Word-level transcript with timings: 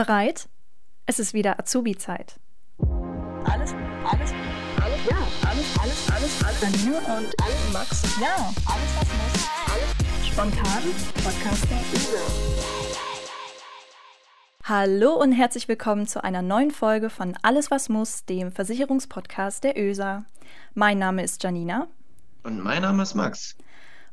Bereit? 0.00 0.48
Es 1.04 1.18
ist 1.18 1.34
wieder 1.34 1.60
Azubi-Zeit. 1.60 2.40
Alles, 2.78 3.74
alles, 4.10 4.32
alles, 4.80 5.00
ja, 5.06 5.18
alles, 5.46 5.78
alles, 5.78 6.10
alles, 6.10 6.42
alles. 6.42 6.62
Janine 6.62 6.96
und 6.96 7.42
alles, 7.42 7.72
Max. 7.74 8.18
Ja, 8.18 8.34
alles, 8.64 8.96
was 8.96 9.08
muss. 9.18 9.50
Alles 9.70 10.26
spontan. 10.26 10.82
Podcaster. 11.22 11.76
Hallo 14.64 15.20
und 15.20 15.32
herzlich 15.32 15.68
willkommen 15.68 16.06
zu 16.06 16.24
einer 16.24 16.40
neuen 16.40 16.70
Folge 16.70 17.10
von 17.10 17.36
Alles, 17.42 17.70
was 17.70 17.90
muss, 17.90 18.24
dem 18.24 18.52
Versicherungspodcast 18.52 19.64
der 19.64 19.78
ÖSA. 19.78 20.24
Mein 20.72 20.98
Name 20.98 21.22
ist 21.22 21.42
Janina. 21.42 21.88
Und 22.42 22.58
mein 22.60 22.80
Name 22.80 23.02
ist 23.02 23.14
Max. 23.14 23.54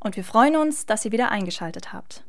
Und 0.01 0.17
wir 0.17 0.25
freuen 0.25 0.57
uns, 0.57 0.85
dass 0.85 1.05
ihr 1.05 1.13
wieder 1.13 1.31
eingeschaltet 1.31 1.93
habt. 1.93 2.25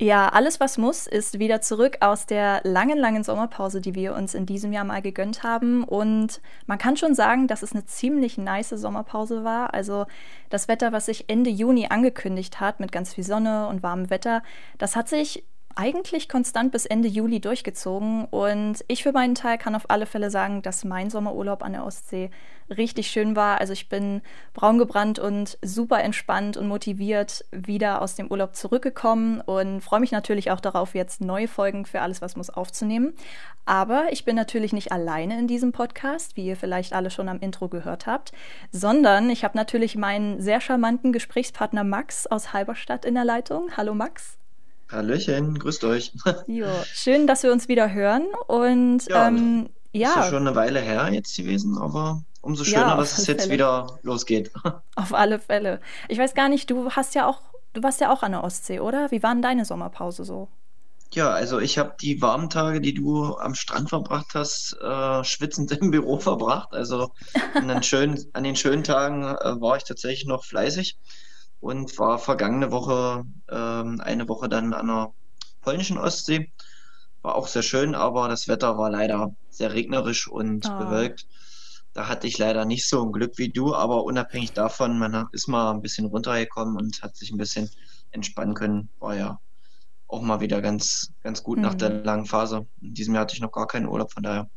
Ja, 0.00 0.28
alles 0.28 0.58
was 0.58 0.76
muss 0.76 1.06
ist 1.06 1.38
wieder 1.38 1.60
zurück 1.60 1.98
aus 2.00 2.26
der 2.26 2.60
langen, 2.64 2.98
langen 2.98 3.22
Sommerpause, 3.22 3.80
die 3.80 3.94
wir 3.94 4.14
uns 4.14 4.34
in 4.34 4.44
diesem 4.44 4.72
Jahr 4.72 4.84
mal 4.84 5.00
gegönnt 5.00 5.44
haben. 5.44 5.84
Und 5.84 6.40
man 6.66 6.78
kann 6.78 6.96
schon 6.96 7.14
sagen, 7.14 7.46
dass 7.46 7.62
es 7.62 7.72
eine 7.72 7.86
ziemlich 7.86 8.36
nice 8.36 8.70
Sommerpause 8.70 9.44
war. 9.44 9.72
Also 9.72 10.06
das 10.50 10.66
Wetter, 10.66 10.90
was 10.92 11.06
sich 11.06 11.28
Ende 11.28 11.50
Juni 11.50 11.86
angekündigt 11.90 12.58
hat, 12.58 12.80
mit 12.80 12.90
ganz 12.90 13.14
viel 13.14 13.22
Sonne 13.22 13.68
und 13.68 13.84
warmem 13.84 14.10
Wetter, 14.10 14.42
das 14.78 14.96
hat 14.96 15.08
sich 15.08 15.44
eigentlich 15.76 16.28
konstant 16.28 16.72
bis 16.72 16.86
Ende 16.86 17.08
Juli 17.08 17.40
durchgezogen. 17.40 18.26
Und 18.26 18.84
ich 18.88 19.02
für 19.02 19.12
meinen 19.12 19.34
Teil 19.34 19.58
kann 19.58 19.74
auf 19.74 19.90
alle 19.90 20.06
Fälle 20.06 20.30
sagen, 20.30 20.62
dass 20.62 20.84
mein 20.84 21.10
Sommerurlaub 21.10 21.62
an 21.62 21.72
der 21.72 21.84
Ostsee 21.84 22.30
richtig 22.70 23.08
schön 23.08 23.36
war. 23.36 23.60
Also 23.60 23.72
ich 23.72 23.88
bin 23.88 24.22
braun 24.54 24.78
gebrannt 24.78 25.18
und 25.18 25.58
super 25.62 26.02
entspannt 26.02 26.56
und 26.56 26.68
motiviert 26.68 27.44
wieder 27.50 28.00
aus 28.00 28.14
dem 28.14 28.28
Urlaub 28.30 28.56
zurückgekommen 28.56 29.40
und 29.40 29.80
freue 29.80 30.00
mich 30.00 30.12
natürlich 30.12 30.50
auch 30.50 30.60
darauf, 30.60 30.94
jetzt 30.94 31.20
neue 31.20 31.48
Folgen 31.48 31.84
für 31.84 32.00
alles, 32.00 32.22
was 32.22 32.36
muss 32.36 32.50
aufzunehmen. 32.50 33.14
Aber 33.66 34.06
ich 34.12 34.24
bin 34.24 34.36
natürlich 34.36 34.72
nicht 34.72 34.92
alleine 34.92 35.38
in 35.38 35.46
diesem 35.46 35.72
Podcast, 35.72 36.36
wie 36.36 36.46
ihr 36.46 36.56
vielleicht 36.56 36.92
alle 36.92 37.10
schon 37.10 37.28
am 37.28 37.40
Intro 37.40 37.68
gehört 37.68 38.06
habt, 38.06 38.32
sondern 38.70 39.30
ich 39.30 39.44
habe 39.44 39.56
natürlich 39.56 39.96
meinen 39.96 40.40
sehr 40.40 40.60
charmanten 40.60 41.12
Gesprächspartner 41.12 41.84
Max 41.84 42.26
aus 42.26 42.52
Halberstadt 42.52 43.04
in 43.04 43.14
der 43.14 43.24
Leitung. 43.24 43.70
Hallo 43.76 43.94
Max. 43.94 44.38
Hallöchen, 44.94 45.58
grüßt 45.58 45.84
euch. 45.84 46.12
Jo, 46.46 46.66
schön, 46.92 47.26
dass 47.26 47.42
wir 47.42 47.52
uns 47.52 47.68
wieder 47.68 47.92
hören. 47.92 48.26
Und 48.46 49.06
ja, 49.08 49.28
ähm, 49.28 49.68
ja. 49.92 50.10
Ist 50.10 50.16
ja 50.16 50.30
schon 50.30 50.46
eine 50.46 50.56
Weile 50.56 50.80
her 50.80 51.10
jetzt 51.12 51.36
gewesen, 51.36 51.78
aber 51.78 52.22
umso 52.40 52.64
schöner, 52.64 52.88
ja, 52.88 52.96
dass 52.96 53.18
es 53.18 53.26
jetzt 53.26 53.42
Fälle. 53.42 53.54
wieder 53.54 53.98
losgeht. 54.02 54.52
Auf 54.96 55.12
alle 55.12 55.38
Fälle. 55.38 55.80
Ich 56.08 56.18
weiß 56.18 56.34
gar 56.34 56.48
nicht, 56.48 56.70
du 56.70 56.90
hast 56.90 57.14
ja 57.14 57.26
auch, 57.26 57.40
du 57.72 57.82
warst 57.82 58.00
ja 58.00 58.12
auch 58.12 58.22
an 58.22 58.32
der 58.32 58.44
Ostsee, 58.44 58.80
oder? 58.80 59.10
Wie 59.10 59.22
war 59.22 59.32
denn 59.34 59.42
deine 59.42 59.64
Sommerpause 59.64 60.24
so? 60.24 60.48
Ja, 61.12 61.30
also 61.30 61.60
ich 61.60 61.78
habe 61.78 61.94
die 62.00 62.20
warmen 62.22 62.50
Tage, 62.50 62.80
die 62.80 62.94
du 62.94 63.36
am 63.36 63.54
Strand 63.54 63.88
verbracht 63.88 64.34
hast, 64.34 64.76
äh, 64.82 65.24
schwitzend 65.24 65.70
im 65.80 65.90
Büro 65.90 66.18
verbracht. 66.18 66.72
Also 66.72 67.10
an 67.54 67.68
den 67.68 67.82
schönen, 67.82 68.24
an 68.32 68.44
den 68.44 68.56
schönen 68.56 68.84
Tagen 68.84 69.24
äh, 69.24 69.60
war 69.60 69.76
ich 69.76 69.84
tatsächlich 69.84 70.26
noch 70.26 70.44
fleißig 70.44 70.96
und 71.64 71.98
war 71.98 72.18
vergangene 72.18 72.70
Woche 72.72 73.24
ähm, 73.48 73.98
eine 74.02 74.28
Woche 74.28 74.50
dann 74.50 74.74
an 74.74 74.86
der 74.86 75.14
polnischen 75.62 75.96
Ostsee. 75.96 76.52
War 77.22 77.36
auch 77.36 77.48
sehr 77.48 77.62
schön, 77.62 77.94
aber 77.94 78.28
das 78.28 78.48
Wetter 78.48 78.76
war 78.76 78.90
leider 78.90 79.34
sehr 79.48 79.72
regnerisch 79.72 80.28
und 80.28 80.68
oh. 80.68 80.78
bewölkt. 80.78 81.26
Da 81.94 82.06
hatte 82.06 82.26
ich 82.26 82.36
leider 82.36 82.66
nicht 82.66 82.86
so 82.86 83.02
ein 83.02 83.12
Glück 83.12 83.38
wie 83.38 83.48
du, 83.48 83.74
aber 83.74 84.04
unabhängig 84.04 84.52
davon, 84.52 84.98
man 84.98 85.28
ist 85.32 85.48
mal 85.48 85.70
ein 85.70 85.80
bisschen 85.80 86.04
runtergekommen 86.04 86.76
und 86.76 87.00
hat 87.02 87.16
sich 87.16 87.30
ein 87.30 87.38
bisschen 87.38 87.70
entspannen 88.10 88.54
können. 88.54 88.90
War 88.98 89.16
ja 89.16 89.40
auch 90.06 90.20
mal 90.20 90.40
wieder 90.40 90.60
ganz, 90.60 91.12
ganz 91.22 91.42
gut 91.42 91.56
mhm. 91.56 91.62
nach 91.62 91.74
der 91.74 92.04
langen 92.04 92.26
Phase. 92.26 92.66
In 92.82 92.92
diesem 92.92 93.14
Jahr 93.14 93.22
hatte 93.22 93.36
ich 93.36 93.40
noch 93.40 93.52
gar 93.52 93.66
keinen 93.66 93.88
Urlaub, 93.88 94.12
von 94.12 94.22
daher 94.22 94.50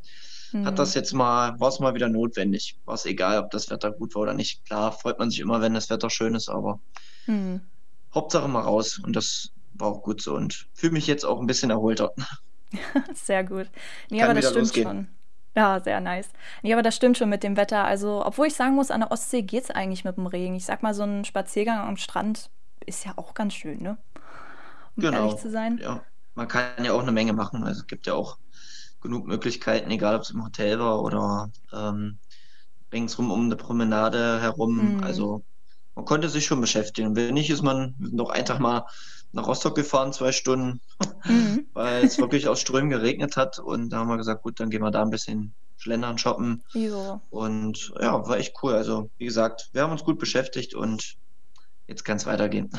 hm. 0.52 0.66
hat 0.66 0.80
das 0.80 0.94
jetzt 0.94 1.14
mal, 1.14 1.59
war 1.59 1.70
es 1.70 1.80
mal 1.80 1.94
wieder 1.94 2.09
notwendig. 2.09 2.78
War 2.86 2.95
es 2.95 3.06
egal, 3.06 3.40
ob 3.40 3.52
das 3.52 3.70
Wetter 3.70 3.92
gut 3.92 4.16
war 4.16 4.23
oder 4.23 4.34
nicht. 4.34 4.66
Klar, 4.66 4.92
freut 4.92 5.20
man 5.20 5.30
sich 5.30 5.40
immer, 5.40 5.62
wenn 5.62 5.73
das 5.73 5.90
Wetter 5.90 6.09
schön 6.09 6.35
ist, 6.35 6.50
aber 6.50 6.80
hm. 7.25 7.62
Hauptsache 8.13 8.47
mal 8.47 8.62
raus 8.62 9.00
und 9.03 9.16
das 9.16 9.52
war 9.74 9.90
auch 9.90 10.02
gut 10.02 10.22
so 10.22 10.35
und 10.35 10.68
fühle 10.74 10.94
mich 10.94 11.08
jetzt 11.08 11.25
auch 11.25 11.40
ein 11.40 11.47
bisschen 11.47 11.69
erholter. 11.69 12.13
sehr 13.13 13.44
gut. 13.44 13.69
Nee, 14.09 14.19
Kann 14.19 14.31
aber 14.31 14.41
das 14.41 14.50
stimmt 14.50 14.66
losgehen. 14.66 14.88
schon. 14.88 15.08
Ja, 15.56 15.80
sehr 15.80 16.00
nice. 16.02 16.30
Nee, 16.62 16.74
aber 16.74 16.84
das 16.84 16.96
stimmt 16.96 17.18
schon 17.18 17.29
mit 17.29 17.44
dem 17.44 17.58
Wetter. 17.58 17.84
Also, 17.84 18.24
obwohl 18.24 18.47
ich 18.47 18.53
sagen 18.53 18.75
muss, 18.75 18.91
an 18.91 19.02
der 19.02 19.12
Ostsee 19.12 19.41
geht 19.41 19.64
es 19.64 19.72
eigentlich 19.72 20.06
mit 20.06 20.18
dem 20.18 20.28
Regen. 20.28 20.56
Ich 20.56 20.66
sag 20.66 20.84
mal, 20.84 20.94
so 20.94 21.03
ein 21.03 21.25
Spaziergang 21.25 21.79
am 21.79 21.97
Strand 21.97 22.52
ist 22.85 23.06
ja 23.06 23.14
auch 23.16 23.34
ganz 23.34 23.56
schön, 23.56 23.81
ne? 23.81 23.97
Um 24.96 25.02
genau. 25.02 25.25
ehrlich 25.25 25.41
zu 25.41 25.50
sein. 25.50 25.79
Ja, 25.81 26.03
man 26.35 26.47
kann 26.47 26.84
ja 26.84 26.94
auch 26.94 27.02
eine 27.02 27.12
Menge 27.12 27.34
machen. 27.34 27.64
Also 27.64 27.81
es 27.81 27.88
gibt 27.88 28.06
ja 28.06 28.14
auch 28.14 28.38
genug 29.02 29.28
Möglichkeiten, 29.28 29.91
egal 29.91 30.16
ob 30.16 30.22
es 30.24 30.31
im 30.31 30.44
Hotel 30.44 30.80
war 30.80 31.02
oder 31.02 31.52
ähm, 31.74 32.18
ringsrum 32.91 33.31
um 33.31 33.46
eine 33.46 33.56
Promenade 33.56 34.41
herum. 34.41 34.97
Mhm. 34.97 35.03
Also 35.03 35.44
man 35.96 36.06
konnte 36.06 36.30
sich 36.30 36.46
schon 36.46 36.62
beschäftigen. 36.62 37.16
Wenn 37.16 37.34
nicht, 37.34 37.50
ist 37.50 37.63
man 37.63 37.96
noch 37.97 38.30
einfach 38.30 38.59
mal 38.59 38.85
nach 39.31 39.47
Rostock 39.47 39.75
gefahren, 39.75 40.13
zwei 40.13 40.31
Stunden, 40.31 40.80
mhm. 41.25 41.68
weil 41.74 42.06
es 42.06 42.18
wirklich 42.18 42.47
aus 42.47 42.62
Strömen 42.62 42.90
geregnet 42.90 43.35
hat. 43.35 43.59
Und 43.59 43.90
da 43.90 43.97
haben 43.97 44.08
wir 44.08 44.18
gesagt, 44.18 44.44
gut, 44.44 44.59
dann 44.59 44.69
gehen 44.69 44.81
wir 44.81 44.91
da 44.91 45.02
ein 45.02 45.09
bisschen 45.09 45.53
schlendern, 45.78 46.18
shoppen. 46.18 46.64
Jo. 46.74 47.22
Und 47.29 47.94
ja, 48.00 48.28
war 48.28 48.38
echt 48.38 48.56
cool. 48.64 48.74
Also, 48.74 49.09
wie 49.18 49.25
gesagt, 49.25 49.69
wir 49.74 49.84
haben 49.84 49.91
uns 49.91 50.03
gut 50.03 50.19
beschäftigt 50.19 50.74
und 50.75 51.16
jetzt 51.88 52.03
kann 52.03 52.18
es 52.18 52.25
weitergehen. 52.25 52.69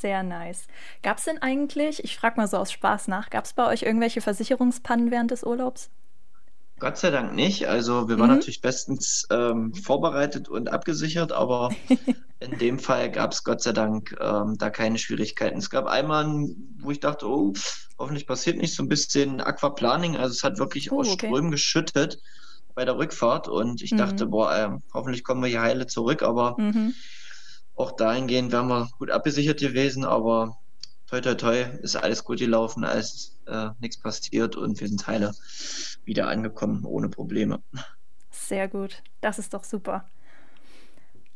Sehr 0.00 0.22
nice. 0.22 0.66
Gab 1.02 1.18
es 1.18 1.24
denn 1.24 1.42
eigentlich, 1.42 2.02
ich 2.04 2.16
frage 2.16 2.40
mal 2.40 2.46
so 2.46 2.56
aus 2.56 2.72
Spaß 2.72 3.08
nach, 3.08 3.28
gab 3.28 3.44
es 3.44 3.52
bei 3.52 3.66
euch 3.66 3.82
irgendwelche 3.82 4.22
Versicherungspannen 4.22 5.10
während 5.10 5.30
des 5.30 5.44
Urlaubs? 5.44 5.90
Gott 6.78 6.96
sei 6.96 7.10
Dank 7.10 7.34
nicht. 7.34 7.68
Also 7.68 8.08
wir 8.08 8.18
waren 8.18 8.30
mhm. 8.30 8.36
natürlich 8.36 8.62
bestens 8.62 9.26
ähm, 9.30 9.74
vorbereitet 9.74 10.48
und 10.48 10.72
abgesichert, 10.72 11.32
aber 11.32 11.68
in 12.40 12.56
dem 12.58 12.78
Fall 12.78 13.10
gab 13.10 13.32
es 13.32 13.44
Gott 13.44 13.60
sei 13.60 13.72
Dank 13.72 14.16
ähm, 14.18 14.56
da 14.56 14.70
keine 14.70 14.96
Schwierigkeiten. 14.96 15.58
Es 15.58 15.68
gab 15.68 15.84
einmal, 15.84 16.48
wo 16.78 16.90
ich 16.90 17.00
dachte, 17.00 17.28
oh, 17.28 17.52
hoffentlich 17.98 18.26
passiert 18.26 18.56
nicht 18.56 18.74
so 18.74 18.82
ein 18.82 18.88
bisschen 18.88 19.42
Aquaplaning. 19.42 20.16
Also 20.16 20.32
es 20.32 20.42
hat 20.42 20.58
wirklich 20.58 20.90
oh, 20.90 21.00
aus 21.00 21.10
okay. 21.10 21.26
Strömen 21.26 21.50
geschüttet 21.50 22.22
bei 22.74 22.86
der 22.86 22.96
Rückfahrt 22.96 23.48
und 23.48 23.82
ich 23.82 23.92
mhm. 23.92 23.98
dachte, 23.98 24.24
boah, 24.24 24.56
äh, 24.56 24.70
hoffentlich 24.94 25.24
kommen 25.24 25.42
wir 25.42 25.50
hier 25.50 25.60
heile 25.60 25.86
zurück, 25.86 26.22
aber 26.22 26.56
mhm 26.58 26.94
auch 27.80 27.92
dahingehend 27.92 28.52
wären 28.52 28.68
wir 28.68 28.90
gut 28.98 29.10
abgesichert 29.10 29.60
gewesen, 29.60 30.04
aber 30.04 30.58
toi 31.08 31.20
toi 31.20 31.34
toi 31.34 31.60
ist 31.82 31.96
alles 31.96 32.24
gut 32.24 32.38
gelaufen, 32.38 32.84
alles 32.84 33.38
äh, 33.46 33.70
nichts 33.80 33.98
passiert 33.98 34.56
und 34.56 34.80
wir 34.80 34.88
sind 34.88 35.06
heile 35.06 35.34
wieder 36.04 36.28
angekommen 36.28 36.84
ohne 36.84 37.08
Probleme. 37.08 37.62
Sehr 38.30 38.68
gut, 38.68 39.02
das 39.20 39.38
ist 39.38 39.54
doch 39.54 39.64
super. 39.64 40.04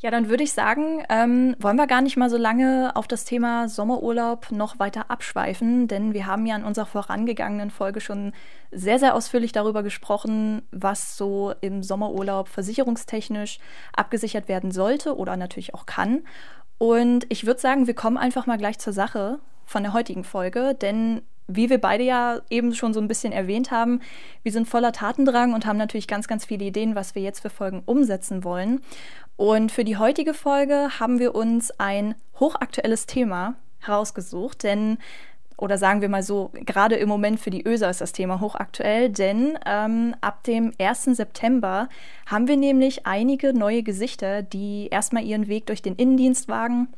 Ja, 0.04 0.10
dann 0.10 0.28
würde 0.28 0.44
ich 0.44 0.53
sagen, 0.53 1.03
ähm, 1.09 1.56
wollen 1.59 1.78
wir 1.78 1.87
gar 1.87 2.03
nicht 2.03 2.19
mal 2.19 2.28
so 2.28 2.37
lange 2.37 2.94
auf 2.94 3.09
das 3.09 3.25
Thema 3.25 3.70
Sommerurlaub 3.70 4.50
noch 4.50 4.78
weiter 4.78 5.10
abschweifen, 5.10 5.88
denn 5.88 6.12
wir 6.12 6.26
haben 6.26 6.44
ja 6.44 6.56
in 6.56 6.65
unserer 6.65 6.84
vorangegangenen 6.84 7.70
Folge 7.70 8.03
schon 8.03 8.34
sehr, 8.70 8.98
sehr 8.98 9.14
ausführlich 9.14 9.53
darüber 9.53 9.82
gesprochen, 9.82 10.60
was 10.70 11.16
so 11.16 11.54
im 11.62 11.82
Sommerurlaub 11.82 12.50
versicherungstechnisch 12.50 13.60
abgesichert 13.97 14.47
werden 14.47 14.72
sollte 14.72 15.16
oder 15.16 15.38
natürlich 15.38 15.72
auch 15.72 15.87
kann. 15.87 16.26
Und 16.76 17.25
ich 17.31 17.47
würde 17.47 17.62
sagen, 17.62 17.87
wir 17.87 17.94
kommen 17.94 18.19
einfach 18.19 18.44
mal 18.44 18.59
gleich 18.59 18.78
zur 18.78 18.93
Sache 18.93 19.38
von 19.64 19.84
der 19.84 19.94
heutigen 19.94 20.25
Folge, 20.25 20.75
denn 20.75 21.22
wie 21.47 21.69
wir 21.69 21.78
beide 21.78 22.04
ja 22.04 22.41
eben 22.48 22.75
schon 22.75 22.94
so 22.94 23.00
ein 23.00 23.09
bisschen 23.09 23.32
erwähnt 23.32 23.70
haben, 23.70 24.00
wir 24.43 24.53
sind 24.53 24.66
voller 24.66 24.93
Tatendrang 24.93 25.53
und 25.53 25.66
haben 25.66 25.76
natürlich 25.76 26.09
ganz, 26.09 26.26
ganz 26.26 26.47
viele 26.47 26.64
Ideen, 26.64 26.94
was 26.94 27.14
wir 27.14 27.22
jetzt 27.22 27.41
für 27.41 27.50
Folgen 27.50 27.82
umsetzen 27.84 28.44
wollen. 28.44 28.81
Und 29.36 29.72
für 29.72 29.84
die 29.84 29.96
heutige 29.96 30.34
Folge 30.34 31.00
haben 31.00 31.18
wir 31.18 31.34
uns 31.34 31.70
ein 31.78 32.14
hochaktuelles 32.38 33.06
Thema 33.06 33.56
herausgesucht, 33.80 34.62
denn 34.62 34.98
oder 35.56 35.78
sagen 35.78 36.00
wir 36.00 36.08
mal 36.08 36.22
so, 36.22 36.50
gerade 36.52 36.96
im 36.96 37.08
Moment 37.08 37.38
für 37.38 37.50
die 37.50 37.64
ÖSA 37.64 37.88
ist 37.88 38.00
das 38.00 38.12
Thema 38.12 38.40
hochaktuell, 38.40 39.08
denn 39.08 39.56
ähm, 39.66 40.16
ab 40.20 40.42
dem 40.44 40.72
1. 40.81 41.04
September 41.04 41.88
haben 42.26 42.48
wir 42.48 42.56
nämlich 42.56 43.06
einige 43.06 43.54
neue 43.54 43.84
Gesichter, 43.84 44.42
die 44.42 44.88
erstmal 44.90 45.22
ihren 45.25 45.46
Weg 45.46 45.66
durch 45.66 45.80
den 45.80 45.94
Innendienst 45.94 46.48
wagen 46.48 46.88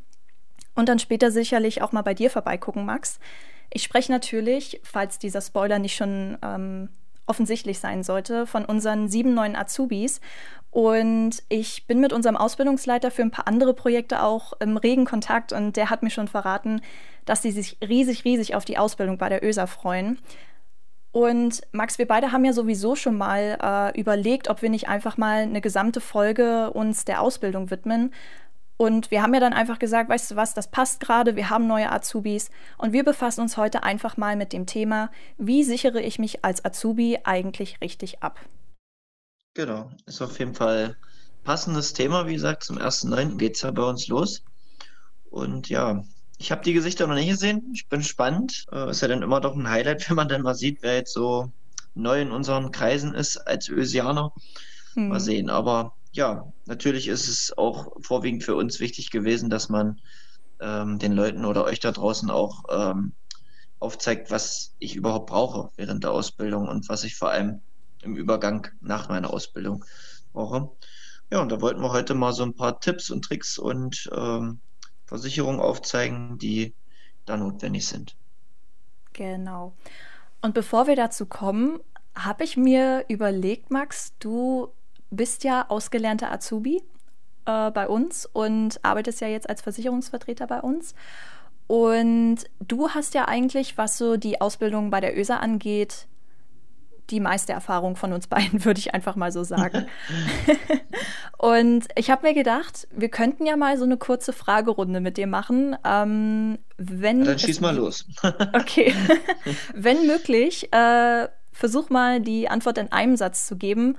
und 0.75 0.89
dann 0.89 0.99
später 0.99 1.31
sicherlich 1.31 1.83
auch 1.83 1.93
mal 1.93 2.03
bei 2.03 2.15
dir 2.15 2.31
vorbeigucken, 2.31 2.87
Max. 2.87 3.19
Ich 3.71 3.83
spreche 3.83 4.11
natürlich, 4.11 4.81
falls 4.85 5.19
dieser 5.19 5.43
Spoiler 5.43 5.79
nicht 5.79 5.97
schon 5.97 6.39
ähm, 6.43 6.89
offensichtlich 7.27 7.79
sein 7.79 8.03
sollte, 8.03 8.47
von 8.47 8.65
unseren 8.65 9.09
sieben 9.09 9.35
neuen 9.35 9.57
Azubis. 9.57 10.21
Und 10.77 11.43
ich 11.49 11.87
bin 11.87 12.01
mit 12.01 12.13
unserem 12.13 12.37
Ausbildungsleiter 12.37 13.11
für 13.11 13.23
ein 13.23 13.31
paar 13.31 13.49
andere 13.49 13.73
Projekte 13.73 14.23
auch 14.23 14.53
im 14.61 14.77
regen 14.77 15.07
Kontakt 15.07 15.55
und 15.55 15.75
der 15.75 15.89
hat 15.89 16.03
mir 16.03 16.11
schon 16.11 16.29
verraten, 16.29 16.83
dass 17.25 17.41
sie 17.41 17.51
sich 17.51 17.79
riesig, 17.81 18.27
riesig 18.27 18.55
auf 18.55 18.67
die 18.67 18.77
Ausbildung 18.77 19.17
bei 19.17 19.31
der 19.31 19.43
ÖSA 19.43 19.69
freuen. 19.69 20.19
Und 21.13 21.63
Max, 21.73 21.97
wir 21.97 22.07
beide 22.07 22.31
haben 22.31 22.45
ja 22.45 22.53
sowieso 22.53 22.95
schon 22.95 23.17
mal 23.17 23.57
äh, 23.59 23.99
überlegt, 23.99 24.51
ob 24.51 24.61
wir 24.61 24.69
nicht 24.69 24.87
einfach 24.87 25.17
mal 25.17 25.45
eine 25.45 25.63
gesamte 25.63 26.03
Folge 26.03 26.71
uns 26.73 27.07
der 27.07 27.23
Ausbildung 27.23 27.71
widmen. 27.71 28.13
Und 28.77 29.11
wir 29.11 29.23
haben 29.23 29.33
ja 29.33 29.41
dann 29.41 29.55
einfach 29.55 29.79
gesagt, 29.79 30.11
weißt 30.11 30.33
du 30.33 30.37
was, 30.37 30.53
das 30.53 30.71
passt 30.71 31.01
gerade, 31.01 31.37
wir 31.37 31.49
haben 31.49 31.67
neue 31.67 31.91
Azubis 31.91 32.51
und 32.77 32.93
wir 32.93 33.03
befassen 33.03 33.41
uns 33.41 33.57
heute 33.57 33.83
einfach 33.83 34.19
mal 34.19 34.37
mit 34.37 34.53
dem 34.53 34.67
Thema, 34.67 35.11
wie 35.39 35.65
sichere 35.65 36.03
ich 36.03 36.19
mich 36.19 36.45
als 36.45 36.63
Azubi 36.67 37.21
eigentlich 37.25 37.81
richtig 37.81 38.23
ab? 38.23 38.39
Genau, 39.57 39.91
ist 40.05 40.21
auf 40.21 40.39
jeden 40.39 40.55
Fall 40.55 40.99
passendes 41.43 41.95
Thema. 41.95 42.27
Wie 42.27 42.35
gesagt, 42.35 42.63
zum 42.63 42.77
1.9. 42.77 43.39
geht 43.39 43.55
es 43.55 43.63
ja 43.63 43.71
bei 43.71 43.85
uns 43.85 44.07
los. 44.07 44.45
Und 45.31 45.71
ja, 45.71 46.05
ich 46.37 46.53
habe 46.53 46.63
die 46.63 46.75
Gesichter 46.75 47.07
noch 47.07 47.15
nicht 47.15 47.31
gesehen. 47.31 47.73
Ich 47.73 47.89
bin 47.89 48.01
gespannt. 48.01 48.67
Äh, 48.71 48.91
ist 48.91 49.01
ja 49.01 49.09
dann 49.09 49.23
immer 49.23 49.41
doch 49.41 49.57
ein 49.57 49.71
Highlight, 49.71 50.07
wenn 50.11 50.17
man 50.17 50.29
dann 50.29 50.43
mal 50.43 50.55
sieht, 50.55 50.83
wer 50.83 50.97
jetzt 50.97 51.15
so 51.15 51.51
neu 51.95 52.21
in 52.21 52.33
unseren 52.33 52.71
Kreisen 52.71 53.15
ist 53.15 53.39
als 53.39 53.71
Ösianer. 53.71 54.35
Hm. 54.93 55.09
Mal 55.09 55.21
sehen. 55.21 55.49
Aber 55.49 55.97
ja, 56.13 56.53
natürlich 56.67 57.09
ist 57.09 57.27
es 57.27 57.57
auch 57.57 57.97
vorwiegend 58.03 58.45
für 58.45 58.57
uns 58.57 58.79
wichtig 58.79 59.11
gewesen, 59.11 59.49
dass 59.49 59.71
man 59.71 60.03
ähm, 60.61 60.99
den 60.99 61.13
Leuten 61.13 61.47
oder 61.47 61.65
euch 61.65 61.81
da 61.81 61.93
draußen 61.93 62.29
auch 62.29 62.65
ähm, 62.69 63.15
aufzeigt, 63.79 64.31
was 64.31 64.75
ich 64.81 64.97
überhaupt 64.97 65.31
brauche 65.31 65.71
während 65.77 66.05
der 66.05 66.11
Ausbildung 66.11 66.69
und 66.69 66.91
was 66.91 67.05
ich 67.05 67.17
vor 67.17 67.31
allem 67.31 67.63
im 68.07 68.17
Übergang 68.17 68.69
nach 68.81 69.09
meiner 69.09 69.33
Ausbildung 69.33 69.85
brauche. 70.33 70.71
Ja, 71.31 71.41
und 71.41 71.51
da 71.51 71.61
wollten 71.61 71.81
wir 71.81 71.93
heute 71.93 72.15
mal 72.15 72.33
so 72.33 72.45
ein 72.45 72.55
paar 72.55 72.81
Tipps 72.81 73.11
und 73.11 73.25
Tricks 73.25 73.59
und 73.59 74.09
ähm, 74.17 74.61
Versicherungen 75.07 75.61
aufzeigen, 75.61 76.39
die 76.39 76.73
da 77.25 77.37
notwendig 77.37 77.87
sind. 77.87 78.17
Genau. 79.13 79.75
Und 80.41 80.55
bevor 80.55 80.87
wir 80.87 80.97
dazu 80.97 81.27
kommen, 81.27 81.81
habe 82.15 82.45
ich 82.45 82.57
mir 82.57 83.05
überlegt, 83.09 83.71
Max, 83.71 84.13
du 84.21 84.69
bist 85.11 85.45
ja 85.45 85.67
ausgelernter 85.69 86.31
Azubi 86.31 86.83
äh, 87.47 87.71
bei 87.71 87.89
uns 87.89 88.27
und 88.33 88.85
arbeitest 88.85 89.21
ja 89.21 89.29
jetzt 89.29 89.49
als 89.49 89.63
Versicherungsvertreter 89.63 90.47
bei 90.47 90.61
uns. 90.61 90.95
Und 91.67 92.45
du 92.61 92.91
hast 92.91 93.15
ja 93.15 93.27
eigentlich, 93.27 93.77
was 93.77 93.99
so 93.99 94.17
die 94.17 94.41
Ausbildung 94.41 94.91
bei 94.91 95.01
der 95.01 95.19
ÖSA 95.19 95.39
angeht, 95.39 96.07
die 97.11 97.21
meiste 97.21 97.53
Erfahrung 97.53 97.97
von 97.97 98.13
uns 98.13 98.27
beiden, 98.27 98.65
würde 98.65 98.79
ich 98.79 98.95
einfach 98.95 99.17
mal 99.17 99.33
so 99.33 99.45
sagen. 99.45 99.87
und 101.39 101.87
ich 101.97 102.11
habe 102.11 102.27
mir 102.27 102.35
gedacht, 102.35 102.89
wir 102.91 103.09
könnten 103.09 103.47
ja 103.47 103.57
mal 103.57 103.79
so 103.79 103.85
eine 103.85 103.97
kurze 103.97 104.33
Fragerunde 104.33 105.01
mit 105.01 105.17
dir 105.17 105.27
machen. 105.27 105.77
Ähm, 105.85 106.59
wenn 106.77 107.21
ja, 107.21 107.27
dann 107.27 107.39
schieß 107.39 107.61
mal 107.61 107.77
los. 107.77 108.07
okay. 108.55 108.95
wenn 109.75 110.07
möglich, 110.07 110.73
äh, 110.73 111.29
versuch 111.53 111.91
mal 111.91 112.21
die 112.21 112.49
Antwort 112.49 112.79
in 112.79 112.93
einem 112.93 113.17
Satz 113.17 113.47
zu 113.47 113.57
geben. 113.57 113.97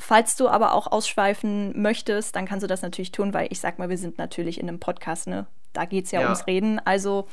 Falls 0.00 0.36
du 0.36 0.48
aber 0.48 0.74
auch 0.74 0.86
ausschweifen 0.86 1.80
möchtest, 1.80 2.36
dann 2.36 2.46
kannst 2.46 2.62
du 2.62 2.68
das 2.68 2.82
natürlich 2.82 3.10
tun, 3.10 3.34
weil 3.34 3.48
ich 3.50 3.58
sag 3.58 3.80
mal, 3.80 3.88
wir 3.88 3.98
sind 3.98 4.16
natürlich 4.16 4.60
in 4.60 4.68
einem 4.68 4.78
Podcast, 4.78 5.26
ne? 5.26 5.46
Da 5.72 5.86
geht 5.86 6.04
es 6.04 6.12
ja, 6.12 6.20
ja, 6.20 6.26
ums 6.26 6.46
Reden. 6.46 6.80
Also 6.84 7.26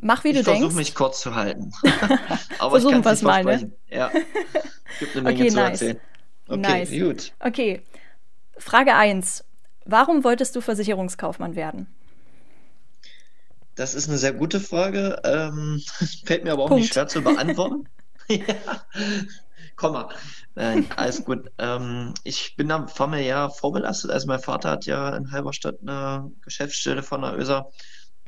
Mach 0.00 0.24
wie 0.24 0.28
ich 0.28 0.38
du 0.38 0.42
denkst. 0.42 0.58
Ich 0.58 0.62
versuche 0.62 0.78
mich 0.78 0.94
kurz 0.94 1.20
zu 1.20 1.34
halten. 1.34 1.72
Aber 2.58 2.70
Versuchen 2.70 3.04
wir 3.04 3.12
es 3.12 3.22
mal, 3.22 3.44
ne? 3.44 3.70
Ja. 3.88 4.10
Gibt 4.98 5.14
eine 5.14 5.22
Menge 5.22 5.40
okay, 5.40 5.48
zu 5.48 5.56
nice. 5.56 5.70
erzählen. 5.82 6.00
Okay, 6.48 6.58
nice. 6.58 6.90
gut. 6.90 7.32
Okay. 7.40 7.82
Frage 8.56 8.94
1. 8.94 9.44
Warum 9.84 10.24
wolltest 10.24 10.56
du 10.56 10.60
Versicherungskaufmann 10.60 11.54
werden? 11.54 11.86
Das 13.74 13.94
ist 13.94 14.08
eine 14.08 14.18
sehr 14.18 14.32
gute 14.32 14.60
Frage. 14.60 15.20
Ähm, 15.24 15.82
fällt 16.24 16.44
mir 16.44 16.52
aber 16.52 16.64
auch 16.64 16.68
Punkt. 16.68 16.82
nicht 16.82 16.92
schwer 16.94 17.08
zu 17.08 17.22
beantworten. 17.22 17.88
ja. 18.28 18.44
Komm 19.76 19.92
mal. 19.92 20.08
Nein, 20.54 20.86
alles 20.96 21.24
gut. 21.24 21.50
Ähm, 21.58 22.12
ich 22.24 22.56
bin 22.56 22.68
da 22.68 22.86
familiär 22.86 23.50
vorbelastet. 23.50 24.10
Also 24.10 24.26
mein 24.26 24.40
Vater 24.40 24.70
hat 24.70 24.84
ja 24.86 25.16
in 25.16 25.30
Halberstadt 25.30 25.78
eine 25.80 26.30
Geschäftsstelle 26.42 27.02
von 27.02 27.22
der 27.22 27.38
ÖSA 27.38 27.70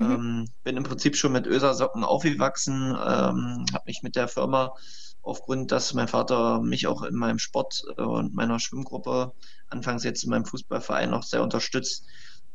Mhm. 0.03 0.11
Ähm, 0.13 0.49
bin 0.65 0.77
im 0.77 0.85
Prinzip 0.85 1.17
schon 1.17 1.33
mit 1.33 1.47
Ösersocken 1.47 2.05
aufgewachsen, 2.05 2.91
ähm, 2.91 3.67
habe 3.73 3.85
mich 3.87 4.03
mit 4.03 4.17
der 4.17 4.29
Firma 4.29 4.75
aufgrund, 5.23 5.71
dass 5.71 5.95
mein 5.95 6.09
Vater 6.09 6.61
mich 6.61 6.87
auch 6.87 7.03
in 7.03 7.15
meinem 7.15 7.39
Sport 7.39 7.85
äh, 7.97 8.03
und 8.03 8.35
meiner 8.35 8.59
Schwimmgruppe, 8.59 9.33
anfangs 9.69 10.05
jetzt 10.05 10.25
in 10.25 10.31
meinem 10.31 10.45
Fußballverein 10.45 11.11
noch 11.11 11.23
sehr 11.23 11.43
unterstützt, 11.43 12.05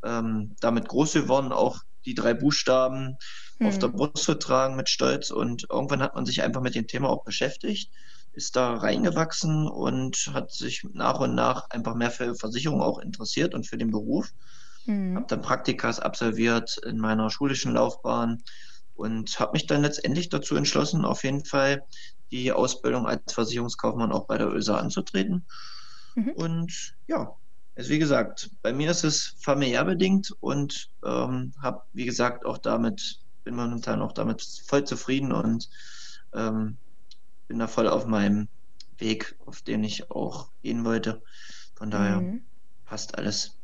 ähm, 0.04 0.56
damit 0.60 0.88
groß 0.88 1.14
geworden, 1.14 1.52
auch 1.52 1.82
die 2.06 2.14
drei 2.14 2.34
Buchstaben 2.34 3.18
mhm. 3.60 3.68
auf 3.68 3.80
der 3.80 3.88
Brust 3.88 4.18
zu 4.18 4.36
tragen 4.36 4.76
mit 4.76 4.90
Stolz. 4.90 5.32
Und 5.32 5.68
irgendwann 5.70 6.02
hat 6.02 6.16
man 6.16 6.26
sich 6.26 6.44
einfach 6.44 6.62
mit 6.62 6.76
dem 6.76 6.88
Thema 6.88 7.10
auch 7.10 7.24
beschäftigt, 7.24 7.92
ist 8.34 8.56
da 8.56 8.76
reingewachsen 8.76 9.68
und 9.68 10.32
hat 10.34 10.52
sich 10.52 10.84
nach 10.94 11.20
und 11.20 11.36
nach 11.36 11.70
einfach 11.70 11.96
mehr 11.96 12.12
für 12.12 12.36
Versicherung 12.36 12.82
auch 12.82 13.00
interessiert 13.00 13.56
und 13.56 13.66
für 13.66 13.78
den 13.78 13.92
Beruf. 13.92 14.32
Mhm. 14.88 15.16
Habe 15.16 15.28
dann 15.28 15.42
Praktikas 15.42 16.00
absolviert 16.00 16.78
in 16.86 16.98
meiner 16.98 17.30
schulischen 17.30 17.74
Laufbahn 17.74 18.44
und 18.96 19.40
habe 19.40 19.54
mich 19.54 19.68
dann 19.68 19.82
letztendlich 19.82 20.30
dazu 20.30 20.56
entschlossen, 20.56 21.06
auf 21.06 21.24
jeden 21.24 21.46
Fall 21.46 21.84
die 22.32 22.52
Ausbildung 22.52 23.06
als 23.06 23.34
Versicherungskaufmann 23.34 24.12
auch 24.12 24.26
bei 24.26 24.38
der 24.38 24.48
ÖSA 24.48 24.78
anzutreten. 24.78 25.46
Mhm. 26.16 26.32
Und 26.32 26.96
ja, 27.08 27.36
also 27.76 27.90
wie 27.90 28.00
gesagt, 28.00 28.50
bei 28.64 28.74
mir 28.74 28.90
ist 28.90 29.04
es 29.04 29.36
familiär 29.40 29.86
bedingt 29.86 30.34
und 30.40 30.90
ähm, 31.06 31.54
habe, 31.62 31.84
wie 31.94 32.06
gesagt, 32.06 32.46
auch 32.46 32.58
damit, 32.58 33.20
bin 33.44 33.56
momentan 33.56 34.02
auch 34.02 34.14
damit 34.14 34.42
voll 34.66 34.84
zufrieden 34.84 35.32
und 35.32 35.70
ähm, 36.34 36.78
bin 37.48 37.60
da 37.60 37.68
voll 37.68 37.88
auf 37.88 38.06
meinem 38.08 38.48
Weg, 38.98 39.38
auf 39.46 39.62
den 39.62 39.84
ich 39.84 40.10
auch 40.10 40.50
gehen 40.64 40.84
wollte. 40.84 41.22
Von 41.76 41.92
daher 41.92 42.22
mhm. 42.22 42.42
passt 42.86 43.18
alles. 43.18 43.57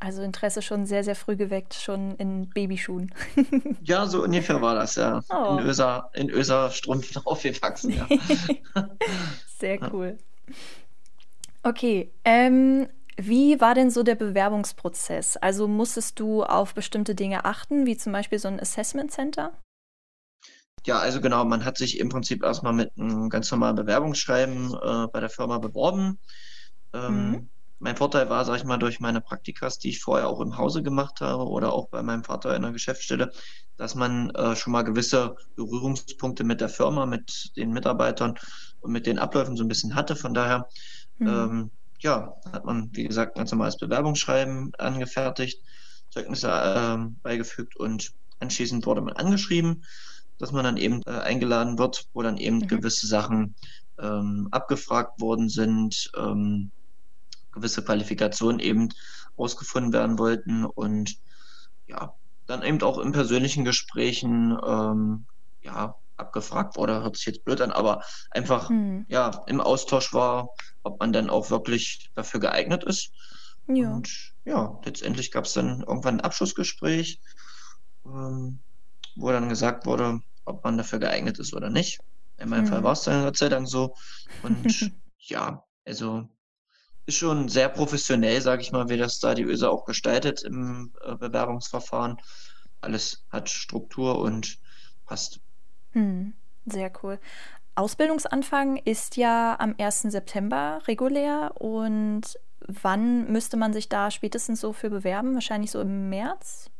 Also 0.00 0.22
Interesse 0.22 0.60
schon 0.60 0.86
sehr, 0.86 1.04
sehr 1.04 1.14
früh 1.14 1.36
geweckt, 1.36 1.74
schon 1.74 2.16
in 2.16 2.50
Babyschuhen. 2.50 3.14
ja, 3.82 4.06
so 4.06 4.22
ungefähr 4.22 4.60
war 4.60 4.74
das, 4.74 4.96
ja. 4.96 5.22
Oh. 5.30 5.56
In 5.56 5.66
Öser, 5.66 6.10
in 6.14 6.30
Öser 6.30 6.70
Strümpfen 6.70 7.22
aufgewachsen, 7.24 7.92
ja. 7.92 8.06
sehr 9.58 9.92
cool. 9.92 10.18
Okay, 11.62 12.12
ähm, 12.24 12.88
wie 13.16 13.60
war 13.60 13.74
denn 13.74 13.90
so 13.90 14.02
der 14.02 14.16
Bewerbungsprozess? 14.16 15.36
Also 15.38 15.68
musstest 15.68 16.20
du 16.20 16.42
auf 16.42 16.74
bestimmte 16.74 17.14
Dinge 17.14 17.44
achten, 17.44 17.86
wie 17.86 17.96
zum 17.96 18.12
Beispiel 18.12 18.38
so 18.38 18.48
ein 18.48 18.60
Assessment 18.60 19.10
Center? 19.12 19.52
Ja, 20.84 20.98
also 20.98 21.22
genau, 21.22 21.46
man 21.46 21.64
hat 21.64 21.78
sich 21.78 21.98
im 21.98 22.10
Prinzip 22.10 22.42
erstmal 22.42 22.74
mit 22.74 22.90
einem 22.98 23.30
ganz 23.30 23.50
normalen 23.50 23.76
Bewerbungsschreiben 23.76 24.74
äh, 24.74 25.06
bei 25.10 25.20
der 25.20 25.30
Firma 25.30 25.58
beworben. 25.58 26.18
Ähm, 26.92 27.30
mhm 27.30 27.48
mein 27.84 27.98
Vorteil 27.98 28.30
war, 28.30 28.46
sag 28.46 28.56
ich 28.56 28.64
mal, 28.64 28.78
durch 28.78 28.98
meine 28.98 29.20
Praktikas, 29.20 29.78
die 29.78 29.90
ich 29.90 30.00
vorher 30.00 30.26
auch 30.26 30.40
im 30.40 30.56
Hause 30.56 30.82
gemacht 30.82 31.20
habe 31.20 31.46
oder 31.46 31.74
auch 31.74 31.88
bei 31.88 32.02
meinem 32.02 32.24
Vater 32.24 32.56
in 32.56 32.62
der 32.62 32.72
Geschäftsstelle, 32.72 33.30
dass 33.76 33.94
man 33.94 34.30
äh, 34.30 34.56
schon 34.56 34.72
mal 34.72 34.84
gewisse 34.84 35.36
Berührungspunkte 35.54 36.44
mit 36.44 36.62
der 36.62 36.70
Firma, 36.70 37.04
mit 37.04 37.52
den 37.56 37.72
Mitarbeitern 37.72 38.38
und 38.80 38.90
mit 38.90 39.04
den 39.04 39.18
Abläufen 39.18 39.58
so 39.58 39.64
ein 39.64 39.68
bisschen 39.68 39.94
hatte. 39.94 40.16
Von 40.16 40.32
daher, 40.32 40.66
mhm. 41.18 41.28
ähm, 41.28 41.70
ja, 41.98 42.34
hat 42.50 42.64
man, 42.64 42.88
wie 42.92 43.04
gesagt, 43.04 43.36
ganz 43.36 43.52
normales 43.52 43.76
Bewerbungsschreiben 43.76 44.72
angefertigt, 44.78 45.60
Zeugnisse 46.08 46.48
äh, 46.48 47.14
beigefügt 47.22 47.76
und 47.76 48.12
anschließend 48.40 48.86
wurde 48.86 49.02
man 49.02 49.16
angeschrieben, 49.16 49.84
dass 50.38 50.52
man 50.52 50.64
dann 50.64 50.78
eben 50.78 51.02
äh, 51.02 51.10
eingeladen 51.10 51.78
wird, 51.78 52.08
wo 52.14 52.22
dann 52.22 52.38
eben 52.38 52.60
mhm. 52.60 52.66
gewisse 52.66 53.06
Sachen 53.06 53.54
ähm, 53.98 54.48
abgefragt 54.52 55.20
worden 55.20 55.50
sind. 55.50 56.10
Ähm, 56.16 56.70
gewisse 57.54 57.84
Qualifikationen 57.84 58.60
eben 58.60 58.90
ausgefunden 59.36 59.92
werden 59.92 60.18
wollten 60.18 60.64
und 60.64 61.16
ja, 61.86 62.14
dann 62.46 62.62
eben 62.62 62.82
auch 62.82 62.98
in 62.98 63.12
persönlichen 63.12 63.64
Gesprächen 63.64 64.56
ähm, 64.66 65.26
ja, 65.62 65.96
abgefragt 66.16 66.76
wurde, 66.76 67.02
hört 67.02 67.16
sich 67.16 67.26
jetzt 67.26 67.44
blöd 67.44 67.60
an, 67.60 67.72
aber 67.72 68.02
einfach 68.30 68.70
mhm. 68.70 69.06
ja, 69.08 69.42
im 69.46 69.60
Austausch 69.60 70.12
war, 70.12 70.50
ob 70.82 71.00
man 71.00 71.12
dann 71.12 71.30
auch 71.30 71.50
wirklich 71.50 72.10
dafür 72.14 72.40
geeignet 72.40 72.84
ist. 72.84 73.10
Ja. 73.66 73.94
Und 73.94 74.34
ja, 74.44 74.78
letztendlich 74.84 75.30
gab 75.30 75.44
es 75.46 75.54
dann 75.54 75.80
irgendwann 75.80 76.16
ein 76.16 76.20
Abschlussgespräch, 76.20 77.20
ähm, 78.04 78.58
wo 79.16 79.30
dann 79.30 79.48
gesagt 79.48 79.86
wurde, 79.86 80.20
ob 80.44 80.62
man 80.64 80.76
dafür 80.76 80.98
geeignet 80.98 81.38
ist 81.38 81.54
oder 81.54 81.70
nicht. 81.70 82.00
In 82.38 82.48
meinem 82.48 82.64
mhm. 82.64 82.68
Fall 82.68 82.82
war 82.82 82.92
es 82.92 83.02
dann 83.02 83.24
Gott 83.24 83.36
sei 83.36 83.48
Dank 83.48 83.68
so. 83.68 83.94
Und 84.42 84.92
ja, 85.18 85.64
also 85.86 86.28
ist 87.06 87.16
schon 87.16 87.48
sehr 87.48 87.68
professionell, 87.68 88.40
sage 88.40 88.62
ich 88.62 88.72
mal, 88.72 88.88
wie 88.88 88.96
das 88.96 89.20
da 89.20 89.34
die 89.34 89.42
ÖSA 89.42 89.68
auch 89.68 89.84
gestaltet 89.84 90.42
im 90.42 90.92
äh, 91.02 91.14
Bewerbungsverfahren. 91.14 92.18
Alles 92.80 93.24
hat 93.30 93.50
Struktur 93.50 94.18
und 94.18 94.58
passt. 95.06 95.40
Hm, 95.92 96.34
sehr 96.66 96.92
cool. 97.02 97.18
Ausbildungsanfang 97.76 98.76
ist 98.76 99.16
ja 99.16 99.56
am 99.58 99.74
1. 99.78 100.02
September 100.02 100.80
regulär 100.86 101.52
und 101.60 102.22
wann 102.66 103.30
müsste 103.30 103.56
man 103.56 103.72
sich 103.72 103.88
da 103.88 104.10
spätestens 104.10 104.60
so 104.60 104.72
für 104.72 104.90
bewerben? 104.90 105.34
Wahrscheinlich 105.34 105.70
so 105.70 105.80
im 105.80 106.08
März? 106.08 106.70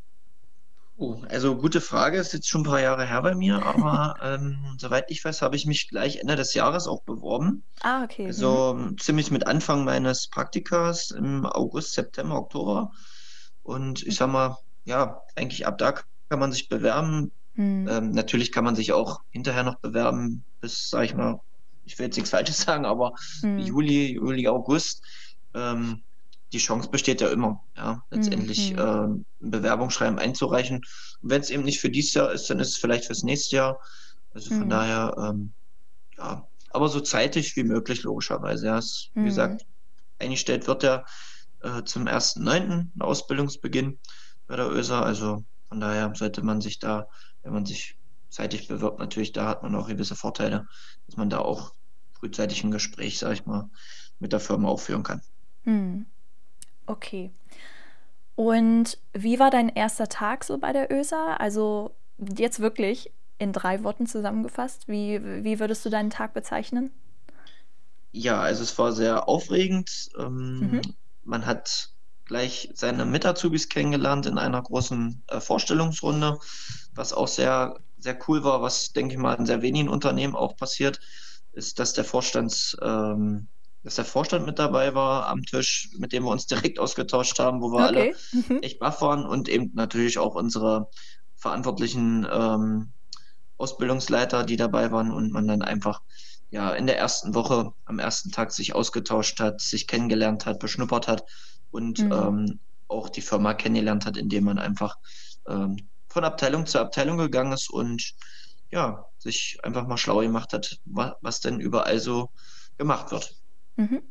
Oh, 0.97 1.17
also 1.29 1.57
gute 1.57 1.81
Frage, 1.81 2.19
ist 2.19 2.33
jetzt 2.33 2.49
schon 2.49 2.61
ein 2.61 2.65
paar 2.65 2.81
Jahre 2.81 3.05
her 3.05 3.21
bei 3.23 3.35
mir, 3.35 3.65
aber 3.65 4.15
ähm, 4.23 4.77
soweit 4.79 5.11
ich 5.11 5.25
weiß, 5.25 5.43
habe 5.43 5.57
ich 5.57 5.67
mich 5.67 5.89
gleich 5.89 6.19
Ende 6.19 6.37
des 6.37 6.55
Jahres 6.55 6.87
auch 6.87 7.03
beworben. 7.03 7.65
Ah, 7.83 8.05
okay. 8.05 8.27
Also 8.27 8.75
mhm. 8.79 8.99
ziemlich 8.99 9.31
mit 9.31 9.47
Anfang 9.47 9.85
meines 9.85 10.29
Praktikas 10.29 11.11
im 11.11 11.47
August, 11.47 11.95
September, 11.95 12.37
Oktober. 12.37 12.93
Und 13.65 14.07
ich 14.07 14.17
sag 14.17 14.31
mal, 14.31 14.57
ja, 14.85 15.21
eigentlich 15.35 15.67
ab 15.67 15.79
da 15.79 15.93
kann 16.29 16.39
man 16.39 16.53
sich 16.53 16.69
bewerben. 16.69 17.33
Hm. 17.55 17.89
Ähm, 17.89 18.11
natürlich 18.11 18.53
kann 18.53 18.65
man 18.65 18.77
sich 18.77 18.93
auch 18.93 19.21
hinterher 19.31 19.63
noch 19.63 19.81
bewerben, 19.81 20.45
bis, 20.61 20.91
sag 20.91 21.05
ich 21.05 21.15
mal, 21.15 21.41
ich 21.85 21.99
will 21.99 22.07
jetzt 22.07 22.17
nichts 22.17 22.31
Falsches 22.31 22.59
sagen, 22.63 22.85
aber 22.85 23.15
Hm. 23.41 23.59
Juli, 23.59 24.15
Juli, 24.15 24.47
August. 24.49 25.03
Ähm, 25.55 26.03
die 26.55 26.59
Chance 26.59 26.89
besteht 26.91 27.21
ja 27.21 27.29
immer, 27.31 27.61
ja, 27.77 28.03
letztendlich 28.11 28.73
Mhm. 28.73 28.79
ähm, 28.79 29.27
ein 29.43 29.51
Bewerbungsschreiben 29.51 30.19
einzureichen. 30.19 30.77
Und 31.21 31.31
wenn 31.31 31.41
es 31.43 31.51
eben 31.51 31.65
nicht 31.65 31.81
für 31.81 31.91
dieses 31.91 32.15
Jahr 32.15 32.33
ist, 32.33 32.49
dann 32.51 32.61
ist 32.61 32.69
es 32.71 32.77
vielleicht 32.79 33.07
fürs 33.07 33.23
nächste 33.25 33.57
Jahr. 33.57 33.81
Also 34.33 34.51
von 34.51 34.67
Mhm. 34.67 34.71
daher, 34.71 35.15
ähm, 35.19 35.55
ja, 36.19 36.49
aber 36.71 36.89
so 36.89 37.01
zeitig 37.01 37.57
wie 37.57 37.65
möglich, 37.65 38.03
logischerweise. 38.03 38.67
Ja, 38.67 38.79
es, 38.79 39.11
wie 39.15 39.21
Mhm. 39.21 39.27
gesagt, 39.27 39.67
eingestellt 40.19 40.67
wird 40.67 40.83
ja 40.83 41.05
äh, 41.63 41.83
zum 41.85 42.07
1.9. 42.07 42.93
ein 42.97 43.01
Ausbildungsbeginn 43.03 44.01
bei 44.47 44.57
der 44.57 44.71
ÖSA. 44.71 45.03
Also 45.03 45.45
von 45.69 45.81
daher 45.81 46.13
sollte 46.15 46.43
man 46.43 46.61
sich 46.61 46.79
da, 46.79 47.09
wenn 47.43 47.53
man 47.53 47.67
sich 47.67 47.97
zeitig 48.29 48.69
bewirbt, 48.69 48.99
natürlich, 48.99 49.33
da 49.33 49.47
hat 49.49 49.63
man 49.63 49.75
auch 49.77 49.89
gewisse 49.89 50.17
Vorteile, 50.17 50.67
dass 51.07 51.17
man 51.17 51.31
da 51.31 51.39
auch 51.39 51.73
frühzeitig 52.13 52.65
ein 52.65 52.71
Gespräch, 52.71 53.19
sag 53.19 53.33
ich 53.33 53.47
mal, 53.47 53.71
mit 54.19 54.33
der 54.33 54.41
Firma 54.41 54.69
aufführen 54.69 55.03
kann. 55.03 55.21
Hm. 55.65 56.05
Okay. 56.89 57.31
Und 58.37 58.99
wie 59.13 59.39
war 59.39 59.51
dein 59.51 59.69
erster 59.69 60.09
Tag 60.09 60.45
so 60.45 60.59
bei 60.59 60.73
der 60.73 60.93
ÖSA? 60.93 61.35
Also 61.37 61.93
jetzt 62.19 62.61
wirklich 62.61 63.13
in 63.39 63.53
drei 63.53 63.83
Worten 63.85 64.07
zusammengefasst. 64.07 64.89
Wie, 64.89 65.21
wie 65.45 65.61
würdest 65.61 65.85
du 65.85 65.91
deinen 65.91 66.11
Tag 66.11 66.35
bezeichnen? 66.35 66.91
Ja, 68.13 68.41
also 68.41 68.63
es 68.63 68.79
war 68.79 68.93
sehr 68.93 69.29
aufregend. 69.29 70.09
Ähm, 70.19 70.81
Mhm. 70.81 70.95
man 71.25 71.47
hat 71.47 71.91
gleich 72.25 72.71
seine 72.75 73.05
Mit-Azubis 73.05 73.69
kennengelernt 73.69 74.27
in 74.27 74.39
einer 74.39 74.63
großen 74.63 75.23
äh, 75.29 75.41
Vorstellungsrunde, 75.41 76.39
was 76.95 77.13
auch 77.13 77.29
sehr, 77.29 77.81
sehr 77.99 78.19
cool 78.29 78.45
war, 78.45 78.63
was, 78.63 78.93
denke 78.93 79.15
ich 79.15 79.21
mal, 79.21 79.35
in 79.35 79.47
sehr 79.47 79.63
wenigen 79.63 79.89
Unternehmen 79.89 80.35
auch 80.37 80.57
passiert, 80.57 81.01
ist, 81.53 81.79
dass 81.79 81.93
der 81.93 82.05
Vorstands, 82.05 82.77
ähm, 82.83 83.49
dass 83.85 83.97
der 83.97 84.05
Vorstand 84.07 84.47
mit 84.47 84.59
dabei 84.59 84.95
war 84.95 85.29
am 85.29 85.43
Tisch, 85.45 85.91
mit 85.99 86.13
dem 86.13 86.25
wir 86.25 86.31
uns 86.33 86.47
direkt 86.47 86.79
ausgetauscht 86.81 87.39
haben, 87.41 87.63
wo 87.63 87.73
wir 87.73 87.85
alle 87.85 88.09
Okay. 88.09 88.15
Mhm. 88.33 88.61
echt 88.61 88.81
baff 88.81 89.03
waren 89.03 89.27
und 89.27 89.49
eben 89.49 89.73
natürlich 89.75 90.19
auch 90.19 90.35
unsere 90.37 90.89
verantwortlichen 91.37 92.27
ähm, 92.31 92.95
Ausbildungsleiter, 93.57 94.45
die 94.45 94.57
dabei 94.57 94.91
waren 94.93 95.11
und 95.13 95.33
man 95.33 95.47
dann 95.47 95.63
einfach 95.63 96.01
ja 96.51 96.73
in 96.75 96.87
der 96.87 96.99
ersten 96.99 97.35
Woche, 97.35 97.73
am 97.85 97.99
ersten 97.99 98.31
Tag 98.33 98.53
sich 98.53 98.75
ausgetauscht 98.75 99.41
hat, 99.41 99.61
sich 99.61 99.87
kennengelernt 99.87 100.47
hat, 100.47 100.59
beschnuppert 100.61 101.09
hat 101.09 101.25
und 101.71 102.07
Mhm. 102.07 102.11
ähm, 102.13 102.61
auch 102.89 103.09
die 103.09 103.23
Firma 103.23 103.55
kennengelernt 103.55 104.07
hat, 104.07 104.17
indem 104.17 104.45
man 104.45 104.59
einfach 104.59 104.97
ähm, 105.49 105.89
von 106.09 106.25
Abteilung 106.25 106.67
zu 106.67 106.79
Abteilung 106.81 107.19
gegangen 107.19 107.53
ist 107.53 107.71
und 107.71 108.15
ja, 108.71 109.07
sich 109.19 109.59
einfach 109.63 109.87
mal 109.87 109.97
schlau 109.97 110.19
gemacht 110.21 110.53
hat, 110.53 110.79
wa 110.85 111.17
was 111.21 111.41
denn 111.41 111.61
überall 111.61 111.99
so 112.01 112.31
gemacht 112.79 113.11
wird. 113.13 113.37
Mhm. 113.77 114.03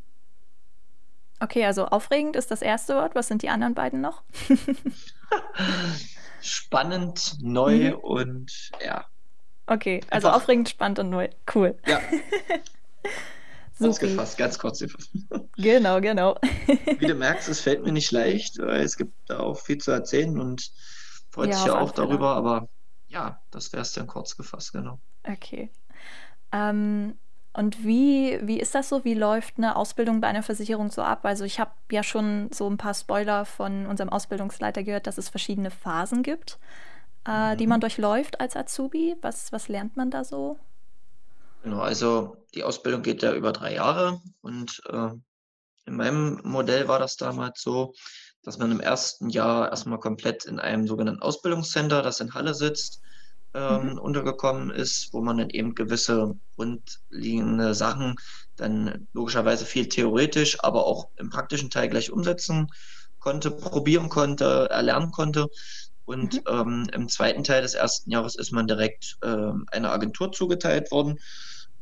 Okay, 1.40 1.64
also 1.66 1.86
aufregend 1.86 2.36
ist 2.36 2.50
das 2.50 2.62
erste 2.62 2.94
Wort. 2.94 3.14
Was 3.14 3.28
sind 3.28 3.42
die 3.42 3.48
anderen 3.50 3.74
beiden 3.74 4.00
noch? 4.00 4.22
Spannend, 6.40 7.36
neu 7.40 7.90
Mhm. 7.92 7.94
und 7.96 8.70
ja, 8.84 9.06
Okay, 9.66 10.02
also 10.10 10.28
Einfach- 10.28 10.42
aufregend, 10.42 10.68
spannend 10.68 10.98
und 10.98 11.08
neu. 11.08 11.28
Cool. 11.54 11.78
ja, 11.86 11.98
gefasst, 13.78 14.36
ganz 14.36 14.58
kurz 14.58 14.80
gefasst. 14.80 15.10
Genau, 15.56 16.00
genau. 16.02 16.36
Wie 16.98 17.06
du 17.06 17.14
merkst, 17.14 17.48
es 17.48 17.60
fällt 17.60 17.82
mir 17.82 17.92
nicht 17.92 18.10
leicht, 18.12 18.58
weil 18.58 18.82
es 18.82 18.96
gibt 18.98 19.14
da 19.26 19.38
auch 19.40 19.58
viel 19.58 19.78
zu 19.78 19.90
erzählen 19.92 20.38
und 20.38 20.70
freut 21.30 21.48
Ja, 21.48 21.56
sich 21.56 21.66
ja 21.66 21.78
auch 21.78 21.94
Fälle. 21.94 22.08
darüber, 22.08 22.34
aber 22.36 22.68
ja, 23.08 23.40
das 23.50 23.72
wäre 23.72 23.80
es 23.82 23.92
dann 23.92 24.06
kurz 24.06 24.36
gefasst, 24.36 24.72
genau. 24.72 25.00
Okay. 25.22 25.70
Ähm, 26.52 27.16
und 27.54 27.84
wie, 27.84 28.38
wie 28.42 28.60
ist 28.60 28.74
das 28.74 28.88
so? 28.88 29.04
Wie 29.04 29.14
läuft 29.14 29.58
eine 29.58 29.76
Ausbildung 29.76 30.20
bei 30.20 30.28
einer 30.28 30.42
Versicherung 30.42 30.90
so 30.90 31.02
ab? 31.02 31.24
Also 31.24 31.44
ich 31.44 31.60
habe 31.60 31.72
ja 31.92 32.02
schon 32.02 32.50
so 32.52 32.68
ein 32.68 32.78
paar 32.78 32.94
Spoiler 32.94 33.44
von 33.46 33.86
unserem 33.86 34.10
Ausbildungsleiter 34.10 34.82
gehört, 34.84 35.06
dass 35.06 35.18
es 35.18 35.28
verschiedene 35.30 35.70
Phasen 35.70 36.22
gibt, 36.24 36.58
äh, 37.26 37.56
die 37.56 37.66
Mhm. 37.66 37.68
man 37.68 37.80
durchläuft 37.80 38.40
als 38.40 38.56
Azubi. 38.56 39.16
Was, 39.22 39.52
was 39.52 39.68
lernt 39.68 39.96
man 39.96 40.10
da 40.10 40.24
so? 40.24 40.58
Genau, 41.62 41.80
also 41.80 42.36
die 42.54 42.62
Ausbildung 42.62 43.02
geht 43.02 43.22
ja 43.22 43.32
über 43.34 43.52
drei 43.52 43.74
Jahre 43.74 44.20
und 44.42 44.80
äh, 44.86 45.10
in 45.86 45.96
meinem 45.96 46.40
Modell 46.44 46.88
war 46.88 46.98
das 46.98 47.16
damals 47.16 47.62
so, 47.62 47.94
dass 48.42 48.58
man 48.58 48.72
im 48.72 48.80
ersten 48.80 49.30
Jahr 49.30 49.70
erstmal 49.70 50.00
komplett 50.00 50.44
in 50.46 50.60
einem 50.60 50.86
sogenannten 50.86 51.22
Ausbildungscenter, 51.22 52.02
das 52.02 52.20
in 52.20 52.34
Halle 52.34 52.54
sitzt, 52.54 53.02
ähm, 53.54 53.94
Mhm. 53.94 53.98
untergekommen 53.98 54.70
ist, 54.70 55.10
wo 55.12 55.22
man 55.22 55.38
dann 55.38 55.50
eben 55.50 55.74
gewisse 55.74 56.34
grundlegende 56.56 57.74
Sachen 57.74 58.16
dann 58.56 59.08
logischerweise 59.12 59.64
viel 59.66 59.88
theoretisch, 59.88 60.58
aber 60.62 60.86
auch 60.86 61.10
im 61.16 61.30
praktischen 61.30 61.70
Teil 61.70 61.88
gleich 61.88 62.10
umsetzen 62.12 62.68
konnte, 63.18 63.50
probieren 63.50 64.08
konnte, 64.08 64.68
erlernen 64.70 65.10
konnte. 65.12 65.48
Und 66.04 66.34
Mhm. 66.34 66.42
ähm, 66.48 66.86
im 66.92 67.08
zweiten 67.08 67.44
Teil 67.44 67.62
des 67.62 67.74
ersten 67.74 68.10
Jahres 68.10 68.36
ist 68.36 68.52
man 68.52 68.66
direkt 68.66 69.16
ähm, 69.24 69.64
einer 69.72 69.90
Agentur 69.92 70.32
zugeteilt 70.32 70.90
worden, 70.90 71.18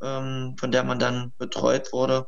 ähm, 0.01 0.55
von 0.57 0.71
der 0.71 0.83
man 0.83 0.99
dann 0.99 1.33
betreut 1.37 1.91
wurde 1.93 2.27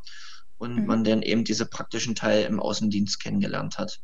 und 0.57 0.75
Mhm. 0.75 0.87
man 0.87 1.03
dann 1.03 1.21
eben 1.21 1.43
diese 1.43 1.65
praktischen 1.65 2.15
Teil 2.15 2.43
im 2.45 2.59
Außendienst 2.59 3.19
kennengelernt 3.21 3.77
hat. 3.77 3.99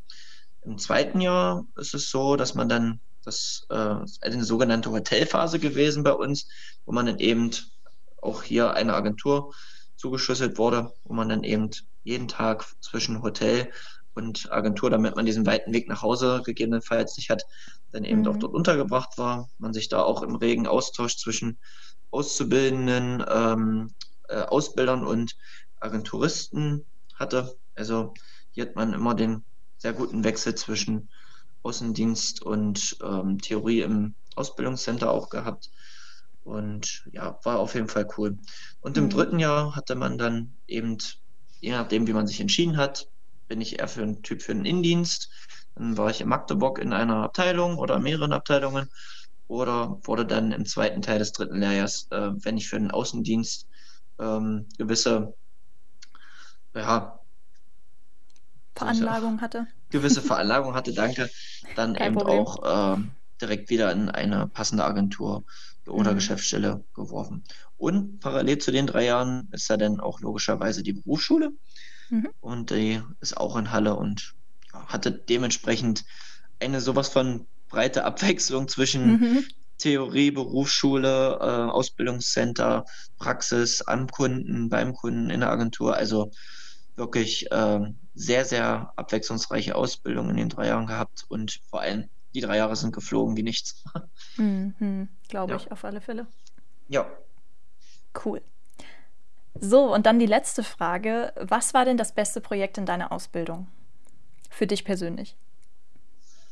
Im 0.62 0.78
zweiten 0.78 1.20
Jahr 1.20 1.64
ist 1.76 1.94
es 1.94 2.10
so, 2.10 2.36
dass 2.36 2.54
man 2.54 2.68
dann, 2.68 3.00
das 3.24 3.66
äh, 3.70 4.02
ist 4.04 4.22
eine 4.22 4.44
sogenannte 4.44 4.90
Hotelphase 4.90 5.58
gewesen 5.58 6.02
bei 6.02 6.12
uns, 6.12 6.48
wo 6.84 6.92
man 6.92 7.06
dann 7.06 7.18
eben 7.18 7.50
auch 8.20 8.42
hier 8.42 8.74
eine 8.74 8.94
Agentur 8.94 9.54
zugeschlüsselt 9.96 10.58
wurde, 10.58 10.92
wo 11.04 11.14
man 11.14 11.28
dann 11.28 11.44
eben 11.44 11.70
jeden 12.04 12.28
Tag 12.28 12.64
zwischen 12.80 13.22
Hotel 13.22 13.70
und 14.14 14.50
Agentur, 14.52 14.90
damit 14.90 15.16
man 15.16 15.24
diesen 15.26 15.46
weiten 15.46 15.72
Weg 15.72 15.88
nach 15.88 16.02
Hause 16.02 16.42
gegebenenfalls 16.44 17.16
nicht 17.16 17.30
hat, 17.30 17.42
dann 17.92 18.04
eben 18.04 18.26
auch 18.26 18.34
Mhm. 18.34 18.40
dort 18.40 18.54
untergebracht 18.54 19.16
war. 19.18 19.48
Man 19.58 19.72
sich 19.72 19.88
da 19.88 20.02
auch 20.02 20.22
im 20.22 20.36
regen 20.36 20.66
Austausch 20.66 21.16
zwischen 21.16 21.58
Auszubildenden, 22.10 23.24
ähm, 23.28 23.94
äh, 24.28 24.42
Ausbildern 24.42 25.06
und 25.06 25.34
Agenturisten 25.80 26.84
hatte. 27.14 27.56
Also 27.74 28.14
hier 28.50 28.66
hat 28.66 28.76
man 28.76 28.92
immer 28.92 29.14
den 29.14 29.44
sehr 29.78 29.92
guten 29.94 30.24
Wechsel 30.24 30.54
zwischen 30.54 31.08
Außendienst 31.62 32.42
und 32.42 32.96
ähm, 33.02 33.38
Theorie 33.38 33.82
im 33.82 34.14
Ausbildungscenter 34.36 35.10
auch 35.10 35.28
gehabt. 35.30 35.70
Und 36.44 37.04
ja, 37.12 37.38
war 37.44 37.58
auf 37.58 37.74
jeden 37.74 37.88
Fall 37.88 38.06
cool. 38.16 38.38
Und 38.80 38.96
im 38.96 39.04
Mhm. 39.06 39.10
dritten 39.10 39.38
Jahr 39.38 39.76
hatte 39.76 39.94
man 39.94 40.18
dann 40.18 40.56
eben, 40.66 40.98
je 41.60 41.72
nachdem, 41.72 42.06
wie 42.06 42.12
man 42.12 42.26
sich 42.26 42.40
entschieden 42.40 42.76
hat, 42.76 43.06
bin 43.48 43.60
ich 43.60 43.78
eher 43.78 43.88
für 43.88 44.02
einen 44.02 44.22
Typ 44.22 44.42
für 44.42 44.54
den 44.54 44.64
Innendienst. 44.64 45.30
Dann 45.74 45.96
war 45.96 46.10
ich 46.10 46.20
in 46.20 46.28
Magdeburg 46.28 46.78
in 46.78 46.92
einer 46.92 47.22
Abteilung 47.22 47.78
oder 47.78 47.98
mehreren 48.00 48.32
Abteilungen 48.32 48.88
oder 49.46 49.98
wurde 50.04 50.26
dann 50.26 50.52
im 50.52 50.64
zweiten 50.66 51.02
Teil 51.02 51.18
des 51.18 51.32
dritten 51.32 51.60
Lehrjahres, 51.60 52.08
äh, 52.10 52.30
wenn 52.42 52.56
ich 52.56 52.68
für 52.68 52.78
den 52.78 52.90
Außendienst 52.90 53.66
ähm, 54.18 54.68
gewisse, 54.78 55.34
ja, 56.74 57.20
Veranlagung 58.74 59.40
hatte. 59.40 59.66
Gewisse 59.92 60.22
Veranlagung 60.22 60.74
hatte, 60.74 60.92
danke, 60.94 61.30
dann 61.74 61.94
Kein 61.94 62.12
eben 62.12 62.14
Problem. 62.14 62.46
auch 62.46 62.94
ähm, 62.96 63.10
direkt 63.40 63.70
wieder 63.70 63.92
in 63.92 64.08
eine 64.08 64.48
passende 64.48 64.84
Agentur 64.84 65.44
oder 65.86 66.12
Mhm. 66.12 66.16
Geschäftsstelle 66.16 66.84
geworfen. 66.94 67.44
Und 67.76 68.20
parallel 68.20 68.58
zu 68.58 68.72
den 68.72 68.86
drei 68.86 69.04
Jahren 69.06 69.48
ist 69.52 69.68
ja 69.68 69.76
dann 69.76 70.00
auch 70.00 70.20
logischerweise 70.20 70.82
die 70.82 70.92
Berufsschule 70.92 71.50
Mhm. 72.10 72.28
und 72.40 72.70
die 72.70 73.00
ist 73.20 73.36
auch 73.36 73.56
in 73.56 73.70
Halle 73.72 73.96
und 73.96 74.34
hatte 74.72 75.12
dementsprechend 75.12 76.04
eine 76.60 76.80
sowas 76.80 77.08
von 77.08 77.46
breite 77.68 78.04
Abwechslung 78.04 78.68
zwischen 78.68 79.18
Mhm. 79.20 79.44
Theorie, 79.78 80.30
Berufsschule, 80.30 81.38
äh, 81.40 81.70
Ausbildungscenter, 81.70 82.84
Praxis 83.18 83.82
am 83.82 84.08
Kunden, 84.08 84.68
beim 84.68 84.94
Kunden, 84.94 85.30
in 85.30 85.40
der 85.40 85.50
Agentur. 85.50 85.96
Also 85.96 86.30
wirklich 86.96 87.46
ähm, 87.50 87.96
sehr, 88.14 88.44
sehr 88.44 88.92
abwechslungsreiche 88.96 89.74
Ausbildung 89.74 90.30
in 90.30 90.36
den 90.36 90.48
drei 90.48 90.68
Jahren 90.68 90.86
gehabt 90.86 91.24
und 91.28 91.60
vor 91.68 91.80
allem 91.80 92.08
die 92.34 92.40
drei 92.40 92.56
Jahre 92.56 92.76
sind 92.76 92.92
geflogen 92.94 93.36
wie 93.36 93.42
nichts. 93.42 93.84
Mhm. 94.36 95.08
Glaube 95.28 95.52
Ja. 95.52 95.56
ich, 95.58 95.70
auf 95.72 95.84
alle 95.84 96.00
Fälle. 96.00 96.26
Ja, 96.88 97.06
Cool. 98.24 98.42
So, 99.60 99.92
und 99.94 100.06
dann 100.06 100.18
die 100.18 100.26
letzte 100.26 100.62
Frage. 100.62 101.32
Was 101.36 101.74
war 101.74 101.84
denn 101.84 101.96
das 101.96 102.12
beste 102.12 102.40
Projekt 102.40 102.78
in 102.78 102.86
deiner 102.86 103.12
Ausbildung? 103.12 103.68
Für 104.50 104.66
dich 104.66 104.84
persönlich. 104.84 105.36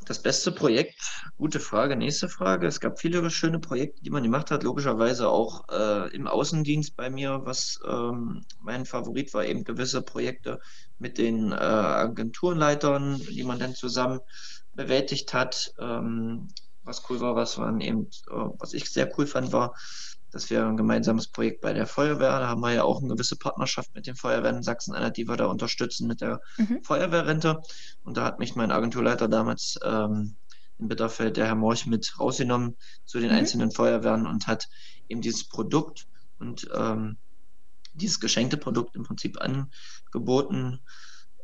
Das 0.06 0.22
beste 0.22 0.50
Projekt, 0.50 1.24
gute 1.36 1.60
Frage, 1.60 1.94
nächste 1.96 2.28
Frage. 2.28 2.66
Es 2.66 2.80
gab 2.80 2.98
viele 2.98 3.28
schöne 3.30 3.58
Projekte, 3.58 4.02
die 4.02 4.10
man 4.10 4.22
gemacht 4.22 4.50
hat. 4.50 4.62
Logischerweise 4.62 5.28
auch 5.28 5.68
äh, 5.68 6.14
im 6.14 6.26
Außendienst 6.26 6.96
bei 6.96 7.10
mir, 7.10 7.42
was 7.44 7.78
ähm, 7.86 8.44
mein 8.60 8.86
Favorit 8.86 9.34
war, 9.34 9.44
eben 9.44 9.64
gewisse 9.64 10.02
Projekte 10.02 10.60
mit 10.98 11.18
den 11.18 11.52
äh, 11.52 11.56
Agenturleitern, 11.56 13.20
die 13.30 13.44
man 13.44 13.58
dann 13.58 13.74
zusammen 13.74 14.20
bewältigt 14.74 15.34
hat. 15.34 15.74
Ähm, 15.78 16.48
was 16.82 17.08
cool 17.10 17.20
war, 17.20 17.36
was 17.36 17.58
man 17.58 17.80
eben, 17.80 18.06
äh, 18.30 18.34
was 18.58 18.72
ich 18.72 18.90
sehr 18.90 19.10
cool 19.18 19.26
fand, 19.26 19.52
war, 19.52 19.74
dass 20.30 20.50
wir 20.50 20.66
ein 20.66 20.76
gemeinsames 20.76 21.28
Projekt 21.28 21.60
bei 21.60 21.72
der 21.72 21.86
Feuerwehr, 21.86 22.38
da 22.40 22.48
haben 22.48 22.60
wir 22.60 22.72
ja 22.72 22.84
auch 22.84 23.00
eine 23.00 23.08
gewisse 23.08 23.36
Partnerschaft 23.36 23.94
mit 23.94 24.06
den 24.06 24.14
Feuerwehren 24.14 24.58
in 24.58 24.62
Sachsen-Anhalt, 24.62 25.16
die 25.16 25.28
wir 25.28 25.36
da 25.36 25.46
unterstützen 25.46 26.06
mit 26.06 26.20
der 26.20 26.40
mhm. 26.56 26.82
Feuerwehrrente. 26.82 27.60
Und 28.04 28.16
da 28.16 28.24
hat 28.24 28.38
mich 28.38 28.54
mein 28.54 28.70
Agenturleiter 28.70 29.28
damals 29.28 29.78
ähm, 29.82 30.36
in 30.78 30.88
Bitterfeld, 30.88 31.36
der 31.36 31.46
Herr 31.46 31.54
Morch, 31.54 31.86
mit 31.86 32.18
rausgenommen 32.18 32.76
zu 33.04 33.18
den 33.18 33.30
mhm. 33.30 33.36
einzelnen 33.36 33.70
Feuerwehren 33.70 34.26
und 34.26 34.46
hat 34.46 34.68
eben 35.08 35.20
dieses 35.20 35.48
Produkt 35.48 36.06
und 36.38 36.68
ähm, 36.74 37.16
dieses 37.94 38.20
geschenkte 38.20 38.56
Produkt 38.56 38.96
im 38.96 39.02
Prinzip 39.02 39.38
angeboten, 39.40 40.80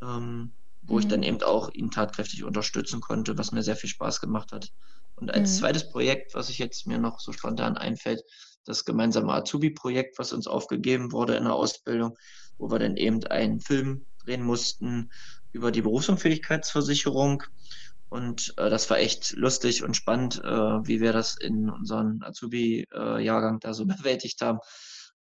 ähm, 0.02 0.52
wo 0.82 0.94
mhm. 0.94 1.00
ich 1.00 1.08
dann 1.08 1.22
eben 1.22 1.42
auch 1.42 1.70
ihn 1.72 1.90
tatkräftig 1.90 2.44
unterstützen 2.44 3.00
konnte, 3.00 3.36
was 3.36 3.52
mir 3.52 3.62
sehr 3.62 3.76
viel 3.76 3.90
Spaß 3.90 4.20
gemacht 4.20 4.52
hat. 4.52 4.72
Und 5.16 5.30
als 5.30 5.54
mhm. 5.54 5.58
zweites 5.58 5.90
Projekt, 5.90 6.34
was 6.34 6.50
ich 6.50 6.58
jetzt 6.58 6.86
mir 6.86 6.98
noch 6.98 7.20
so 7.20 7.32
spontan 7.32 7.76
einfällt, 7.76 8.22
das 8.66 8.84
gemeinsame 8.84 9.32
Azubi-Projekt, 9.32 10.18
was 10.18 10.32
uns 10.32 10.46
aufgegeben 10.46 11.12
wurde 11.12 11.36
in 11.36 11.44
der 11.44 11.54
Ausbildung, 11.54 12.18
wo 12.58 12.70
wir 12.70 12.78
dann 12.78 12.96
eben 12.96 13.24
einen 13.24 13.60
Film 13.60 14.04
drehen 14.24 14.42
mussten 14.42 15.10
über 15.52 15.70
die 15.70 15.82
Berufsunfähigkeitsversicherung. 15.82 17.44
Und 18.08 18.54
äh, 18.56 18.68
das 18.68 18.90
war 18.90 18.98
echt 18.98 19.32
lustig 19.32 19.82
und 19.82 19.96
spannend, 19.96 20.42
äh, 20.44 20.48
wie 20.48 21.00
wir 21.00 21.12
das 21.12 21.36
in 21.36 21.70
unserem 21.70 22.22
Azubi-Jahrgang 22.22 23.60
da 23.60 23.72
so 23.72 23.86
bewältigt 23.86 24.40
haben. 24.42 24.58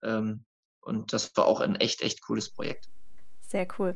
Ähm, 0.04 0.44
und 0.82 1.14
das 1.14 1.36
war 1.36 1.46
auch 1.46 1.62
ein 1.62 1.76
echt, 1.76 2.02
echt 2.02 2.22
cooles 2.22 2.50
Projekt. 2.50 2.90
Sehr 3.42 3.68
cool. 3.80 3.96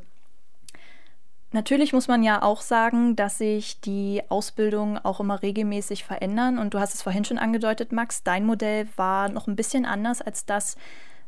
Natürlich 1.51 1.93
muss 1.93 2.07
man 2.07 2.21
ja 2.21 2.43
auch 2.43 2.61
sagen, 2.61 3.15
dass 3.15 3.39
sich 3.39 3.81
die 3.81 4.21
Ausbildungen 4.29 4.99
auch 4.99 5.19
immer 5.19 5.41
regelmäßig 5.41 6.03
verändern. 6.03 6.59
Und 6.59 6.75
du 6.75 6.79
hast 6.79 6.93
es 6.93 7.01
vorhin 7.01 7.25
schon 7.25 7.39
angedeutet, 7.39 7.91
Max, 7.91 8.23
dein 8.23 8.45
Modell 8.45 8.87
war 8.95 9.29
noch 9.29 9.47
ein 9.47 9.55
bisschen 9.55 9.85
anders 9.85 10.21
als 10.21 10.45
das, 10.45 10.77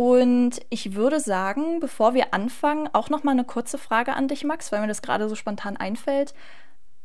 Und 0.00 0.60
ich 0.70 0.94
würde 0.94 1.20
sagen, 1.20 1.78
bevor 1.78 2.14
wir 2.14 2.32
anfangen, 2.32 2.88
auch 2.94 3.10
noch 3.10 3.22
mal 3.22 3.32
eine 3.32 3.44
kurze 3.44 3.76
Frage 3.76 4.14
an 4.14 4.28
dich, 4.28 4.44
Max, 4.44 4.72
weil 4.72 4.80
mir 4.80 4.86
das 4.86 5.02
gerade 5.02 5.28
so 5.28 5.34
spontan 5.34 5.76
einfällt. 5.76 6.32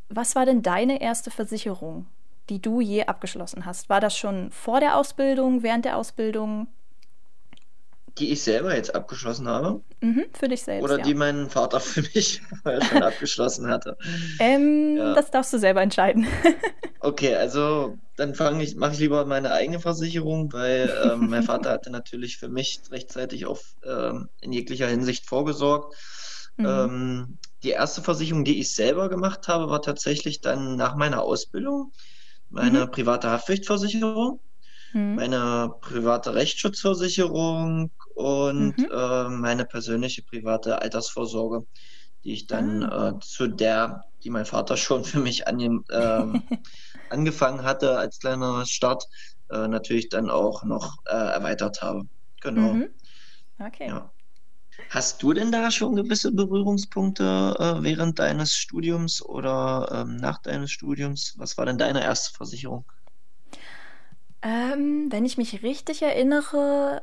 Was 0.08 0.34
war 0.34 0.46
denn 0.46 0.62
deine 0.62 1.02
erste 1.02 1.30
Versicherung, 1.30 2.06
die 2.48 2.62
du 2.62 2.80
je 2.80 3.04
abgeschlossen 3.04 3.66
hast? 3.66 3.90
War 3.90 4.00
das 4.00 4.18
schon 4.18 4.50
vor 4.50 4.80
der 4.80 4.96
Ausbildung, 4.96 5.62
während 5.62 5.84
der 5.84 5.98
Ausbildung? 5.98 6.68
Die 8.18 8.32
ich 8.32 8.44
selber 8.44 8.76
jetzt 8.76 8.96
abgeschlossen 8.96 9.48
habe. 9.48 9.82
Mhm, 10.02 10.26
für 10.34 10.48
dich 10.48 10.64
selbst. 10.64 10.84
Oder 10.84 11.00
ja. 11.00 11.04
die 11.04 11.14
mein 11.14 11.50
Vater 11.50 11.80
für 11.80 12.02
mich 12.02 12.42
schon 12.64 13.04
abgeschlossen 13.04 13.68
hatte. 13.68 13.98
Ähm, 14.40 14.96
ja. 14.98 15.14
Das 15.14 15.32
darfst 15.32 15.52
du 15.54 15.58
selber 15.58 15.82
entscheiden. 15.82 16.26
okay, 17.02 17.36
also 17.36 17.98
dann 18.16 18.34
fange 18.34 18.64
ich, 18.64 18.76
mache 18.76 18.94
ich 18.94 19.00
lieber 19.00 19.26
meine 19.26 19.52
eigene 19.52 19.80
Versicherung, 19.80 20.54
weil 20.54 20.90
ähm, 21.04 21.30
mein 21.30 21.44
Vater 21.44 21.72
hatte 21.72 21.90
natürlich 21.90 22.38
für 22.38 22.48
mich 22.48 22.82
rechtzeitig 22.90 23.46
auf, 23.46 23.76
ähm, 23.84 24.30
in 24.40 24.54
jeglicher 24.54 24.88
Hinsicht 24.88 25.28
vorgesorgt. 25.28 25.96
Mhm. 26.56 26.66
Ähm, 26.66 27.38
die 27.64 27.72
erste 27.72 28.02
Versicherung, 28.02 28.46
die 28.46 28.60
ich 28.60 28.74
selber 28.74 29.10
gemacht 29.10 29.50
habe, 29.50 29.70
war 29.70 29.82
tatsächlich 29.82 30.40
dann 30.40 30.78
nach 30.78 30.96
meiner 30.96 31.22
Ausbildung 31.22 31.92
meine 32.50 32.86
mhm. 32.86 32.92
private 32.92 33.30
Haftpflichtversicherung 33.30 34.40
mhm. 34.96 35.16
meine 35.16 35.74
private 35.82 36.34
Rechtsschutzversicherung 36.34 37.92
und 38.16 38.78
mhm. 38.78 38.90
äh, 38.92 39.30
meine 39.30 39.66
persönliche 39.66 40.24
private 40.24 40.82
Altersvorsorge, 40.82 41.68
die 42.24 42.34
ich 42.34 42.48
dann 42.48 42.84
ah. 42.84 43.10
äh, 43.10 43.20
zu 43.20 43.48
der, 43.48 44.06
die 44.24 44.30
mein 44.30 44.46
Vater 44.46 44.78
schon 44.78 45.04
für 45.04 45.20
mich 45.20 45.48
an, 45.48 45.60
äh, 45.60 46.40
angefangen 47.10 47.64
hatte 47.64 47.98
als 47.98 48.20
kleiner 48.20 48.66
Start, 48.66 49.06
äh, 49.52 49.68
natürlich 49.68 50.10
dann 50.10 50.30
auch 50.30 50.64
noch 50.64 50.98
äh, 51.06 51.14
erweitert 51.16 51.82
habe. 51.82 52.04
Genau. 52.42 52.74
Mhm. 52.74 52.90
Okay. 53.60 53.88
Ja. 53.88 54.12
Hast 54.90 55.24
du 55.24 55.34
denn 55.34 55.52
da 55.52 55.72
schon 55.72 55.96
gewisse 55.96 56.32
Berührungspunkte 56.32 57.56
äh, 57.60 57.84
während 57.84 58.20
deines 58.20 58.56
Studiums 58.56 59.22
oder 59.22 59.88
ähm, 59.92 60.18
nach 60.18 60.42
deines 60.42 60.72
Studiums? 60.72 61.34
Was 61.38 61.58
war 61.58 61.66
denn 61.66 61.78
deine 61.78 62.04
erste 62.04 62.36
Versicherung? 62.36 62.86
Ähm, 64.46 65.08
wenn 65.12 65.26
ich 65.26 65.40
mich 65.40 65.64
richtig 65.64 66.04
erinnere, 66.04 67.02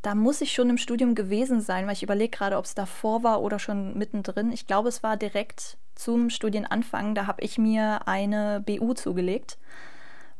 da 0.00 0.14
muss 0.14 0.40
ich 0.40 0.52
schon 0.52 0.70
im 0.70 0.78
Studium 0.78 1.16
gewesen 1.16 1.60
sein, 1.60 1.86
weil 1.86 1.94
ich 1.94 2.04
überlege 2.04 2.30
gerade, 2.30 2.56
ob 2.56 2.66
es 2.66 2.76
davor 2.76 3.24
war 3.24 3.42
oder 3.42 3.58
schon 3.58 3.98
mittendrin. 3.98 4.52
Ich 4.52 4.68
glaube, 4.68 4.88
es 4.88 5.02
war 5.02 5.16
direkt 5.16 5.76
zum 5.96 6.30
Studienanfang. 6.30 7.16
Da 7.16 7.26
habe 7.26 7.42
ich 7.42 7.58
mir 7.58 8.06
eine 8.06 8.62
BU 8.64 8.94
zugelegt, 8.94 9.58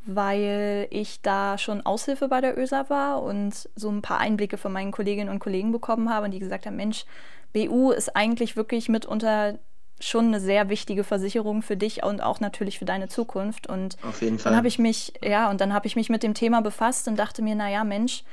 weil 0.06 0.86
ich 0.90 1.22
da 1.22 1.58
schon 1.58 1.84
Aushilfe 1.84 2.28
bei 2.28 2.40
der 2.40 2.56
ÖSA 2.56 2.88
war 2.88 3.24
und 3.24 3.68
so 3.74 3.90
ein 3.90 4.00
paar 4.00 4.20
Einblicke 4.20 4.58
von 4.58 4.72
meinen 4.72 4.92
Kolleginnen 4.92 5.28
und 5.28 5.40
Kollegen 5.40 5.72
bekommen 5.72 6.08
habe 6.08 6.26
und 6.26 6.30
die 6.30 6.38
gesagt 6.38 6.66
haben, 6.66 6.76
Mensch, 6.76 7.04
BU 7.52 7.90
ist 7.90 8.14
eigentlich 8.14 8.54
wirklich 8.54 8.88
mitunter 8.88 9.58
schon 10.00 10.28
eine 10.28 10.40
sehr 10.40 10.68
wichtige 10.68 11.04
Versicherung 11.04 11.62
für 11.62 11.76
dich 11.76 12.02
und 12.02 12.22
auch 12.22 12.40
natürlich 12.40 12.78
für 12.78 12.84
deine 12.84 13.08
Zukunft. 13.08 13.66
Und 13.66 13.96
Auf 14.02 14.22
jeden 14.22 14.38
Fall. 14.38 14.50
dann 14.50 14.56
habe 14.56 14.68
ich 14.68 14.78
mich, 14.78 15.12
ja, 15.22 15.50
und 15.50 15.60
dann 15.60 15.72
habe 15.72 15.86
ich 15.86 15.96
mich 15.96 16.08
mit 16.08 16.22
dem 16.22 16.34
Thema 16.34 16.62
befasst 16.62 17.06
und 17.06 17.16
dachte 17.16 17.42
mir, 17.42 17.54
naja, 17.54 17.84
Mensch, 17.84 18.24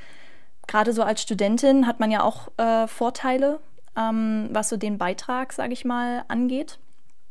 gerade 0.66 0.92
so 0.92 1.02
als 1.02 1.22
Studentin 1.22 1.86
hat 1.86 2.00
man 2.00 2.10
ja 2.10 2.22
auch 2.22 2.48
äh, 2.56 2.86
Vorteile, 2.88 3.60
ähm, 3.96 4.48
was 4.50 4.70
so 4.70 4.76
den 4.76 4.98
Beitrag, 4.98 5.52
sage 5.52 5.72
ich 5.72 5.84
mal, 5.84 6.24
angeht. 6.28 6.78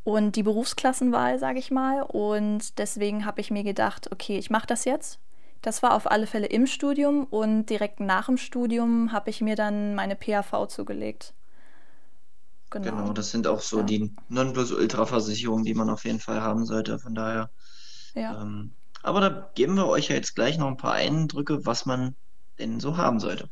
Und 0.03 0.37
die 0.37 0.43
Berufsklassenwahl, 0.43 1.37
sage 1.37 1.59
ich 1.59 1.71
mal. 1.71 2.01
Und 2.03 2.77
deswegen 2.77 3.25
habe 3.25 3.41
ich 3.41 3.51
mir 3.51 3.63
gedacht, 3.63 4.09
okay, 4.11 4.37
ich 4.37 4.49
mache 4.49 4.67
das 4.67 4.85
jetzt. 4.85 5.19
Das 5.61 5.83
war 5.83 5.95
auf 5.95 6.09
alle 6.09 6.27
Fälle 6.27 6.47
im 6.47 6.67
Studium 6.67 7.25
und 7.25 7.65
direkt 7.65 7.99
nach 7.99 8.27
dem 8.27 8.37
Studium 8.37 9.11
habe 9.11 9.29
ich 9.29 9.41
mir 9.41 9.55
dann 9.55 9.95
meine 9.95 10.15
PAV 10.15 10.67
zugelegt. 10.67 11.33
Genau. 12.69 12.89
genau, 12.89 13.13
das 13.13 13.31
sind 13.31 13.47
auch 13.47 13.61
so 13.61 13.79
ja. 13.79 13.83
die 13.83 14.15
Nonplusultra-Versicherungen, 14.29 15.63
die 15.63 15.73
man 15.73 15.89
auf 15.89 16.03
jeden 16.05 16.19
Fall 16.19 16.41
haben 16.41 16.65
sollte. 16.65 16.99
Von 16.99 17.15
daher. 17.15 17.49
Ja. 18.13 18.41
Ähm, 18.41 18.71
aber 19.03 19.21
da 19.21 19.49
geben 19.55 19.75
wir 19.75 19.87
euch 19.87 20.09
ja 20.09 20.15
jetzt 20.15 20.35
gleich 20.35 20.57
noch 20.57 20.67
ein 20.67 20.77
paar 20.77 20.93
Eindrücke, 20.93 21.65
was 21.65 21.85
man 21.85 22.15
denn 22.59 22.79
so 22.79 22.97
haben 22.97 23.19
sollte. 23.19 23.49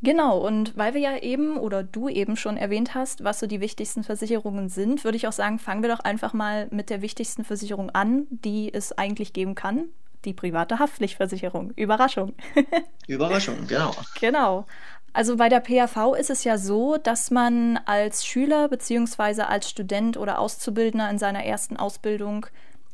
Genau, 0.00 0.38
und 0.38 0.76
weil 0.76 0.94
wir 0.94 1.00
ja 1.00 1.16
eben 1.18 1.58
oder 1.58 1.82
du 1.82 2.08
eben 2.08 2.36
schon 2.36 2.56
erwähnt 2.56 2.94
hast, 2.94 3.24
was 3.24 3.40
so 3.40 3.46
die 3.46 3.60
wichtigsten 3.60 4.04
Versicherungen 4.04 4.68
sind, 4.68 5.02
würde 5.02 5.16
ich 5.16 5.26
auch 5.26 5.32
sagen, 5.32 5.58
fangen 5.58 5.82
wir 5.82 5.88
doch 5.88 6.00
einfach 6.00 6.32
mal 6.32 6.68
mit 6.70 6.88
der 6.88 7.02
wichtigsten 7.02 7.44
Versicherung 7.44 7.90
an, 7.90 8.26
die 8.30 8.72
es 8.72 8.96
eigentlich 8.96 9.32
geben 9.32 9.56
kann, 9.56 9.88
die 10.24 10.34
private 10.34 10.78
Haftpflichtversicherung. 10.78 11.72
Überraschung. 11.72 12.34
Überraschung, 13.08 13.66
genau. 13.66 13.92
Genau. 14.20 14.66
Also 15.12 15.36
bei 15.36 15.48
der 15.48 15.60
PAV 15.60 16.14
ist 16.18 16.30
es 16.30 16.44
ja 16.44 16.58
so, 16.58 16.96
dass 16.96 17.30
man 17.30 17.78
als 17.86 18.24
Schüler 18.26 18.68
bzw. 18.68 19.42
als 19.42 19.68
Student 19.68 20.16
oder 20.16 20.38
Auszubildender 20.38 21.10
in 21.10 21.18
seiner 21.18 21.44
ersten 21.44 21.76
Ausbildung 21.76 22.46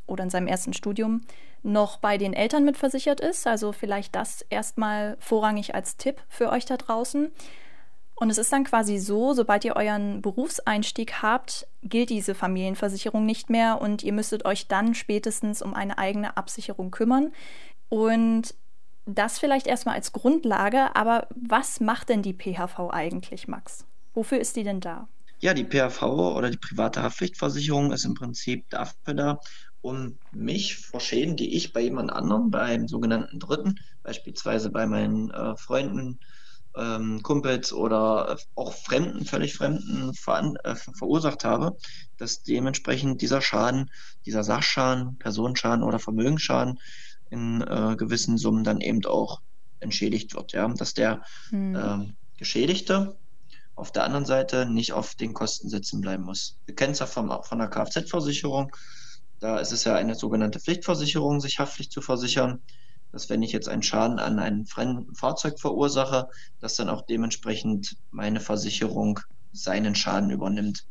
oder 0.07 0.25
in 0.25 0.31
seinem 0.31 0.47
ersten 0.47 0.73
Studium 0.73 1.23
noch 1.63 1.99
bei 1.99 2.19
den 2.19 2.35
Eltern 2.35 2.65
mitversichert 2.65 3.21
ist. 3.21 3.47
Also 3.47 3.73
vielleicht 3.73 4.15
das 4.15 4.43
erstmal 4.51 5.17
vorrangig 5.19 5.75
als 5.75 5.97
Tipp 5.97 6.21
für 6.29 6.51
euch 6.51 6.67
da 6.67 6.77
draußen. 6.77 7.33
Und 8.17 8.31
es 8.31 8.39
ist 8.39 8.53
dann 8.53 8.65
quasi 8.65 8.99
so, 8.99 9.33
sobald 9.33 9.65
ihr 9.65 9.75
euren 9.75 10.23
Berufseinstieg 10.23 11.21
habt, 11.21 11.67
gilt 11.83 12.11
diese 12.11 12.35
Familienversicherung 12.35 13.27
nicht 13.27 13.51
mehr 13.51 13.81
und 13.81 14.05
ihr 14.05 14.13
müsstet 14.13 14.45
euch 14.45 14.69
dann 14.69 14.95
spätestens 14.95 15.63
um 15.63 15.75
eine 15.75 15.99
eigene 15.99 16.37
Absicherung 16.37 16.93
kümmern. 16.93 17.33
Und 17.89 18.55
das 19.07 19.39
vielleicht 19.39 19.67
erstmal 19.67 19.97
als 19.97 20.13
Grundlage, 20.13 20.95
aber 20.97 21.29
was 21.35 21.81
macht 21.81 22.09
denn 22.09 22.23
die 22.23 22.35
PHV 22.35 22.91
eigentlich, 22.91 23.49
Max? 23.49 23.85
Wofür 24.15 24.39
ist 24.39 24.57
die 24.57 24.65
denn 24.65 24.81
da? 24.81 25.09
Ja, 25.41 25.53
die 25.53 25.65
PHV 25.65 26.03
oder 26.03 26.51
die 26.51 26.59
private 26.59 27.03
Haftpflichtversicherung 27.03 27.93
ist 27.93 28.05
im 28.05 28.15
Prinzip 28.15 28.69
dafür 28.71 29.15
da, 29.15 29.41
um 29.83 30.19
mich 30.33 30.77
vor 30.79 31.01
Schäden, 31.01 31.37
die 31.37 31.55
ich 31.57 31.73
bei 31.73 31.81
jemand 31.81 32.11
anderem, 32.11 32.51
bei 32.51 32.61
einem 32.61 32.89
sogenannten 32.89 33.39
Dritten, 33.41 33.75
beispielsweise 34.03 34.71
bei 34.71 34.87
meinen 34.87 35.31
äh, 35.31 35.57
Freunden, 35.57 36.19
ähm, 36.77 37.23
Kumpels 37.23 37.73
oder 37.73 38.39
auch 38.55 38.73
Fremden, 38.73 39.25
völlig 39.25 39.55
Fremden 39.55 40.15
ver 40.15 40.55
äh, 40.65 40.75
verursacht 40.75 41.45
habe, 41.45 41.77
dass 42.17 42.43
dementsprechend 42.43 43.21
dieser 43.21 43.43
Schaden, 43.43 43.91
dieser 44.27 44.45
Sachschaden, 44.45 45.19
Personenschaden 45.19 45.85
oder 45.85 45.99
Vermögensschaden 45.99 46.79
in 47.35 47.61
äh, 47.63 47.97
gewissen 47.97 48.39
Summen 48.39 48.65
dann 48.65 48.81
eben 48.81 49.05
auch 49.05 49.41
entschädigt 49.81 50.35
wird. 50.35 50.53
Ja? 50.53 50.69
Dass 50.69 50.95
der 50.95 51.23
hm. 51.51 51.75
äh, 51.75 52.13
Geschädigte 52.39 53.17
auf 53.75 53.91
der 53.91 54.05
anderen 54.05 54.25
Seite 54.25 54.67
nicht 54.67 54.93
auf 54.93 55.17
den 55.17 55.35
Kosten 55.35 55.69
sitzen 55.69 56.01
bleiben 56.01 56.23
muss. 56.23 56.57
Wir 56.65 56.77
kennen 56.77 56.93
es 56.93 57.01
ja 57.01 57.07
von, 57.07 57.31
von 57.43 57.59
der 57.59 57.69
Kfz-Versicherung. 57.69 58.75
Da 59.41 59.59
ist 59.59 59.73
es 59.73 59.85
ja 59.85 59.97
eine 59.97 60.15
sogenannte 60.15 60.61
Pflichtversicherung, 60.61 61.41
sich 61.41 61.59
haftlich 61.59 61.91
zu 61.91 62.01
versichern, 62.01 62.61
dass 63.11 63.29
wenn 63.29 63.43
ich 63.43 63.53
jetzt 63.53 63.69
einen 63.69 63.83
Schaden 63.83 64.19
an 64.19 64.39
einem 64.39 64.65
fremden 64.65 65.15
Fahrzeug 65.15 65.59
verursache, 65.59 66.29
dass 66.61 66.77
dann 66.77 66.89
auch 66.89 67.03
dementsprechend 67.03 67.97
meine 68.11 68.41
Versicherung 68.41 69.21
seinen 69.53 69.95
Schaden 69.95 70.31
übernimmt. 70.31 70.87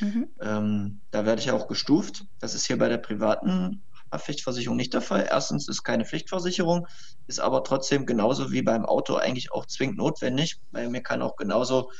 Mhm. 0.00 0.28
Ähm, 0.40 1.00
da 1.10 1.26
werde 1.26 1.42
ich 1.42 1.50
auch 1.50 1.68
gestuft. 1.68 2.24
Das 2.38 2.54
ist 2.54 2.66
hier 2.66 2.78
bei 2.78 2.88
der 2.88 2.98
privaten 2.98 3.82
Haftpflichtversicherung 4.10 4.76
nicht 4.76 4.94
der 4.94 5.00
Fall. 5.00 5.26
Erstens 5.30 5.68
ist 5.68 5.82
keine 5.82 6.04
Pflichtversicherung, 6.04 6.86
ist 7.26 7.40
aber 7.40 7.64
trotzdem 7.64 8.06
genauso 8.06 8.50
wie 8.52 8.62
beim 8.62 8.84
Auto 8.84 9.16
eigentlich 9.16 9.52
auch 9.52 9.66
zwingend 9.66 9.98
notwendig, 9.98 10.56
weil 10.70 10.88
mir 10.88 11.02
kann 11.02 11.22
auch 11.22 11.36
genauso 11.36 11.90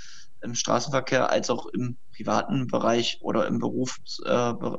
im 0.40 0.54
Straßenverkehr 0.54 1.30
als 1.30 1.50
auch 1.50 1.66
im 1.66 1.98
privaten 2.14 2.66
Bereich 2.66 3.18
oder 3.20 3.46
im 3.46 3.58
Beruf 3.58 3.98
äh, 4.24 4.30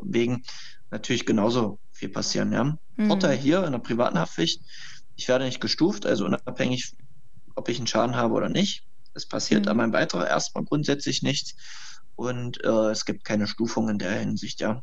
wegen 0.04 0.44
natürlich 0.90 1.26
genauso 1.26 1.80
viel 1.92 2.10
passieren. 2.10 2.52
Ja? 2.52 2.78
Mhm. 2.96 3.08
Vorteil 3.08 3.38
hier 3.38 3.64
in 3.64 3.74
der 3.74 3.80
privaten 3.80 4.18
Haftpflicht, 4.18 4.62
ich 5.16 5.28
werde 5.28 5.46
nicht 5.46 5.62
gestuft, 5.62 6.06
also 6.06 6.26
unabhängig, 6.26 6.94
ob 7.56 7.68
ich 7.70 7.78
einen 7.78 7.88
Schaden 7.88 8.16
habe 8.16 8.34
oder 8.34 8.50
nicht. 8.50 8.84
Es 9.14 9.28
passiert 9.28 9.66
mhm. 9.66 9.72
an 9.72 9.78
meinem 9.78 9.92
Beitrag 9.92 10.30
erstmal 10.30 10.64
grundsätzlich 10.64 11.22
nichts 11.22 11.56
und 12.16 12.64
äh, 12.64 12.92
es 12.92 13.06
gibt 13.06 13.24
keine 13.24 13.48
Stufung 13.48 13.90
in 13.90 14.00
der 14.00 14.12
Hinsicht, 14.12 14.62
ja. 14.62 14.82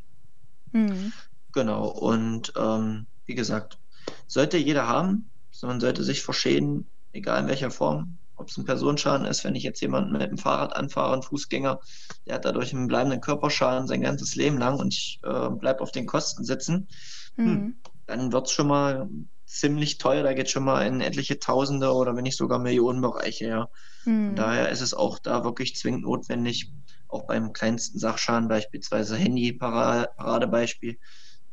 Mhm. 0.72 1.12
Genau, 1.56 1.88
und 1.88 2.52
ähm, 2.54 3.06
wie 3.24 3.34
gesagt, 3.34 3.78
sollte 4.26 4.58
jeder 4.58 4.88
haben, 4.88 5.30
man 5.62 5.80
sollte 5.80 6.04
sich 6.04 6.20
verschäden, 6.20 6.86
egal 7.14 7.40
in 7.40 7.48
welcher 7.48 7.70
Form, 7.70 8.18
ob 8.36 8.50
es 8.50 8.58
ein 8.58 8.66
Personenschaden 8.66 9.26
ist, 9.26 9.42
wenn 9.42 9.54
ich 9.54 9.62
jetzt 9.62 9.80
jemanden 9.80 10.12
mit 10.12 10.20
dem 10.20 10.36
Fahrrad 10.36 10.76
anfahre, 10.76 11.14
einen 11.14 11.22
Fußgänger, 11.22 11.80
der 12.26 12.34
hat 12.34 12.44
dadurch 12.44 12.74
einen 12.74 12.88
bleibenden 12.88 13.22
Körperschaden 13.22 13.88
sein 13.88 14.02
ganzes 14.02 14.34
Leben 14.34 14.58
lang 14.58 14.78
und 14.78 14.92
ich 14.92 15.18
äh, 15.22 15.48
bleibe 15.48 15.80
auf 15.80 15.92
den 15.92 16.04
Kosten 16.04 16.44
sitzen, 16.44 16.88
hm, 17.36 17.46
mhm. 17.46 17.76
dann 18.06 18.32
wird 18.32 18.48
es 18.48 18.52
schon 18.52 18.66
mal 18.68 19.08
ziemlich 19.46 19.96
teuer, 19.96 20.24
da 20.24 20.34
geht 20.34 20.50
schon 20.50 20.64
mal 20.64 20.86
in 20.86 21.00
etliche 21.00 21.38
Tausende 21.38 21.90
oder 21.94 22.14
wenn 22.16 22.24
nicht 22.24 22.36
sogar 22.36 22.58
Millionenbereiche, 22.58 23.48
ja. 23.48 23.68
Mhm. 24.04 24.34
Daher 24.34 24.68
ist 24.68 24.82
es 24.82 24.92
auch 24.92 25.18
da 25.18 25.42
wirklich 25.42 25.74
zwingend 25.74 26.02
notwendig, 26.02 26.70
auch 27.08 27.26
beim 27.26 27.54
kleinsten 27.54 27.98
Sachschaden, 27.98 28.46
beispielsweise 28.46 29.16
Handy-Paradebeispiel, 29.16 30.98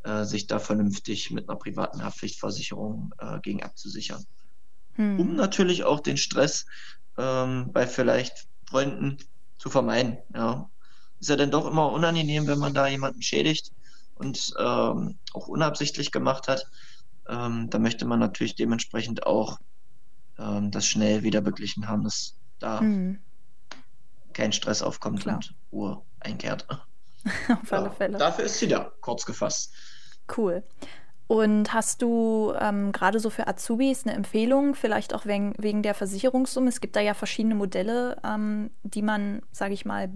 äh, 0.04 0.24
sich 0.24 0.48
da 0.48 0.60
vernünftig 0.60 1.32
mit 1.32 1.50
einer 1.50 1.58
privaten 1.58 2.04
Haftpflichtversicherung 2.04 3.13
äh, 3.20 3.39
gegen 3.42 3.63
abzusichern 3.63 4.26
hm. 4.96 5.20
um 5.20 5.36
natürlich 5.36 5.84
auch 5.84 6.00
den 6.00 6.18
Stress 6.18 6.66
ähm, 7.18 7.72
bei 7.72 7.88
vielleicht 7.88 8.48
Freunden 8.68 9.18
zu 9.58 9.70
vermeiden. 9.70 10.18
Ja. 10.34 10.70
Ist 11.20 11.30
ja 11.30 11.36
dann 11.36 11.52
doch 11.52 11.66
immer 11.66 11.92
unangenehm, 11.92 12.48
wenn 12.48 12.60
man 12.60 12.74
da 12.74 12.88
jemanden 12.88 13.22
schädigt 13.22 13.72
und 14.16 14.54
ähm, 14.60 15.18
auch 15.34 15.48
unabsichtlich 15.48 16.12
gemacht 16.12 16.48
hat. 16.48 16.66
Ähm, 17.28 17.70
da 17.70 17.80
möchte 17.80 18.06
man 18.06 18.20
natürlich 18.20 18.56
dementsprechend 18.56 19.26
auch 19.26 19.60
ähm, 20.38 20.72
das 20.72 20.86
schnell 20.86 21.24
wieder 21.24 21.42
beglichen 21.42 21.88
haben, 21.88 22.04
dass 22.04 22.36
da 22.60 22.82
hm. 22.82 23.20
kein 24.34 24.52
Stress 24.52 24.82
aufkommt 24.82 25.22
Klar. 25.22 25.38
und 25.38 25.56
Ruhe 25.72 26.02
einkehrt. 26.20 26.68
Auf 27.48 27.72
alle 27.72 27.92
Fälle. 27.92 28.18
Dafür 28.18 28.46
ist 28.46 28.60
sie 28.60 28.68
da, 28.68 28.92
kurz 29.00 29.26
gefasst. 29.26 29.72
Cool. 30.36 30.64
Und 31.28 31.74
hast 31.74 32.02
du 32.02 32.54
ähm, 32.60 32.92
gerade 32.92 33.20
so 33.20 33.30
für 33.30 33.48
Azubis 33.48 34.06
eine 34.06 34.16
Empfehlung, 34.16 34.76
vielleicht 34.76 35.14
auch 35.14 35.26
wegen, 35.26 35.54
wegen 35.58 35.82
der 35.82 35.94
Versicherungssumme? 35.94 36.70
Es 36.70 36.82
gibt 36.82 36.96
da 36.96 37.00
ja 37.00 37.14
verschiedene 37.14 37.56
Modelle, 37.56 38.18
ähm, 38.24 38.72
die 38.84 39.02
man, 39.02 39.42
sage 39.52 39.74
ich 39.74 39.86
mal, 39.86 40.12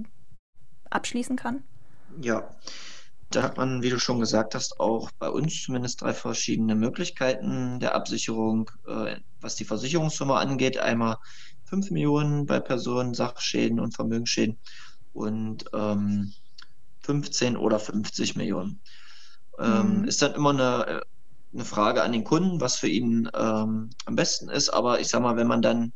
abschließen 0.90 1.36
kann. 1.36 1.64
Ja, 2.22 2.50
da 3.30 3.44
hat 3.44 3.58
man, 3.58 3.82
wie 3.82 3.90
du 3.90 4.00
schon 4.00 4.20
gesagt 4.20 4.56
hast, 4.56 4.80
auch 4.80 5.12
bei 5.20 5.30
uns 5.30 5.64
zumindest 5.64 6.02
drei 6.02 6.14
verschiedene 6.14 6.76
Möglichkeiten 6.76 7.80
der 7.80 7.96
Absicherung, 7.96 8.70
äh, 8.88 9.18
was 9.42 9.56
die 9.56 9.66
Versicherungssumme 9.66 10.36
angeht. 10.36 10.78
Einmal 10.78 11.18
5 11.66 11.92
Millionen 11.92 12.46
bei 12.46 12.60
Personen, 12.60 13.14
Sachschäden 13.14 13.80
und 13.80 13.96
Vermögensschäden 13.96 14.58
und 15.14 15.66
ähm, 15.74 16.34
15 17.02 17.58
oder 17.58 17.80
50 17.80 18.36
Millionen. 18.36 18.82
Ähm, 19.60 20.00
mhm. 20.00 20.04
Ist 20.06 20.22
dann 20.22 20.34
immer 20.34 20.52
eine, 20.52 21.02
eine 21.54 21.66
Frage 21.66 22.04
an 22.04 22.12
den 22.12 22.24
Kunden, 22.24 22.62
was 22.62 22.78
für 22.78 22.88
ihn 22.88 23.30
ähm, 23.34 23.90
am 24.06 24.16
besten 24.16 24.50
ist. 24.50 24.70
Aber 24.70 25.00
ich 25.00 25.08
sag 25.08 25.22
mal, 25.22 25.38
wenn 25.38 25.48
man 25.48 25.62
dann 25.62 25.94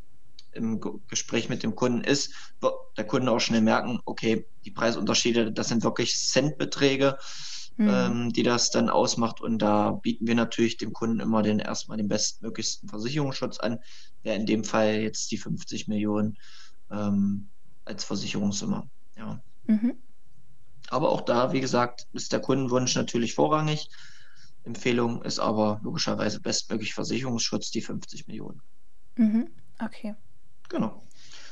im 0.53 0.81
Gespräch 1.07 1.49
mit 1.49 1.63
dem 1.63 1.75
Kunden 1.75 2.03
ist, 2.03 2.33
wird 2.59 2.73
der 2.97 3.05
Kunde 3.05 3.31
auch 3.31 3.39
schnell 3.39 3.61
merken, 3.61 3.99
okay, 4.05 4.45
die 4.65 4.71
Preisunterschiede, 4.71 5.51
das 5.51 5.69
sind 5.69 5.83
wirklich 5.83 6.17
Centbeträge, 6.17 7.17
mhm. 7.77 7.89
ähm, 7.89 8.33
die 8.33 8.43
das 8.43 8.69
dann 8.69 8.89
ausmacht. 8.89 9.41
Und 9.41 9.59
da 9.59 9.91
bieten 9.91 10.27
wir 10.27 10.35
natürlich 10.35 10.77
dem 10.77 10.93
Kunden 10.93 11.19
immer 11.19 11.41
den 11.41 11.59
erstmal 11.59 11.97
den 11.97 12.07
bestmöglichsten 12.07 12.89
Versicherungsschutz 12.89 13.59
an, 13.59 13.79
der 14.23 14.35
in 14.35 14.45
dem 14.45 14.63
Fall 14.63 14.95
jetzt 15.01 15.31
die 15.31 15.37
50 15.37 15.87
Millionen 15.87 16.37
ähm, 16.91 17.49
als 17.85 18.03
Versicherungssumme. 18.03 18.89
Ja. 19.17 19.41
Mhm. 19.67 19.95
Aber 20.91 21.09
auch 21.09 21.21
da, 21.21 21.53
wie 21.53 21.61
gesagt, 21.61 22.05
ist 22.11 22.33
der 22.33 22.41
Kundenwunsch 22.41 22.95
natürlich 22.95 23.33
vorrangig. 23.33 23.87
Empfehlung 24.65 25.23
ist 25.23 25.39
aber 25.39 25.79
logischerweise 25.83 26.41
bestmöglich 26.41 26.93
Versicherungsschutz, 26.93 27.71
die 27.71 27.81
50 27.81 28.27
Millionen. 28.27 28.61
Mhm. 29.15 29.49
Okay. 29.81 30.15
Genau. 30.67 31.01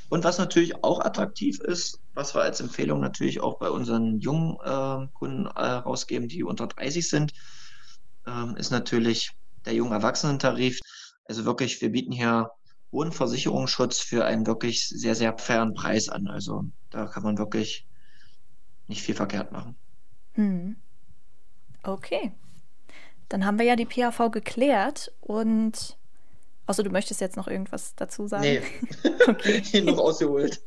Und 0.10 0.26
was 0.26 0.40
natürlich 0.40 0.84
auch 0.84 1.00
attraktiv 1.00 1.62
ist, 1.62 2.02
was 2.14 2.36
wir 2.36 2.42
als 2.42 2.60
Empfehlung 2.60 3.00
natürlich 3.00 3.40
auch 3.40 3.60
bei 3.60 3.70
unseren 3.70 4.20
jungen 4.20 4.58
äh, 4.62 5.08
Kunden 5.14 5.46
äh, 5.46 5.66
rausgeben, 5.66 6.28
die 6.28 6.44
unter 6.44 6.68
30 6.68 7.08
sind, 7.08 7.32
äh, 8.28 8.60
ist 8.60 8.72
natürlich 8.72 9.32
der 9.66 9.74
jungen 9.74 9.94
Erwachsenentarif. 9.94 10.80
Also 11.24 11.46
wirklich, 11.46 11.82
wir 11.82 11.92
bieten 11.92 12.12
hier 12.12 12.50
hohen 12.92 13.14
Versicherungsschutz 13.14 14.00
für 14.00 14.26
einen 14.26 14.46
wirklich 14.46 14.86
sehr, 14.90 15.16
sehr 15.16 15.38
fairen 15.38 15.74
Preis 15.74 16.10
an. 16.10 16.28
Also 16.28 16.66
da 16.90 17.06
kann 17.06 17.24
man 17.24 17.38
wirklich 17.38 17.89
nicht 18.90 19.02
viel 19.02 19.16
verkehrt 19.16 19.52
machen. 19.52 19.76
Hm. 20.34 20.76
Okay. 21.84 22.34
Dann 23.30 23.46
haben 23.46 23.60
wir 23.60 23.66
ja 23.66 23.76
die 23.76 23.86
PAV 23.86 24.32
geklärt 24.32 25.14
und 25.22 25.98
außer 26.66 26.84
du 26.84 26.90
möchtest 26.90 27.22
jetzt 27.22 27.38
noch 27.38 27.48
irgendwas 27.48 27.96
dazu 27.96 28.28
sagen. 28.28 28.44
Nee. 28.44 28.62
okay. 29.28 29.82
Noch 29.82 29.98
ausgeholt. 29.98 30.62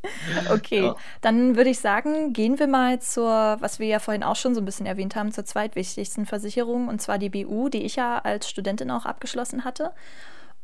Okay, 0.51 0.85
ja. 0.85 0.97
dann 1.21 1.57
würde 1.57 1.71
ich 1.71 1.81
sagen, 1.81 2.33
gehen 2.33 2.59
wir 2.59 2.69
mal 2.69 3.01
zur, 3.01 3.57
was 3.61 3.79
wir 3.79 3.89
ja 3.89 3.99
vorhin 3.99 4.23
auch 4.23 4.37
schon 4.37 4.55
so 4.55 4.61
ein 4.61 4.65
bisschen 4.65 4.87
erwähnt 4.87 5.17
haben, 5.17 5.33
zur 5.33 5.45
zweitwichtigsten 5.45 6.27
Versicherung 6.27 6.89
und 6.89 7.03
zwar 7.03 7.19
die 7.19 7.31
BU, 7.31 7.69
die 7.69 7.83
ich 7.83 7.97
ja 7.97 8.19
als 8.19 8.49
Studentin 8.49 8.91
auch 8.91 9.05
abgeschlossen 9.05 9.65
hatte. 9.65 9.93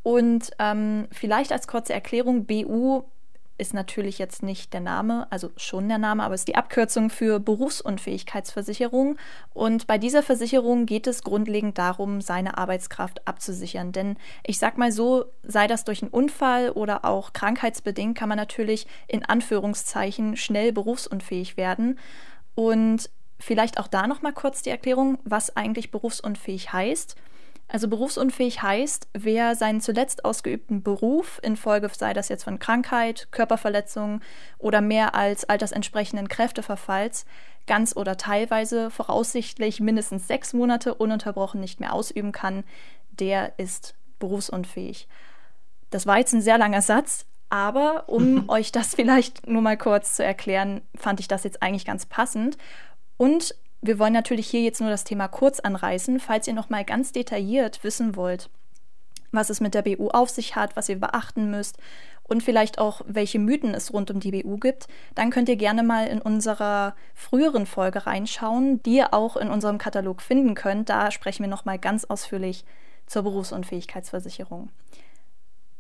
Und 0.03 0.51
ähm, 0.59 1.09
vielleicht 1.11 1.53
als 1.53 1.67
kurze 1.67 1.93
Erklärung, 1.93 2.47
BU 2.47 3.05
ist 3.59 3.75
natürlich 3.75 4.19
jetzt 4.19 4.43
nicht 4.43 4.73
der 4.73 4.81
Name, 4.81 5.27
also 5.31 5.51
schon 5.57 5.89
der 5.89 5.99
Name, 5.99 6.23
aber 6.23 6.35
ist 6.35 6.49
die 6.49 6.55
Abkürzung 6.55 7.11
für 7.11 7.41
Berufsunfähigkeitsversicherung. 7.41 9.19
Und 9.53 9.87
bei 9.87 9.99
dieser 9.99 10.23
Versicherung 10.23 10.87
geht 10.87 11.07
es 11.07 11.23
grundlegend 11.23 11.77
darum, 11.77 12.21
seine 12.21 12.57
Arbeitskraft 12.57 13.27
abzusichern. 13.27 13.93
Denn 13.93 14.17
ich 14.47 14.59
sag 14.59 14.79
mal 14.79 14.93
so, 14.93 15.27
sei 15.43 15.67
das 15.67 15.85
durch 15.85 16.03
einen 16.03 16.13
Unfall 16.13 16.71
oder 16.71 17.05
auch 17.05 17.33
krankheitsbedingt, 17.33 18.17
kann 18.17 18.29
man 18.29 18.39
natürlich 18.39 18.87
in 19.09 19.25
Anführungszeichen 19.25 20.37
schnell 20.37 20.73
berufsunfähig 20.73 21.57
werden. 21.57 21.99
Und 22.55 23.11
vielleicht 23.41 23.79
auch 23.79 23.89
da 23.89 24.07
nochmal 24.07 24.33
kurz 24.33 24.63
die 24.63 24.71
Erklärung, 24.71 25.19
was 25.25 25.57
eigentlich 25.57 25.91
berufsunfähig 25.91 26.73
heißt. 26.73 27.17
Also 27.71 27.87
berufsunfähig 27.87 28.63
heißt, 28.63 29.09
wer 29.13 29.55
seinen 29.55 29.83
zuletzt 29.83 30.25
ausgeübten 30.25 30.83
Beruf 30.83 31.39
infolge, 31.43 31.91
sei 31.95 32.15
das 32.15 32.31
jetzt 32.31 32.45
von 32.45 32.59
Krankheit, 32.59 33.29
Körperverletzung 33.31 34.23
oder 34.57 34.81
mehr 34.81 35.15
als 35.15 35.45
altersentsprechenden 35.45 36.29
Kräfteverfalls, 36.29 37.27
ganz 37.67 37.95
oder 37.95 38.17
teilweise 38.17 38.91
voraussichtlich 38.91 39.81
mindestens 39.81 40.27
sechs 40.27 40.55
Monate 40.55 40.95
ununterbrochen 40.95 41.61
nicht 41.61 41.79
mehr 41.79 41.93
ausüben 41.93 42.33
kann, 42.33 42.65
der 43.11 43.59
ist 43.59 43.95
berufsunfähig. 44.19 45.07
Das 45.91 46.07
war 46.07 46.19
jetzt 46.19 46.33
ein 46.33 46.41
sehr 46.41 46.57
langer 46.57 46.81
Satz, 46.81 47.27
aber 47.51 48.09
um 48.09 48.49
euch 48.49 48.73
das 48.73 48.95
vielleicht 48.95 49.47
nur 49.47 49.61
mal 49.61 49.77
kurz 49.77 50.15
zu 50.15 50.25
erklären, 50.25 50.81
fand 50.97 51.21
ich 51.21 51.29
das 51.29 51.45
jetzt 51.45 51.63
eigentlich 51.63 51.85
ganz 51.85 52.07
passend. 52.07 52.57
Und 53.19 53.55
wir 53.81 53.99
wollen 53.99 54.13
natürlich 54.13 54.49
hier 54.49 54.63
jetzt 54.63 54.81
nur 54.81 54.91
das 54.91 55.05
Thema 55.05 55.29
kurz 55.29 55.61
anreißen, 55.61 56.21
falls 56.21 56.47
ihr 56.47 56.55
noch 56.55 56.71
mal 56.71 56.85
ganz 56.85 57.13
detailliert 57.13 57.85
wissen 57.85 58.17
wollt, 58.17 58.51
was 59.31 59.51
es 59.51 59.61
mit 59.61 59.75
der 59.75 59.83
BU 59.83 60.09
auf 60.09 60.31
sich 60.31 60.57
hat, 60.57 60.77
was 60.77 60.89
ihr 60.89 60.99
beachten 60.99 61.51
müsst 61.51 61.79
und 62.25 62.43
vielleicht 62.43 62.79
auch 62.79 63.03
welche 63.07 63.39
Mythen 63.39 63.75
es 63.75 63.93
rund 63.93 64.11
um 64.11 64.21
die 64.21 64.31
BU 64.31 64.59
gibt, 64.59 64.87
dann 65.15 65.31
könnt 65.31 65.49
ihr 65.49 65.57
gerne 65.57 65.83
mal 65.83 66.07
in 66.07 66.21
unserer 66.21 66.95
früheren 67.15 67.67
Folge 67.67 68.07
reinschauen, 68.07 68.83
die 68.83 68.97
ihr 68.97 69.15
auch 69.15 69.37
in 69.37 69.49
unserem 69.49 69.79
Katalog 69.79 70.23
finden 70.23 70.55
könnt. 70.55 70.89
Da 70.89 71.11
sprechen 71.11 71.45
wir 71.45 71.51
noch 71.51 71.65
mal 71.65 71.79
ganz 71.79 72.05
ausführlich 72.05 72.65
zur 73.07 73.23
Berufsunfähigkeitsversicherung. 73.23 74.71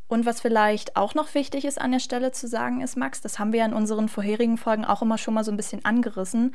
Und 0.08 0.24
was 0.24 0.40
vielleicht 0.40 0.96
auch 0.96 1.14
noch 1.14 1.34
wichtig 1.34 1.66
ist 1.66 1.78
an 1.78 1.92
der 1.92 1.98
Stelle 1.98 2.32
zu 2.32 2.48
sagen 2.48 2.80
ist, 2.80 2.96
Max, 2.96 3.20
das 3.20 3.38
haben 3.38 3.52
wir 3.52 3.60
ja 3.60 3.66
in 3.66 3.74
unseren 3.74 4.08
vorherigen 4.08 4.56
Folgen 4.56 4.86
auch 4.86 5.02
immer 5.02 5.18
schon 5.18 5.34
mal 5.34 5.44
so 5.44 5.50
ein 5.50 5.58
bisschen 5.58 5.84
angerissen. 5.84 6.54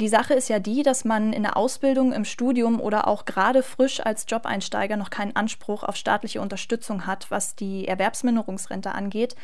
Die 0.00 0.08
Sache 0.08 0.32
ist 0.32 0.48
ja 0.48 0.58
die, 0.58 0.82
dass 0.82 1.04
man 1.04 1.34
in 1.34 1.42
der 1.42 1.58
Ausbildung, 1.58 2.12
im 2.12 2.24
Studium 2.24 2.80
oder 2.80 3.06
auch 3.06 3.26
gerade 3.26 3.62
frisch 3.62 4.00
als 4.00 4.24
Jobeinsteiger 4.26 4.96
noch 4.96 5.10
keinen 5.10 5.36
Anspruch 5.36 5.82
auf 5.82 5.94
staatliche 5.94 6.40
Unterstützung 6.40 7.06
hat, 7.06 7.30
was 7.30 7.54
die 7.54 7.86
Erwerbsminderungsrente 7.86 8.92
angeht. 8.92 9.36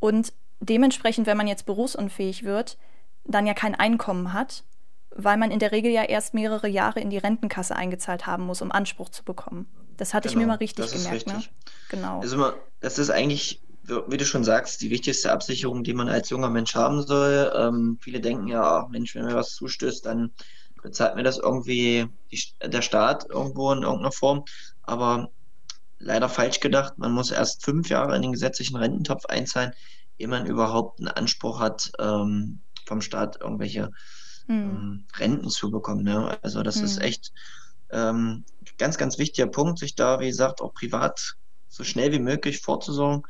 Und 0.00 0.32
dementsprechend, 0.58 1.28
wenn 1.28 1.36
man 1.36 1.46
jetzt 1.46 1.64
berufsunfähig 1.64 2.42
wird, 2.42 2.76
dann 3.24 3.46
ja 3.46 3.54
kein 3.54 3.76
Einkommen 3.76 4.32
hat, 4.32 4.64
weil 5.14 5.36
man 5.36 5.52
in 5.52 5.60
der 5.60 5.70
Regel 5.70 5.92
ja 5.92 6.02
erst 6.02 6.34
mehrere 6.34 6.68
Jahre 6.68 6.98
in 6.98 7.10
die 7.10 7.18
Rentenkasse 7.18 7.76
eingezahlt 7.76 8.26
haben 8.26 8.44
muss, 8.44 8.60
um 8.60 8.72
Anspruch 8.72 9.10
zu 9.10 9.22
bekommen. 9.22 9.66
Das 9.96 10.12
hatte 10.12 10.28
genau, 10.28 10.32
ich 10.32 10.36
mir 10.36 10.42
genau, 10.42 10.52
mal 10.54 10.58
richtig 10.58 10.92
gemerkt. 10.92 11.26
Ne? 11.28 11.34
Richtig. 11.36 11.50
Ne? 11.50 11.62
Genau. 11.90 12.20
Also 12.20 12.52
das 12.80 12.98
ist 12.98 13.10
eigentlich 13.10 13.62
wie 13.88 14.16
du 14.16 14.24
schon 14.24 14.44
sagst, 14.44 14.80
die 14.80 14.90
wichtigste 14.90 15.32
Absicherung, 15.32 15.82
die 15.84 15.94
man 15.94 16.08
als 16.08 16.30
junger 16.30 16.50
Mensch 16.50 16.74
haben 16.74 17.02
soll. 17.02 17.52
Ähm, 17.54 17.98
viele 18.00 18.20
denken 18.20 18.46
ja, 18.46 18.86
Mensch, 18.90 19.14
wenn 19.14 19.24
mir 19.24 19.34
was 19.34 19.54
zustößt, 19.54 20.04
dann 20.04 20.32
bezahlt 20.82 21.16
mir 21.16 21.22
das 21.22 21.38
irgendwie 21.38 22.06
die, 22.30 22.40
der 22.62 22.82
Staat 22.82 23.28
irgendwo 23.28 23.72
in 23.72 23.82
irgendeiner 23.82 24.12
Form. 24.12 24.44
Aber 24.82 25.30
leider 25.98 26.28
falsch 26.28 26.60
gedacht, 26.60 26.98
man 26.98 27.12
muss 27.12 27.30
erst 27.30 27.64
fünf 27.64 27.88
Jahre 27.88 28.14
in 28.14 28.22
den 28.22 28.32
gesetzlichen 28.32 28.76
Rententopf 28.76 29.26
einzahlen, 29.26 29.72
ehe 30.18 30.28
man 30.28 30.46
überhaupt 30.46 31.00
einen 31.00 31.08
Anspruch 31.08 31.60
hat, 31.60 31.90
ähm, 31.98 32.60
vom 32.86 33.00
Staat 33.00 33.40
irgendwelche 33.40 33.90
hm. 34.46 34.54
ähm, 34.54 35.04
Renten 35.16 35.48
zu 35.48 35.70
bekommen. 35.70 36.04
Ne? 36.04 36.38
Also 36.42 36.62
das 36.62 36.76
hm. 36.76 36.84
ist 36.84 37.00
echt 37.00 37.32
ähm, 37.90 38.44
ganz, 38.76 38.98
ganz 38.98 39.18
wichtiger 39.18 39.48
Punkt, 39.48 39.78
sich 39.78 39.94
da, 39.94 40.20
wie 40.20 40.28
gesagt, 40.28 40.60
auch 40.60 40.74
privat 40.74 41.36
so 41.68 41.84
schnell 41.84 42.12
wie 42.12 42.18
möglich 42.18 42.60
vorzusorgen 42.60 43.24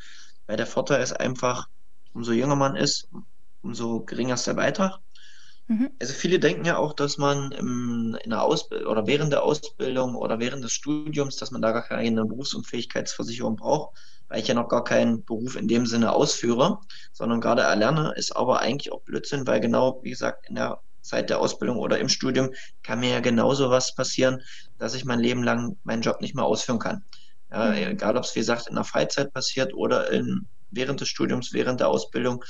weil 0.48 0.56
der 0.56 0.66
Vorteil 0.66 1.02
ist 1.02 1.12
einfach, 1.12 1.68
umso 2.14 2.32
jünger 2.32 2.56
man 2.56 2.74
ist, 2.74 3.08
umso 3.62 4.00
geringer 4.00 4.34
ist 4.34 4.46
der 4.46 4.54
Beitrag. 4.54 4.98
Mhm. 5.68 5.90
Also 6.00 6.14
viele 6.14 6.38
denken 6.40 6.64
ja 6.64 6.78
auch, 6.78 6.94
dass 6.94 7.18
man 7.18 7.52
im, 7.52 8.16
in 8.24 8.30
der 8.30 8.42
Ausbildung 8.42 8.90
oder 8.90 9.06
während 9.06 9.32
der 9.32 9.44
Ausbildung 9.44 10.16
oder 10.16 10.40
während 10.40 10.64
des 10.64 10.72
Studiums, 10.72 11.36
dass 11.36 11.50
man 11.50 11.60
da 11.60 11.72
gar 11.72 11.82
keine 11.82 12.24
Berufsunfähigkeitsversicherung 12.24 13.56
braucht, 13.56 13.96
weil 14.28 14.40
ich 14.40 14.48
ja 14.48 14.54
noch 14.54 14.68
gar 14.68 14.82
keinen 14.82 15.24
Beruf 15.24 15.54
in 15.54 15.68
dem 15.68 15.84
Sinne 15.84 16.12
ausführe, 16.12 16.80
sondern 17.12 17.42
gerade 17.42 17.62
erlerne, 17.62 18.14
ist 18.16 18.34
aber 18.34 18.60
eigentlich 18.60 18.90
auch 18.90 19.02
Blödsinn, 19.02 19.46
weil 19.46 19.60
genau, 19.60 20.00
wie 20.02 20.10
gesagt, 20.10 20.48
in 20.48 20.54
der 20.54 20.80
Zeit 21.02 21.28
der 21.28 21.40
Ausbildung 21.40 21.78
oder 21.78 21.98
im 21.98 22.08
Studium 22.08 22.50
kann 22.82 23.00
mir 23.00 23.10
ja 23.10 23.20
genauso 23.20 23.70
was 23.70 23.94
passieren, 23.94 24.42
dass 24.78 24.94
ich 24.94 25.04
mein 25.04 25.20
Leben 25.20 25.42
lang 25.42 25.76
meinen 25.84 26.02
Job 26.02 26.22
nicht 26.22 26.34
mehr 26.34 26.44
ausführen 26.44 26.78
kann. 26.78 27.04
Ja, 27.50 27.70
mhm. 27.70 27.76
egal, 27.76 28.16
ob 28.16 28.24
es 28.24 28.34
wie 28.34 28.40
gesagt 28.40 28.68
in 28.68 28.74
der 28.74 28.84
Freizeit 28.84 29.32
passiert 29.32 29.74
oder 29.74 30.10
in, 30.10 30.46
während 30.70 31.00
des 31.00 31.08
Studiums, 31.08 31.52
während 31.52 31.80
der 31.80 31.88
Ausbildung, 31.88 32.44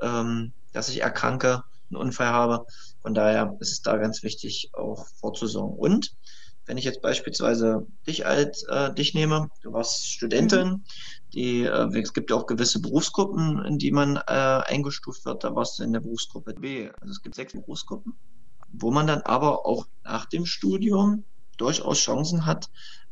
ähm, 0.00 0.52
dass 0.72 0.88
ich 0.88 1.02
erkranke, 1.02 1.62
einen 1.90 2.00
Unfall 2.00 2.28
habe. 2.28 2.66
Von 3.02 3.14
daher 3.14 3.56
ist 3.60 3.72
es 3.72 3.82
da 3.82 3.96
ganz 3.96 4.22
wichtig, 4.22 4.70
auch 4.74 5.06
vorzusorgen. 5.20 5.78
Und 5.78 6.12
wenn 6.66 6.76
ich 6.76 6.84
jetzt 6.84 7.00
beispielsweise 7.00 7.86
dich 8.06 8.26
als 8.26 8.62
äh, 8.64 8.92
dich 8.92 9.14
nehme, 9.14 9.48
du 9.62 9.72
warst 9.72 10.06
Studentin, 10.06 10.68
mhm. 10.68 10.84
die, 11.32 11.64
äh, 11.64 11.98
es 11.98 12.12
gibt 12.12 12.30
ja 12.30 12.36
auch 12.36 12.46
gewisse 12.46 12.80
Berufsgruppen, 12.80 13.64
in 13.64 13.78
die 13.78 13.90
man 13.90 14.16
äh, 14.16 14.20
eingestuft 14.66 15.24
wird, 15.24 15.44
da 15.44 15.54
warst 15.54 15.78
du 15.78 15.82
in 15.82 15.94
der 15.94 16.00
Berufsgruppe 16.00 16.54
B. 16.54 16.90
Also 17.00 17.12
es 17.12 17.22
gibt 17.22 17.34
sechs 17.34 17.54
Berufsgruppen, 17.54 18.12
wo 18.70 18.90
man 18.90 19.06
dann 19.06 19.22
aber 19.22 19.64
auch 19.64 19.86
nach 20.04 20.26
dem 20.26 20.44
Studium 20.44 21.24
durchaus 21.56 21.98
Chancen 21.98 22.44
hat, 22.44 22.68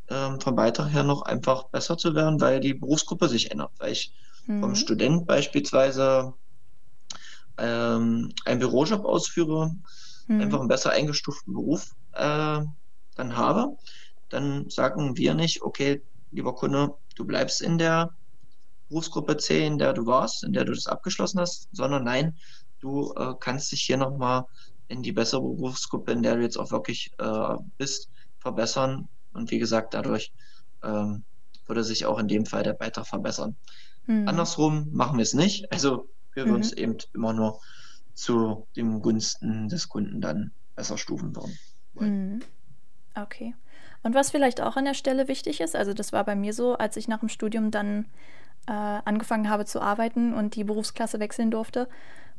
ähm, 0.09 0.41
vom 0.41 0.55
Beitrag 0.55 0.93
her 0.93 1.03
noch 1.03 1.23
einfach 1.23 1.65
besser 1.65 1.99
zu 1.99 2.15
werden, 2.15 2.41
weil 2.41 2.61
die 2.61 2.75
Berufsgruppe 2.75 3.29
sich 3.29 3.51
ändert. 3.51 3.73
Weil 3.79 3.93
ich 3.93 4.13
mhm. 4.47 4.61
vom 4.61 4.75
Student 4.75 5.27
beispielsweise 5.27 6.35
ähm, 7.59 8.33
einen 8.45 8.61
Bürojob 8.61 9.05
ausführe, 9.05 9.75
mhm. 10.27 10.41
einfach 10.41 10.61
einen 10.61 10.69
besser 10.69 10.91
eingestuften 10.91 11.55
Beruf 11.55 11.95
äh, 12.13 12.61
dann 13.17 13.37
habe, 13.37 13.77
dann 14.29 14.69
sagen 14.69 15.17
wir 15.17 15.35
nicht, 15.35 15.63
okay, 15.63 16.03
lieber 16.31 16.55
Kunde, 16.55 16.95
du 17.15 17.25
bleibst 17.25 17.63
in 17.63 17.79
der 17.79 18.15
Berufsgruppe 18.89 19.37
C, 19.37 19.67
in 19.67 19.79
der 19.79 19.93
du 19.93 20.07
warst, 20.07 20.45
in 20.45 20.53
der 20.53 20.65
du 20.65 20.73
das 20.73 20.87
abgeschlossen 20.87 21.41
hast, 21.41 21.69
sondern 21.73 22.05
nein, 22.05 22.37
du 22.81 23.13
äh, 23.17 23.35
kannst 23.41 23.73
dich 23.73 23.83
hier 23.83 23.97
nochmal 23.97 24.45
in 24.89 25.03
die 25.03 25.13
bessere 25.13 25.41
Berufsgruppe, 25.41 26.13
in 26.13 26.23
der 26.23 26.37
du 26.37 26.43
jetzt 26.43 26.57
auch 26.57 26.71
wirklich 26.71 27.11
äh, 27.19 27.57
bist, 27.79 28.11
verbessern 28.39 29.09
und 29.37 29.51
wie 29.51 29.59
gesagt, 29.59 29.95
dadurch 29.95 30.33
ähm, 30.83 31.25
würde 31.67 31.85
sich 31.85 32.07
auch 32.07 32.19
in 32.19 32.29
dem 32.29 32.47
Fall 32.47 32.63
der 32.63 32.75
Beitrag 32.75 33.07
verbessern. 33.07 33.57
Mhm. 34.07 34.29
Andersrum 34.29 34.89
machen 34.93 35.19
wir 35.19 35.23
es 35.23 35.35
nicht. 35.35 35.73
Also 35.73 36.09
wir 36.35 36.47
würden 36.47 36.61
es 36.61 36.73
mhm. 36.73 36.79
eben 36.79 36.97
immer 37.15 37.33
nur 37.33 37.61
zu 38.15 38.67
den 38.77 39.01
Gunsten 39.01 39.69
des 39.69 39.89
Kunden 39.89 40.21
dann 40.21 40.53
besser 40.75 40.99
stufen 40.99 41.35
würden. 41.35 41.59
Mhm. 41.95 42.41
Okay. 43.15 43.55
Und 44.03 44.15
was 44.15 44.31
vielleicht 44.31 44.61
auch 44.61 44.77
an 44.77 44.85
der 44.85 44.95
Stelle 44.95 45.29
wichtig 45.29 45.61
ist, 45.61 45.75
also 45.75 45.93
das 45.93 46.13
war 46.13 46.25
bei 46.25 46.37
mir 46.37 46.53
so, 46.53 46.77
als 46.77 46.97
ich 46.97 47.09
nach 47.09 47.21
dem 47.21 47.29
Studium 47.29 47.71
dann 47.71 48.07
äh, 48.69 48.73
angefangen 48.73 49.49
habe 49.49 49.65
zu 49.65 49.81
arbeiten 49.81 50.35
und 50.35 50.55
die 50.55 50.65
Berufsklasse 50.65 51.19
wechseln 51.19 51.51
durfte 51.51 51.89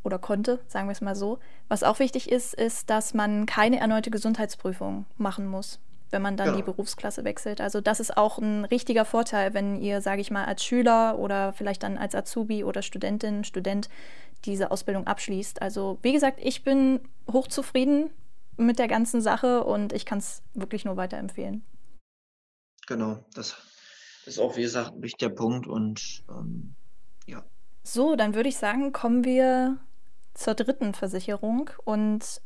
oder 0.04 0.20
konnte, 0.20 0.60
sagen 0.68 0.88
wir 0.88 0.94
es 0.94 1.02
mal 1.02 1.16
so. 1.16 1.40
Was 1.68 1.84
auch 1.84 2.00
wichtig 2.00 2.32
ist, 2.32 2.54
ist, 2.54 2.90
dass 2.90 3.14
man 3.14 3.46
keine 3.46 3.80
erneute 3.80 4.12
Gesundheitsprüfung 4.12 5.06
machen 5.18 5.48
muss 5.48 5.80
wenn 6.10 6.22
man 6.22 6.38
dann 6.38 6.48
genau. 6.48 6.58
die 6.58 6.64
Berufsklasse 6.64 7.24
wechselt. 7.24 7.62
Also 7.62 7.82
das 7.82 8.00
ist 8.00 8.16
auch 8.16 8.38
ein 8.38 8.66
richtiger 8.66 9.06
Vorteil, 9.06 9.54
wenn 9.54 9.82
ihr, 9.82 10.02
sage 10.02 10.22
ich 10.22 10.32
mal, 10.32 10.46
als 10.46 10.64
Schüler 10.64 11.20
oder 11.20 11.54
vielleicht 11.54 11.84
dann 11.84 11.98
als 11.98 12.16
Azubi 12.16 12.64
oder 12.64 12.82
Studentin, 12.82 13.44
Student 13.44 13.90
diese 14.46 14.72
Ausbildung 14.72 15.08
abschließt. 15.08 15.62
Also 15.62 15.98
wie 16.02 16.14
gesagt, 16.14 16.40
ich 16.42 16.64
bin 16.64 17.02
hochzufrieden 17.32 18.10
mit 18.58 18.80
der 18.80 18.88
ganzen 18.88 19.22
Sache 19.22 19.64
und 19.64 19.94
ich 19.94 20.06
kann 20.06 20.20
es 20.20 20.42
wirklich 20.54 20.86
nur 20.86 20.98
weiterempfehlen. 20.98 21.64
Genau, 22.88 23.20
das 23.34 23.58
ist 24.26 24.40
auch, 24.40 24.56
wie 24.56 24.62
gesagt, 24.62 24.94
ein 24.94 25.02
wichtiger 25.02 25.30
Punkt 25.30 25.68
und 25.68 26.24
ähm, 26.30 26.76
ja. 27.26 27.44
So, 27.84 28.16
dann 28.16 28.34
würde 28.34 28.50
ich 28.50 28.58
sagen, 28.58 28.94
kommen 28.94 29.24
wir 29.24 29.78
zur 30.34 30.54
dritten 30.54 30.94
Versicherung 30.94 31.70
und 31.84 32.42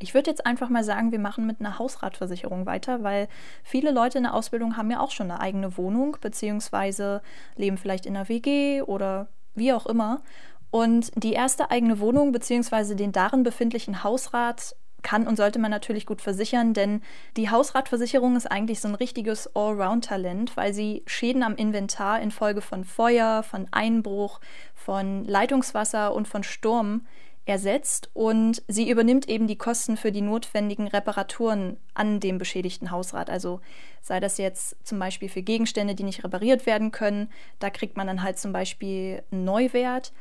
ich 0.00 0.14
würde 0.14 0.30
jetzt 0.30 0.46
einfach 0.46 0.70
mal 0.70 0.82
sagen, 0.82 1.12
wir 1.12 1.18
machen 1.18 1.46
mit 1.46 1.60
einer 1.60 1.78
Hausratversicherung 1.78 2.66
weiter, 2.66 3.02
weil 3.02 3.28
viele 3.62 3.92
Leute 3.92 4.18
in 4.18 4.24
der 4.24 4.34
Ausbildung 4.34 4.76
haben 4.76 4.90
ja 4.90 4.98
auch 5.00 5.10
schon 5.10 5.30
eine 5.30 5.40
eigene 5.40 5.76
Wohnung, 5.76 6.16
beziehungsweise 6.20 7.22
leben 7.56 7.76
vielleicht 7.76 8.06
in 8.06 8.16
einer 8.16 8.28
WG 8.28 8.82
oder 8.82 9.28
wie 9.54 9.72
auch 9.72 9.86
immer. 9.86 10.22
Und 10.70 11.10
die 11.22 11.34
erste 11.34 11.70
eigene 11.70 12.00
Wohnung, 12.00 12.32
beziehungsweise 12.32 12.96
den 12.96 13.12
darin 13.12 13.42
befindlichen 13.42 14.02
Hausrat 14.02 14.74
kann 15.02 15.26
und 15.26 15.36
sollte 15.36 15.58
man 15.58 15.70
natürlich 15.70 16.06
gut 16.06 16.20
versichern, 16.20 16.74
denn 16.74 17.02
die 17.36 17.50
Hausratversicherung 17.50 18.36
ist 18.36 18.50
eigentlich 18.50 18.80
so 18.80 18.88
ein 18.88 18.94
richtiges 18.94 19.54
Allround-Talent, 19.54 20.56
weil 20.56 20.72
sie 20.74 21.02
Schäden 21.06 21.42
am 21.42 21.56
Inventar 21.56 22.20
infolge 22.20 22.60
von 22.60 22.84
Feuer, 22.84 23.42
von 23.42 23.66
Einbruch, 23.70 24.40
von 24.74 25.24
Leitungswasser 25.24 26.14
und 26.14 26.28
von 26.28 26.42
Sturm 26.42 27.06
ersetzt 27.50 28.10
und 28.14 28.62
sie 28.68 28.88
übernimmt 28.88 29.28
eben 29.28 29.46
die 29.46 29.58
Kosten 29.58 29.96
für 29.96 30.12
die 30.12 30.22
notwendigen 30.22 30.86
Reparaturen 30.86 31.76
an 31.92 32.20
dem 32.20 32.38
beschädigten 32.38 32.90
Hausrat. 32.90 33.28
Also 33.28 33.60
sei 34.00 34.20
das 34.20 34.38
jetzt 34.38 34.76
zum 34.86 34.98
Beispiel 34.98 35.28
für 35.28 35.42
Gegenstände, 35.42 35.94
die 35.94 36.04
nicht 36.04 36.24
repariert 36.24 36.64
werden 36.64 36.92
können, 36.92 37.30
da 37.58 37.68
kriegt 37.68 37.96
man 37.96 38.06
dann 38.06 38.22
halt 38.22 38.38
zum 38.38 38.52
Beispiel 38.52 39.22
einen 39.30 39.44
Neuwert 39.44 40.12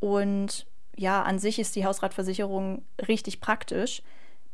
und 0.00 0.66
ja, 0.96 1.22
an 1.22 1.38
sich 1.38 1.60
ist 1.60 1.76
die 1.76 1.84
Hausratversicherung 1.84 2.82
richtig 3.06 3.40
praktisch. 3.40 4.02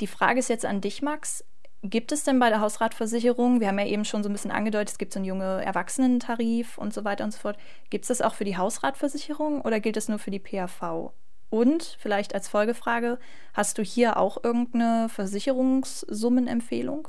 Die 0.00 0.06
Frage 0.06 0.40
ist 0.40 0.48
jetzt 0.48 0.66
an 0.66 0.82
dich, 0.82 1.00
Max. 1.00 1.44
Gibt 1.82 2.12
es 2.12 2.24
denn 2.24 2.38
bei 2.38 2.48
der 2.48 2.60
Hausratversicherung, 2.60 3.60
wir 3.60 3.68
haben 3.68 3.78
ja 3.78 3.86
eben 3.86 4.04
schon 4.04 4.22
so 4.22 4.28
ein 4.28 4.32
bisschen 4.32 4.50
angedeutet, 4.50 4.90
es 4.90 4.98
gibt 4.98 5.12
so 5.12 5.18
einen 5.18 5.26
junge 5.26 5.64
Erwachsenentarif 5.64 6.78
und 6.78 6.92
so 6.92 7.04
weiter 7.04 7.24
und 7.24 7.30
so 7.30 7.38
fort. 7.38 7.58
Gibt 7.90 8.04
es 8.04 8.08
das 8.08 8.22
auch 8.22 8.34
für 8.34 8.44
die 8.44 8.56
Hausratversicherung 8.56 9.60
oder 9.60 9.80
gilt 9.80 9.96
es 9.96 10.08
nur 10.08 10.18
für 10.18 10.30
die 10.30 10.38
PAV? 10.38 11.12
Und 11.50 11.96
vielleicht 12.00 12.34
als 12.34 12.48
Folgefrage, 12.48 13.18
hast 13.52 13.78
du 13.78 13.82
hier 13.82 14.16
auch 14.16 14.42
irgendeine 14.42 15.08
Versicherungssummenempfehlung? 15.08 17.08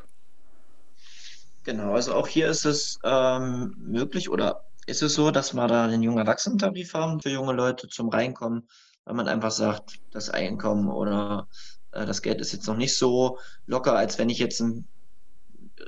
Genau, 1.63 1.93
also 1.93 2.13
auch 2.13 2.27
hier 2.27 2.47
ist 2.47 2.65
es 2.65 2.99
ähm, 3.03 3.75
möglich 3.79 4.29
oder 4.29 4.65
ist 4.85 5.01
es 5.01 5.15
so, 5.15 5.31
dass 5.31 5.53
wir 5.53 5.67
da 5.67 5.87
den 5.87 6.03
jungen 6.03 6.19
Erwachsenentarif 6.19 6.93
haben 6.93 7.19
für 7.19 7.31
junge 7.31 7.53
Leute 7.53 7.87
zum 7.87 8.09
Reinkommen, 8.09 8.69
weil 9.03 9.15
man 9.15 9.27
einfach 9.27 9.49
sagt, 9.49 9.97
das 10.11 10.29
Einkommen 10.29 10.89
oder 10.89 11.47
äh, 11.91 12.05
das 12.05 12.21
Geld 12.21 12.39
ist 12.39 12.53
jetzt 12.53 12.67
noch 12.67 12.77
nicht 12.77 12.95
so 12.95 13.39
locker, 13.65 13.97
als 13.97 14.19
wenn 14.19 14.29
ich 14.29 14.37
jetzt 14.37 14.61
ein 14.61 14.87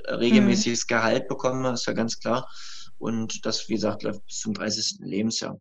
regelmäßiges 0.08 0.84
mhm. 0.84 0.94
Gehalt 0.94 1.28
bekomme, 1.28 1.72
ist 1.72 1.86
ja 1.86 1.92
ganz 1.92 2.18
klar. 2.18 2.48
Und 2.98 3.46
das, 3.46 3.68
wie 3.68 3.74
gesagt, 3.74 4.02
läuft 4.02 4.26
bis 4.26 4.40
zum 4.40 4.54
30. 4.54 4.98
Lebensjahr. 5.00 5.60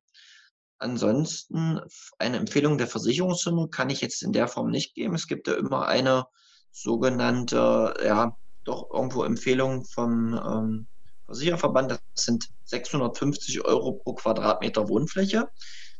Ansonsten 0.79 1.79
eine 2.19 2.37
Empfehlung 2.37 2.77
der 2.77 2.87
Versicherungssumme 2.87 3.69
kann 3.69 3.89
ich 3.89 4.01
jetzt 4.01 4.21
in 4.21 4.31
der 4.31 4.47
Form 4.47 4.69
nicht 4.69 4.93
geben. 4.93 5.15
Es 5.15 5.27
gibt 5.27 5.47
ja 5.47 5.55
immer 5.55 5.87
eine 5.87 6.27
sogenannte, 6.71 7.95
ja, 8.05 8.37
doch 8.63 8.91
irgendwo 8.93 9.23
Empfehlung 9.23 9.85
vom 9.85 10.33
ähm, 10.33 10.87
Versicherverband. 11.25 11.91
Das 11.91 11.99
sind 12.15 12.49
650 12.65 13.65
Euro 13.65 13.93
pro 13.93 14.13
Quadratmeter 14.13 14.87
Wohnfläche. 14.87 15.49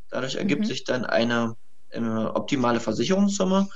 Dadurch 0.09 0.35
ergibt 0.35 0.63
mhm. 0.63 0.65
sich 0.65 0.83
dann 0.83 1.05
eine, 1.05 1.55
eine 1.91 2.35
optimale 2.35 2.79
Versicherungssumme. 2.79 3.69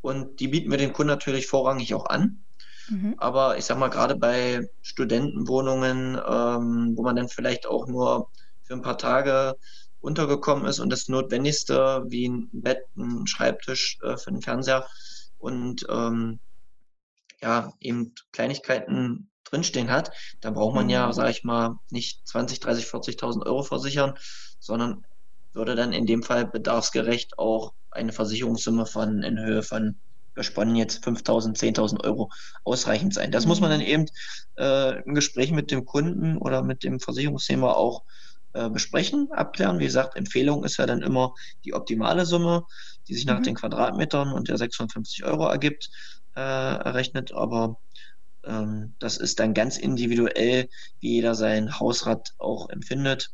Und 0.00 0.38
die 0.38 0.48
bieten 0.48 0.70
wir 0.70 0.78
den 0.78 0.92
Kunden 0.92 1.10
natürlich 1.10 1.48
vorrangig 1.48 1.92
auch 1.94 2.06
an. 2.06 2.44
Mhm. 2.88 3.14
Aber 3.18 3.58
ich 3.58 3.64
sag 3.64 3.78
mal, 3.78 3.88
gerade 3.88 4.14
bei 4.14 4.68
Studentenwohnungen, 4.82 6.14
ähm, 6.14 6.92
wo 6.96 7.02
man 7.02 7.16
dann 7.16 7.28
vielleicht 7.28 7.66
auch 7.66 7.88
nur 7.88 8.30
für 8.62 8.74
ein 8.74 8.82
paar 8.82 8.98
Tage 8.98 9.56
untergekommen 10.06 10.66
ist 10.66 10.78
und 10.78 10.90
das 10.90 11.08
Notwendigste 11.08 12.04
wie 12.08 12.28
ein 12.28 12.48
Bett, 12.52 12.78
ein 12.96 13.26
Schreibtisch 13.26 13.98
äh, 14.02 14.16
für 14.16 14.30
den 14.30 14.40
Fernseher 14.40 14.86
und 15.38 15.84
ähm, 15.90 16.38
ja, 17.42 17.72
eben 17.80 18.14
Kleinigkeiten 18.32 19.28
drinstehen 19.44 19.90
hat, 19.90 20.12
da 20.40 20.50
braucht 20.50 20.74
man 20.74 20.88
ja, 20.88 21.08
mhm. 21.08 21.12
sage 21.12 21.30
ich 21.30 21.44
mal, 21.44 21.78
nicht 21.90 22.26
20, 22.26 22.60
30, 22.60 22.86
40.000 22.86 23.44
Euro 23.46 23.62
versichern, 23.62 24.14
sondern 24.60 25.04
würde 25.52 25.74
dann 25.74 25.92
in 25.92 26.06
dem 26.06 26.22
Fall 26.22 26.46
bedarfsgerecht 26.46 27.38
auch 27.38 27.72
eine 27.90 28.12
Versicherungssumme 28.12 28.86
von 28.86 29.22
in 29.22 29.38
Höhe 29.38 29.62
von 29.62 29.96
gesponnen 30.34 30.76
jetzt 30.76 31.04
5.000, 31.04 31.56
10.000 31.56 32.04
Euro 32.04 32.30
ausreichend 32.62 33.14
sein. 33.14 33.32
Das 33.32 33.46
muss 33.46 33.60
man 33.60 33.70
dann 33.70 33.80
mhm. 33.80 33.86
eben 33.86 34.06
äh, 34.56 35.02
im 35.02 35.14
Gespräch 35.14 35.50
mit 35.50 35.72
dem 35.72 35.84
Kunden 35.84 36.36
oder 36.36 36.62
mit 36.62 36.84
dem 36.84 37.00
Versicherungsnehmer 37.00 37.76
auch 37.76 38.04
äh, 38.56 38.70
besprechen, 38.70 39.28
abklären. 39.32 39.78
Wie 39.78 39.84
gesagt, 39.84 40.16
Empfehlung 40.16 40.64
ist 40.64 40.78
ja 40.78 40.86
dann 40.86 41.02
immer 41.02 41.34
die 41.64 41.74
optimale 41.74 42.24
Summe, 42.24 42.64
die 43.06 43.14
sich 43.14 43.26
nach 43.26 43.40
mhm. 43.40 43.44
den 43.44 43.54
Quadratmetern 43.54 44.32
und 44.32 44.48
der 44.48 44.56
650 44.56 45.24
Euro 45.24 45.46
ergibt, 45.46 45.90
äh, 46.34 46.40
errechnet. 46.40 47.32
Aber 47.32 47.78
ähm, 48.44 48.94
das 48.98 49.18
ist 49.18 49.40
dann 49.40 49.52
ganz 49.52 49.76
individuell, 49.76 50.68
wie 51.00 51.14
jeder 51.16 51.34
sein 51.34 51.78
Hausrat 51.78 52.34
auch 52.38 52.70
empfindet. 52.70 53.30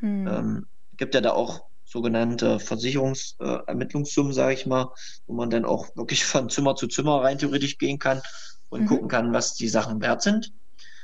Mhm. 0.00 0.28
Ähm, 0.28 0.66
gibt 0.96 1.14
ja 1.14 1.22
da 1.22 1.32
auch 1.32 1.64
sogenannte 1.86 2.60
Versicherungsermittlungssummen, 2.60 4.32
äh, 4.32 4.34
sage 4.34 4.52
ich 4.52 4.66
mal, 4.66 4.92
wo 5.26 5.32
man 5.32 5.48
dann 5.48 5.64
auch 5.64 5.96
wirklich 5.96 6.24
von 6.26 6.50
Zimmer 6.50 6.76
zu 6.76 6.88
Zimmer 6.88 7.22
rein 7.22 7.38
theoretisch 7.38 7.78
gehen 7.78 7.98
kann 7.98 8.20
und 8.68 8.82
mhm. 8.82 8.86
gucken 8.86 9.08
kann, 9.08 9.32
was 9.32 9.54
die 9.54 9.68
Sachen 9.68 10.02
wert 10.02 10.20
sind. 10.20 10.52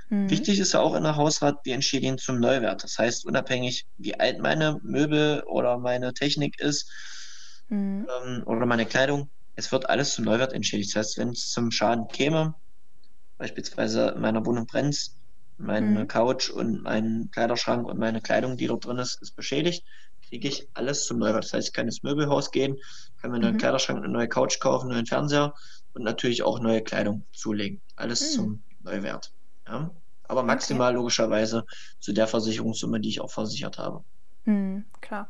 Mhm. 0.09 0.31
Wichtig 0.31 0.59
ist 0.59 0.73
ja 0.73 0.81
auch 0.81 0.95
in 0.95 1.03
der 1.03 1.17
Hausrat, 1.17 1.59
wir 1.65 1.75
entschädigen 1.75 2.19
zum 2.19 2.41
Neuwert. 2.41 2.85
Das 2.85 2.99
heißt, 2.99 3.25
unabhängig, 3.25 3.87
wie 3.99 4.19
alt 4.19 4.39
meine 4.41 4.81
Möbel 4.83 5.43
oder 5.47 5.79
meine 5.79 6.13
Technik 6.15 6.61
ist 6.61 6.91
mhm. 7.69 8.07
ähm, 8.25 8.43
oder 8.47 8.67
meine 8.67 8.87
Kleidung, 8.87 9.31
es 9.57 9.71
wird 9.73 9.89
alles 9.89 10.15
zum 10.15 10.25
Neuwert 10.25 10.53
entschädigt. 10.53 10.91
Das 10.91 11.07
heißt, 11.07 11.19
wenn 11.19 11.31
es 11.31 11.51
zum 11.51 11.71
Schaden 11.71 12.09
käme, 12.09 12.55
beispielsweise 13.39 14.09
in 14.09 14.21
meiner 14.21 14.45
Wohnung 14.45 14.67
brennt, 14.67 15.11
meine 15.57 16.01
mhm. 16.01 16.09
Couch 16.09 16.51
und 16.51 16.83
mein 16.83 17.29
Kleiderschrank 17.33 17.87
und 17.87 17.99
meine 17.99 18.21
Kleidung, 18.21 18.57
die 18.57 18.67
dort 18.67 18.85
drin 18.85 18.99
ist, 18.99 19.23
ist 19.23 19.37
beschädigt, 19.37 19.85
kriege 20.29 20.49
ich 20.49 20.69
alles 20.75 21.07
zum 21.07 21.19
Neuwert. 21.19 21.45
Das 21.45 21.53
heißt, 21.53 21.69
ich 21.69 21.75
kann 21.75 21.87
ins 21.87 22.03
Möbelhaus 22.03 22.51
gehen, 22.51 22.77
kann 23.21 23.31
mir 23.31 23.37
einen 23.37 23.43
neuen 23.43 23.55
mhm. 23.55 23.59
Kleiderschrank, 23.59 23.99
eine 23.99 24.13
neue 24.13 24.29
Couch 24.29 24.59
kaufen, 24.59 24.87
einen 24.87 24.95
neuen 24.95 25.07
Fernseher 25.07 25.55
und 25.93 26.03
natürlich 26.03 26.43
auch 26.43 26.61
neue 26.61 26.83
Kleidung 26.83 27.25
zulegen. 27.33 27.81
Alles 27.97 28.21
mhm. 28.21 28.35
zum 28.35 28.63
Neuwert. 28.83 29.34
Ja? 29.67 29.91
Aber 30.27 30.43
maximal 30.43 30.91
okay. 30.91 30.97
logischerweise 30.97 31.67
zu 32.01 32.13
der 32.13 32.27
Versicherungssumme, 32.27 33.01
die 33.01 33.11
ich 33.11 33.21
auch 33.21 33.31
versichert 33.31 33.79
habe. 33.79 34.03
Mhm, 34.45 34.85
klar. 35.01 35.29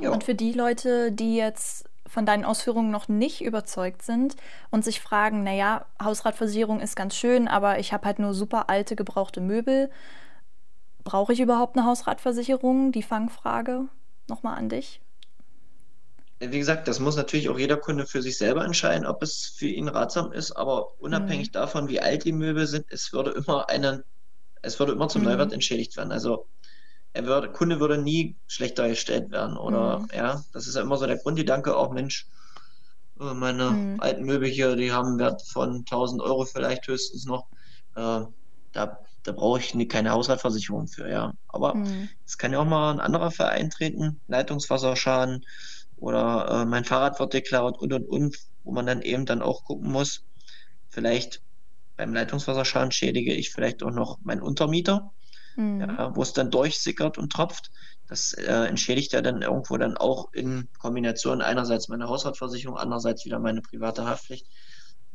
Jo. 0.00 0.12
Und 0.12 0.24
für 0.24 0.34
die 0.34 0.52
Leute, 0.52 1.10
die 1.10 1.36
jetzt 1.36 1.88
von 2.06 2.24
deinen 2.24 2.44
Ausführungen 2.44 2.90
noch 2.90 3.08
nicht 3.08 3.42
überzeugt 3.42 4.02
sind 4.02 4.36
und 4.70 4.84
sich 4.84 5.00
fragen, 5.00 5.42
naja, 5.42 5.84
Hausratversicherung 6.02 6.80
ist 6.80 6.96
ganz 6.96 7.14
schön, 7.14 7.48
aber 7.48 7.78
ich 7.78 7.92
habe 7.92 8.06
halt 8.06 8.18
nur 8.18 8.34
super 8.34 8.70
alte, 8.70 8.96
gebrauchte 8.96 9.40
Möbel. 9.40 9.90
Brauche 11.04 11.32
ich 11.32 11.40
überhaupt 11.40 11.76
eine 11.76 11.86
Hausratversicherung? 11.86 12.92
Die 12.92 13.02
Fangfrage 13.02 13.88
nochmal 14.28 14.56
an 14.56 14.68
dich. 14.68 15.00
Wie 16.40 16.58
gesagt, 16.58 16.86
das 16.86 17.00
muss 17.00 17.16
natürlich 17.16 17.48
auch 17.48 17.58
jeder 17.58 17.76
Kunde 17.76 18.06
für 18.06 18.22
sich 18.22 18.38
selber 18.38 18.64
entscheiden, 18.64 19.06
ob 19.06 19.22
es 19.22 19.54
für 19.56 19.66
ihn 19.66 19.88
ratsam 19.88 20.32
ist, 20.32 20.52
aber 20.52 21.00
unabhängig 21.00 21.48
mhm. 21.48 21.52
davon, 21.52 21.88
wie 21.88 22.00
alt 22.00 22.24
die 22.24 22.32
Möbel 22.32 22.66
sind, 22.66 22.86
es 22.90 23.12
würde 23.12 23.32
immer 23.32 23.68
einen, 23.68 24.04
es 24.62 24.78
würde 24.78 24.92
immer 24.92 25.08
zum 25.08 25.22
mhm. 25.22 25.28
Neuwert 25.28 25.52
entschädigt 25.52 25.96
werden. 25.96 26.12
Also 26.12 26.46
er 27.12 27.26
würde, 27.26 27.50
Kunde 27.50 27.80
würde 27.80 27.98
nie 27.98 28.36
schlechter 28.46 28.88
gestellt 28.88 29.32
werden. 29.32 29.56
Oder 29.56 30.00
mhm. 30.00 30.08
ja, 30.14 30.44
das 30.52 30.68
ist 30.68 30.76
ja 30.76 30.82
immer 30.82 30.96
so 30.96 31.06
der 31.06 31.16
Grundgedanke, 31.16 31.76
auch 31.76 31.90
Mensch, 31.90 32.28
äh, 33.20 33.34
meine 33.34 33.70
mhm. 33.70 34.00
alten 34.00 34.24
Möbel 34.24 34.48
hier, 34.48 34.76
die 34.76 34.92
haben 34.92 35.08
einen 35.08 35.18
Wert 35.18 35.42
von 35.42 35.78
1000 35.78 36.22
Euro 36.22 36.44
vielleicht 36.44 36.86
höchstens 36.86 37.24
noch. 37.24 37.46
Äh, 37.96 38.20
da, 38.72 39.00
da 39.24 39.32
brauche 39.32 39.58
ich 39.58 39.88
keine 39.88 40.10
Haushaltsversicherung 40.10 40.86
für, 40.86 41.10
ja. 41.10 41.32
Aber 41.48 41.74
mhm. 41.74 42.08
es 42.24 42.38
kann 42.38 42.52
ja 42.52 42.60
auch 42.60 42.64
mal 42.64 42.92
ein 42.92 43.00
anderer 43.00 43.32
Verein 43.32 43.70
treten, 43.70 44.20
Leitungswasserschaden 44.28 45.44
oder 46.00 46.62
äh, 46.62 46.64
mein 46.64 46.84
Fahrrad 46.84 47.18
wird 47.20 47.32
geklaut 47.32 47.78
und 47.78 47.92
und 47.92 48.08
und, 48.08 48.36
wo 48.64 48.72
man 48.72 48.86
dann 48.86 49.02
eben 49.02 49.26
dann 49.26 49.42
auch 49.42 49.64
gucken 49.64 49.90
muss, 49.90 50.24
vielleicht 50.88 51.42
beim 51.96 52.14
Leitungswasserschaden 52.14 52.92
schädige 52.92 53.34
ich 53.34 53.50
vielleicht 53.50 53.82
auch 53.82 53.90
noch 53.90 54.18
meinen 54.22 54.42
Untermieter 54.42 55.10
mhm. 55.58 55.80
ja, 55.80 56.16
wo 56.16 56.22
es 56.22 56.32
dann 56.32 56.50
durchsickert 56.50 57.18
und 57.18 57.32
tropft. 57.32 57.70
Das 58.06 58.32
äh, 58.32 58.64
entschädigt 58.66 59.12
ja 59.12 59.20
dann 59.20 59.42
irgendwo 59.42 59.76
dann 59.76 59.98
auch 59.98 60.32
in 60.32 60.68
Kombination 60.78 61.42
einerseits 61.42 61.88
meine 61.88 62.08
Haushaltsversicherung, 62.08 62.78
andererseits 62.78 63.26
wieder 63.26 63.38
meine 63.38 63.60
private 63.60 64.06
Haftpflicht. 64.06 64.46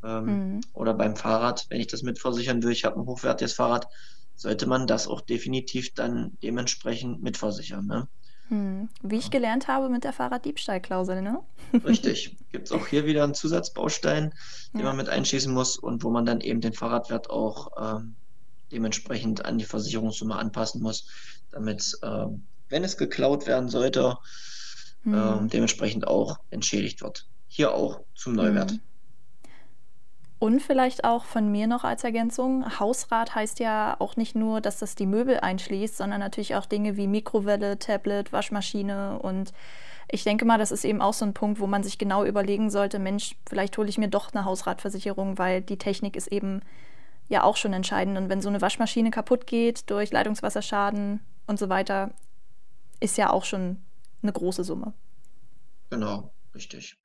Ähm, 0.04 0.26
mhm. 0.26 0.62
Oder 0.74 0.93
beim 0.93 1.15
Fahrrad, 1.15 1.65
wenn 1.69 1.80
ich 1.80 1.88
das 1.88 2.04
mitversichern 2.04 2.62
will, 2.62 2.72
ich 2.72 2.86
habe 2.86 3.00
ein 3.00 3.08
hochwertiges 3.08 3.54
Fahrrad, 3.54 3.88
sollte 4.36 4.67
man 4.67 4.86
das 4.86 5.08
auch 5.08 5.22
definitiv 5.22 5.93
dann 5.96 6.38
dementsprechend 6.43 7.24
mitversichern. 7.24 7.88
Ne? 7.88 8.08
Hm. 8.54 8.88
Wie 9.02 9.18
ich 9.18 9.32
gelernt 9.32 9.68
habe 9.68 9.89
mit 9.89 10.04
der 10.04 10.14
Fahrraddiebstahlklausel, 10.14 11.24
ne? 11.24 11.39
Richtig. 11.86 12.38
Gibt 12.51 12.68
es 12.68 12.72
auch 12.72 12.86
hier 12.86 13.08
wieder 13.08 13.24
einen 13.24 13.34
Zusatzbaustein, 13.34 14.32
den 14.74 14.82
ja. 14.82 14.86
man 14.86 14.97
mit 14.97 15.10
einschließen 15.10 15.51
muss 15.51 15.76
und 15.76 16.04
wo 16.04 16.12
man 16.12 16.24
dann 16.24 16.39
eben 16.39 16.62
den 16.62 16.74
Fahrradwert 16.74 17.32
auch 17.32 17.72
ähm, 17.82 18.14
dementsprechend 18.72 19.43
an 19.43 19.58
die 19.58 19.66
Versicherungssumme 19.66 20.36
anpassen 20.36 20.84
muss, 20.84 21.08
damit, 21.49 21.97
äh, 22.04 22.28
wenn 22.70 22.84
es 22.84 22.97
geklaut 22.97 23.47
werden 23.47 23.70
sollte, 23.70 24.18
mhm. 25.04 25.14
äh, 25.16 25.47
dementsprechend 25.47 26.06
auch 26.08 26.38
entschädigt 26.51 27.01
wird. 27.01 27.26
Hier 27.47 27.74
auch 27.74 28.01
zum 28.14 28.34
Neuwert. 28.34 28.74
Mhm. 28.74 28.82
Und 30.44 30.62
vielleicht 30.62 31.06
auch 31.06 31.24
von 31.24 31.50
mir 31.54 31.68
noch 31.68 31.86
als 31.86 32.04
Ergänzung, 32.04 32.78
Hausrat 32.78 33.34
heißt 33.34 33.62
ja 33.62 33.96
auch 34.00 34.18
nicht 34.18 34.36
nur, 34.36 34.60
dass 34.60 34.78
das 34.78 34.94
die 34.94 35.06
Möbel 35.06 35.39
einschließt, 35.39 35.96
sondern 35.96 36.20
natürlich 36.20 36.56
auch 36.56 36.66
Dinge 36.66 36.98
wie 36.98 37.08
Mikrowelle, 37.08 37.80
Tablet, 37.80 38.34
Waschmaschine 38.34 39.20
und 39.20 39.54
ich 40.12 40.26
denke 40.26 40.44
mal, 40.44 40.58
das 40.58 40.74
ist 40.74 40.84
eben 40.84 41.02
auch 41.02 41.14
so 41.14 41.24
ein 41.24 41.34
Punkt, 41.34 41.62
wo 41.62 41.66
man 41.66 41.82
sich 41.82 41.98
genau 41.98 42.26
überlegen 42.26 42.70
sollte, 42.70 43.00
Mensch, 43.00 43.38
vielleicht 43.48 43.78
hole 43.78 43.88
ich 43.88 43.98
mir 43.98 44.10
doch 44.10 44.34
eine 44.34 44.44
Hausratversicherung, 44.44 45.38
weil 45.38 45.62
die 45.62 45.78
Technik 45.78 46.18
ist 46.18 46.28
eben 46.28 46.60
ja 47.30 47.44
auch 47.44 47.56
schon 47.56 47.72
entscheidend. 47.72 48.18
Und 48.18 48.28
wenn 48.28 48.41
so 48.41 48.50
eine 48.50 48.60
Waschmaschine 48.60 49.12
kaputt 49.12 49.48
geht 49.48 49.89
durch 49.89 50.12
Leitungswasserschaden 50.12 51.22
und 51.48 51.58
so 51.58 51.70
weiter, 51.70 52.12
ist 53.00 53.18
ja 53.18 53.30
auch 53.30 53.46
schon 53.46 53.78
eine 54.22 54.34
große 54.34 54.66
Summe. 54.66 54.91
Genau, 55.89 56.34
richtig. 56.54 56.98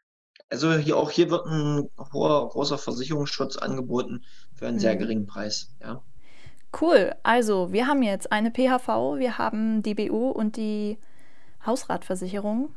Also 0.51 0.73
hier 0.75 0.97
auch 0.97 1.11
hier 1.11 1.31
wird 1.31 1.47
ein 1.47 1.89
hoher, 2.13 2.49
großer 2.49 2.79
Versicherungsschutz 2.79 3.57
angeboten 3.57 4.23
für 4.55 4.67
einen 4.67 4.79
sehr 4.79 4.95
Mhm. 4.95 4.99
geringen 4.99 5.27
Preis. 5.27 5.71
Ja. 5.83 6.03
Cool. 6.81 7.15
Also, 7.23 7.73
wir 7.73 7.87
haben 7.87 8.03
jetzt 8.03 8.31
eine 8.33 8.51
PHV, 8.51 9.19
wir 9.19 9.39
haben 9.39 9.83
die 9.83 9.95
BU 9.95 10.31
und 10.31 10.57
die 10.57 10.99
Hausratversicherung. 11.65 12.75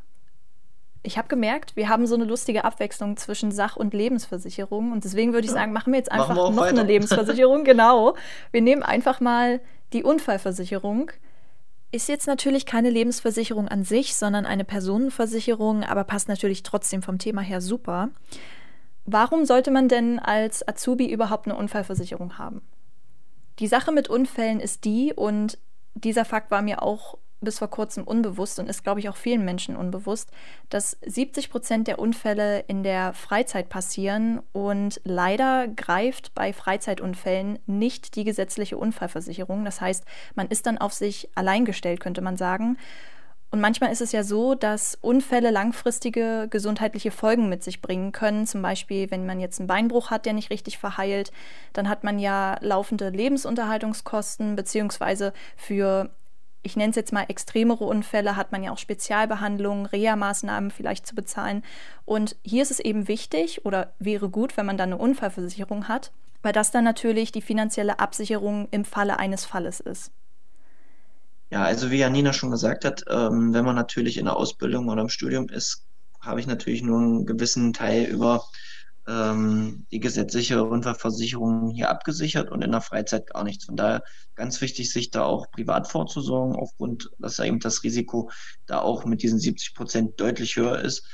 Ich 1.03 1.17
habe 1.17 1.27
gemerkt, 1.27 1.75
wir 1.75 1.89
haben 1.89 2.05
so 2.05 2.15
eine 2.15 2.25
lustige 2.25 2.63
Abwechslung 2.63 3.17
zwischen 3.17 3.51
Sach- 3.51 3.75
und 3.75 3.93
Lebensversicherung. 3.93 4.91
Und 4.91 5.03
deswegen 5.03 5.33
würde 5.33 5.45
ich 5.45 5.51
sagen, 5.51 5.73
machen 5.73 5.93
wir 5.93 5.97
jetzt 5.97 6.11
einfach 6.11 6.29
wir 6.29 6.35
noch 6.35 6.49
eine 6.49 6.57
weiter. 6.57 6.83
Lebensversicherung. 6.83 7.63
Genau. 7.71 8.15
Wir 8.51 8.61
nehmen 8.61 8.83
einfach 8.83 9.19
mal 9.19 9.61
die 9.93 10.03
Unfallversicherung. 10.03 11.11
Ist 11.93 12.07
jetzt 12.07 12.25
natürlich 12.25 12.65
keine 12.65 12.89
Lebensversicherung 12.89 13.67
an 13.67 13.83
sich, 13.83 14.15
sondern 14.15 14.45
eine 14.45 14.63
Personenversicherung, 14.63 15.83
aber 15.83 16.05
passt 16.05 16.29
natürlich 16.29 16.63
trotzdem 16.63 17.01
vom 17.01 17.17
Thema 17.17 17.41
her 17.41 17.59
super. 17.59 18.09
Warum 19.05 19.45
sollte 19.45 19.71
man 19.71 19.89
denn 19.89 20.19
als 20.19 20.65
Azubi 20.65 21.11
überhaupt 21.11 21.47
eine 21.47 21.57
Unfallversicherung 21.57 22.37
haben? 22.37 22.61
Die 23.59 23.67
Sache 23.67 23.91
mit 23.91 24.09
Unfällen 24.09 24.61
ist 24.61 24.85
die, 24.85 25.13
und 25.13 25.57
dieser 25.93 26.23
Fakt 26.23 26.49
war 26.49 26.61
mir 26.61 26.81
auch 26.81 27.17
bis 27.41 27.59
vor 27.59 27.69
kurzem 27.69 28.03
unbewusst 28.03 28.59
und 28.59 28.69
ist, 28.69 28.83
glaube 28.83 28.99
ich, 28.99 29.09
auch 29.09 29.15
vielen 29.15 29.43
Menschen 29.43 29.75
unbewusst, 29.75 30.31
dass 30.69 30.97
70 31.05 31.49
Prozent 31.49 31.87
der 31.87 31.99
Unfälle 31.99 32.59
in 32.67 32.83
der 32.83 33.13
Freizeit 33.13 33.69
passieren 33.69 34.41
und 34.53 35.01
leider 35.03 35.67
greift 35.67 36.33
bei 36.33 36.53
Freizeitunfällen 36.53 37.59
nicht 37.65 38.15
die 38.15 38.23
gesetzliche 38.23 38.77
Unfallversicherung. 38.77 39.65
Das 39.65 39.81
heißt, 39.81 40.05
man 40.35 40.47
ist 40.47 40.65
dann 40.67 40.77
auf 40.77 40.93
sich 40.93 41.29
allein 41.35 41.65
gestellt, 41.65 41.99
könnte 41.99 42.21
man 42.21 42.37
sagen. 42.37 42.77
Und 43.51 43.59
manchmal 43.59 43.91
ist 43.91 43.99
es 43.99 44.13
ja 44.13 44.23
so, 44.23 44.55
dass 44.55 44.97
Unfälle 45.01 45.51
langfristige 45.51 46.47
gesundheitliche 46.49 47.11
Folgen 47.11 47.49
mit 47.49 47.63
sich 47.63 47.81
bringen 47.81 48.13
können. 48.13 48.47
Zum 48.47 48.61
Beispiel, 48.61 49.11
wenn 49.11 49.25
man 49.25 49.41
jetzt 49.41 49.59
einen 49.59 49.67
Beinbruch 49.67 50.09
hat, 50.09 50.25
der 50.25 50.31
nicht 50.31 50.51
richtig 50.51 50.77
verheilt, 50.77 51.33
dann 51.73 51.89
hat 51.89 52.05
man 52.05 52.17
ja 52.17 52.57
laufende 52.61 53.09
Lebensunterhaltungskosten, 53.09 54.55
beziehungsweise 54.55 55.33
für, 55.57 56.11
ich 56.63 56.75
nenne 56.75 56.91
es 56.91 56.95
jetzt 56.95 57.13
mal 57.13 57.25
extremere 57.27 57.83
Unfälle, 57.83 58.35
hat 58.35 58.51
man 58.51 58.63
ja 58.63 58.71
auch 58.71 58.77
Spezialbehandlungen, 58.77 59.85
Reha-Maßnahmen 59.85 60.71
vielleicht 60.71 61.07
zu 61.07 61.15
bezahlen. 61.15 61.63
Und 62.05 62.35
hier 62.43 62.61
ist 62.61 62.71
es 62.71 62.79
eben 62.79 63.07
wichtig 63.07 63.65
oder 63.65 63.93
wäre 63.99 64.29
gut, 64.29 64.57
wenn 64.57 64.65
man 64.65 64.77
dann 64.77 64.93
eine 64.93 65.01
Unfallversicherung 65.01 65.87
hat, 65.87 66.11
weil 66.41 66.53
das 66.53 66.71
dann 66.71 66.83
natürlich 66.83 67.31
die 67.31 67.41
finanzielle 67.41 67.99
Absicherung 67.99 68.67
im 68.71 68.85
Falle 68.85 69.19
eines 69.19 69.45
Falles 69.45 69.79
ist. 69.79 70.11
Ja, 71.49 71.63
also 71.63 71.91
wie 71.91 71.97
Janina 71.97 72.31
schon 72.31 72.51
gesagt 72.51 72.85
hat, 72.85 73.03
ähm, 73.09 73.53
wenn 73.53 73.65
man 73.65 73.75
natürlich 73.75 74.17
in 74.17 74.25
der 74.25 74.37
Ausbildung 74.37 74.87
oder 74.87 75.01
im 75.01 75.09
Studium 75.09 75.49
ist, 75.49 75.83
habe 76.21 76.39
ich 76.39 76.47
natürlich 76.47 76.81
nur 76.81 76.99
einen 76.99 77.25
gewissen 77.25 77.73
Teil 77.73 78.05
über 78.05 78.45
ähm, 79.07 79.85
die 79.91 79.99
gesetzliche 79.99 80.63
Unfallversicherung 80.63 81.69
hier 81.71 81.89
abgesichert 81.89 82.51
und 82.51 82.63
in 82.63 82.71
der 82.71 82.81
Freizeit 82.81 83.27
gar 83.27 83.43
nichts. 83.43 83.65
Von 83.65 83.75
daher 83.75 84.03
ganz 84.35 84.61
wichtig, 84.61 84.91
sich 84.91 85.09
da 85.11 85.23
auch 85.23 85.49
privat 85.51 85.87
vorzusorgen, 85.87 86.55
aufgrund, 86.55 87.09
dass 87.19 87.37
ja 87.37 87.45
eben 87.45 87.59
das 87.59 87.83
Risiko 87.83 88.29
da 88.65 88.79
auch 88.79 89.05
mit 89.05 89.23
diesen 89.23 89.39
70 89.39 89.73
Prozent 89.73 90.19
deutlich 90.19 90.55
höher 90.55 90.79
ist, 90.79 91.05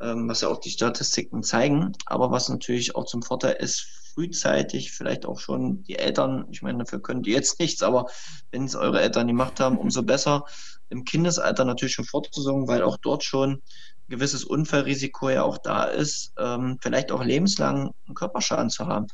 ähm, 0.00 0.28
was 0.28 0.40
ja 0.40 0.48
auch 0.48 0.58
die 0.58 0.70
Statistiken 0.70 1.42
zeigen. 1.42 1.92
Aber 2.06 2.30
was 2.30 2.48
natürlich 2.48 2.96
auch 2.96 3.04
zum 3.04 3.22
Vorteil 3.22 3.56
ist, 3.60 3.86
frühzeitig 4.14 4.92
vielleicht 4.92 5.24
auch 5.24 5.38
schon 5.38 5.82
die 5.84 5.96
Eltern, 5.96 6.46
ich 6.50 6.62
meine, 6.62 6.78
dafür 6.78 7.00
können 7.00 7.22
die 7.22 7.30
jetzt 7.30 7.60
nichts, 7.60 7.82
aber 7.82 8.06
wenn 8.50 8.64
es 8.64 8.74
eure 8.74 9.00
Eltern 9.00 9.28
gemacht 9.28 9.60
haben, 9.60 9.78
umso 9.78 10.02
besser 10.02 10.44
im 10.88 11.04
Kindesalter 11.04 11.64
natürlich 11.64 11.94
schon 11.94 12.04
vorzusorgen, 12.04 12.66
weil 12.66 12.82
auch 12.82 12.98
dort 12.98 13.22
schon 13.24 13.62
gewisses 14.10 14.44
Unfallrisiko 14.44 15.30
ja 15.30 15.44
auch 15.44 15.58
da 15.58 15.84
ist, 15.84 16.32
ähm, 16.38 16.78
vielleicht 16.82 17.12
auch 17.12 17.24
lebenslang 17.24 17.92
einen 18.06 18.16
Körperschaden 18.16 18.70
zu 18.70 18.86
haben, 18.86 19.06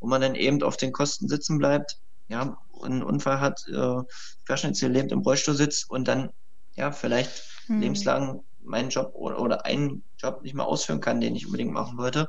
wo 0.00 0.08
man 0.08 0.22
dann 0.22 0.36
eben 0.36 0.62
auf 0.62 0.78
den 0.78 0.92
Kosten 0.92 1.28
sitzen 1.28 1.58
bleibt, 1.58 1.98
ja, 2.28 2.56
einen 2.82 3.02
Unfall 3.02 3.40
hat, 3.40 3.60
äh, 3.68 4.02
querschnittsgelähmt 4.46 5.12
im 5.12 5.20
Rollstuhl 5.20 5.54
sitzt 5.54 5.90
und 5.90 6.08
dann 6.08 6.30
ja 6.76 6.92
vielleicht 6.92 7.42
Hm. 7.66 7.80
lebenslang 7.80 8.44
meinen 8.62 8.90
Job 8.90 9.12
oder, 9.14 9.40
oder 9.40 9.66
einen 9.66 10.04
Job 10.18 10.42
nicht 10.42 10.54
mehr 10.54 10.66
ausführen 10.66 11.00
kann, 11.00 11.20
den 11.20 11.36
ich 11.36 11.46
unbedingt 11.46 11.72
machen 11.72 11.98
wollte. 11.98 12.28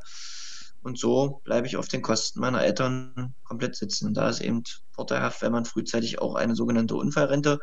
Und 0.81 0.99
so 0.99 1.41
bleibe 1.43 1.67
ich 1.67 1.77
auf 1.77 1.87
den 1.87 2.01
Kosten 2.03 2.39
meiner 2.39 2.63
Eltern 2.63 3.35
komplett 3.43 3.75
sitzen. 3.75 4.13
Da 4.13 4.29
ist 4.29 4.41
eben 4.41 4.63
vorteilhaft, 4.91 5.41
wenn 5.41 5.51
man 5.51 5.65
frühzeitig 5.65 6.19
auch 6.21 6.35
eine 6.35 6.55
sogenannte 6.55 6.95
Unfallrente 6.95 7.59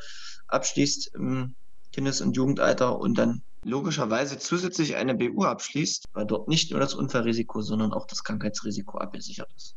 abschließt 0.48 1.14
im 1.14 1.54
Kindes- 1.92 2.20
und 2.20 2.36
Jugendalter 2.36 2.98
und 2.98 3.18
dann 3.18 3.42
logischerweise 3.64 4.38
zusätzlich 4.38 4.96
eine 4.96 5.14
BU 5.14 5.44
abschließt, 5.44 6.06
weil 6.14 6.26
dort 6.26 6.48
nicht 6.48 6.70
nur 6.70 6.80
das 6.80 6.94
Unfallrisiko, 6.94 7.60
sondern 7.60 7.92
auch 7.92 8.06
das 8.06 8.24
Krankheitsrisiko 8.24 8.98
abgesichert 8.98 9.48
ist. 9.56 9.76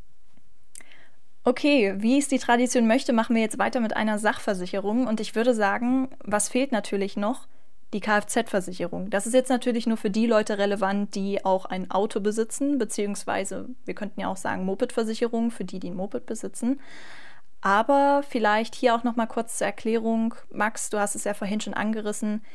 Okay, 1.48 1.94
wie 2.00 2.18
es 2.18 2.28
die 2.28 2.40
Tradition 2.40 2.88
möchte, 2.88 3.14
machen 3.14 3.36
wir 3.36 3.44
jetzt 3.44 3.60
weiter 3.60 3.80
mit 3.80 3.96
einer 3.96 4.18
Sachversicherung. 4.18 5.06
Und 5.06 5.20
ich 5.20 5.36
würde 5.36 5.54
sagen, 5.54 6.10
was 6.24 6.50
fehlt 6.50 6.72
natürlich 6.72 7.18
noch? 7.18 7.48
Die 7.94 8.00
Kfz-Versicherung. 8.00 9.12
Das 9.12 9.28
ist 9.28 9.34
jetzt 9.34 9.50
natürlich 9.50 9.86
nur 9.86 9.96
für 9.96 10.10
die 10.10 10.26
Leute 10.26 10.58
relevant, 10.58 11.14
die 11.14 11.46
auch 11.46 11.66
ein 11.66 11.92
Auto 11.92 12.20
besitzen, 12.20 12.80
beziehungsweise 12.80 13.70
wir 13.86 13.94
könnten 13.94 14.20
ja 14.20 14.28
auch 14.28 14.38
sagen 14.38 14.66
Moped-Versicherung 14.66 15.52
für 15.52 15.66
die, 15.66 15.80
die 15.80 15.92
ein 15.92 15.96
Moped 15.96 16.26
besitzen. 16.26 16.80
Aber 17.66 18.22
vielleicht 18.22 18.76
hier 18.76 18.94
auch 18.94 19.04
noch 19.04 19.16
mal 19.16 19.26
kurz 19.26 19.58
zur 19.58 19.66
Erklärung. 19.66 20.36
Max, 20.52 20.92
du 20.92 21.00
hast 21.00 21.16
es 21.16 21.24
ja 21.24 21.34
vorhin 21.34 21.60
schon 21.60 21.74
angerissen. 21.74 22.46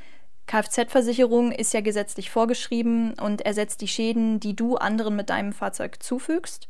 Kfz-Versicherung 0.46 1.50
ist 1.50 1.74
ja 1.74 1.80
gesetzlich 1.80 2.30
vorgeschrieben 2.30 3.14
und 3.14 3.40
ersetzt 3.40 3.80
die 3.80 3.88
Schäden, 3.88 4.38
die 4.38 4.54
du 4.54 4.76
anderen 4.76 5.16
mit 5.16 5.28
deinem 5.28 5.52
Fahrzeug 5.52 6.00
zufügst. 6.00 6.68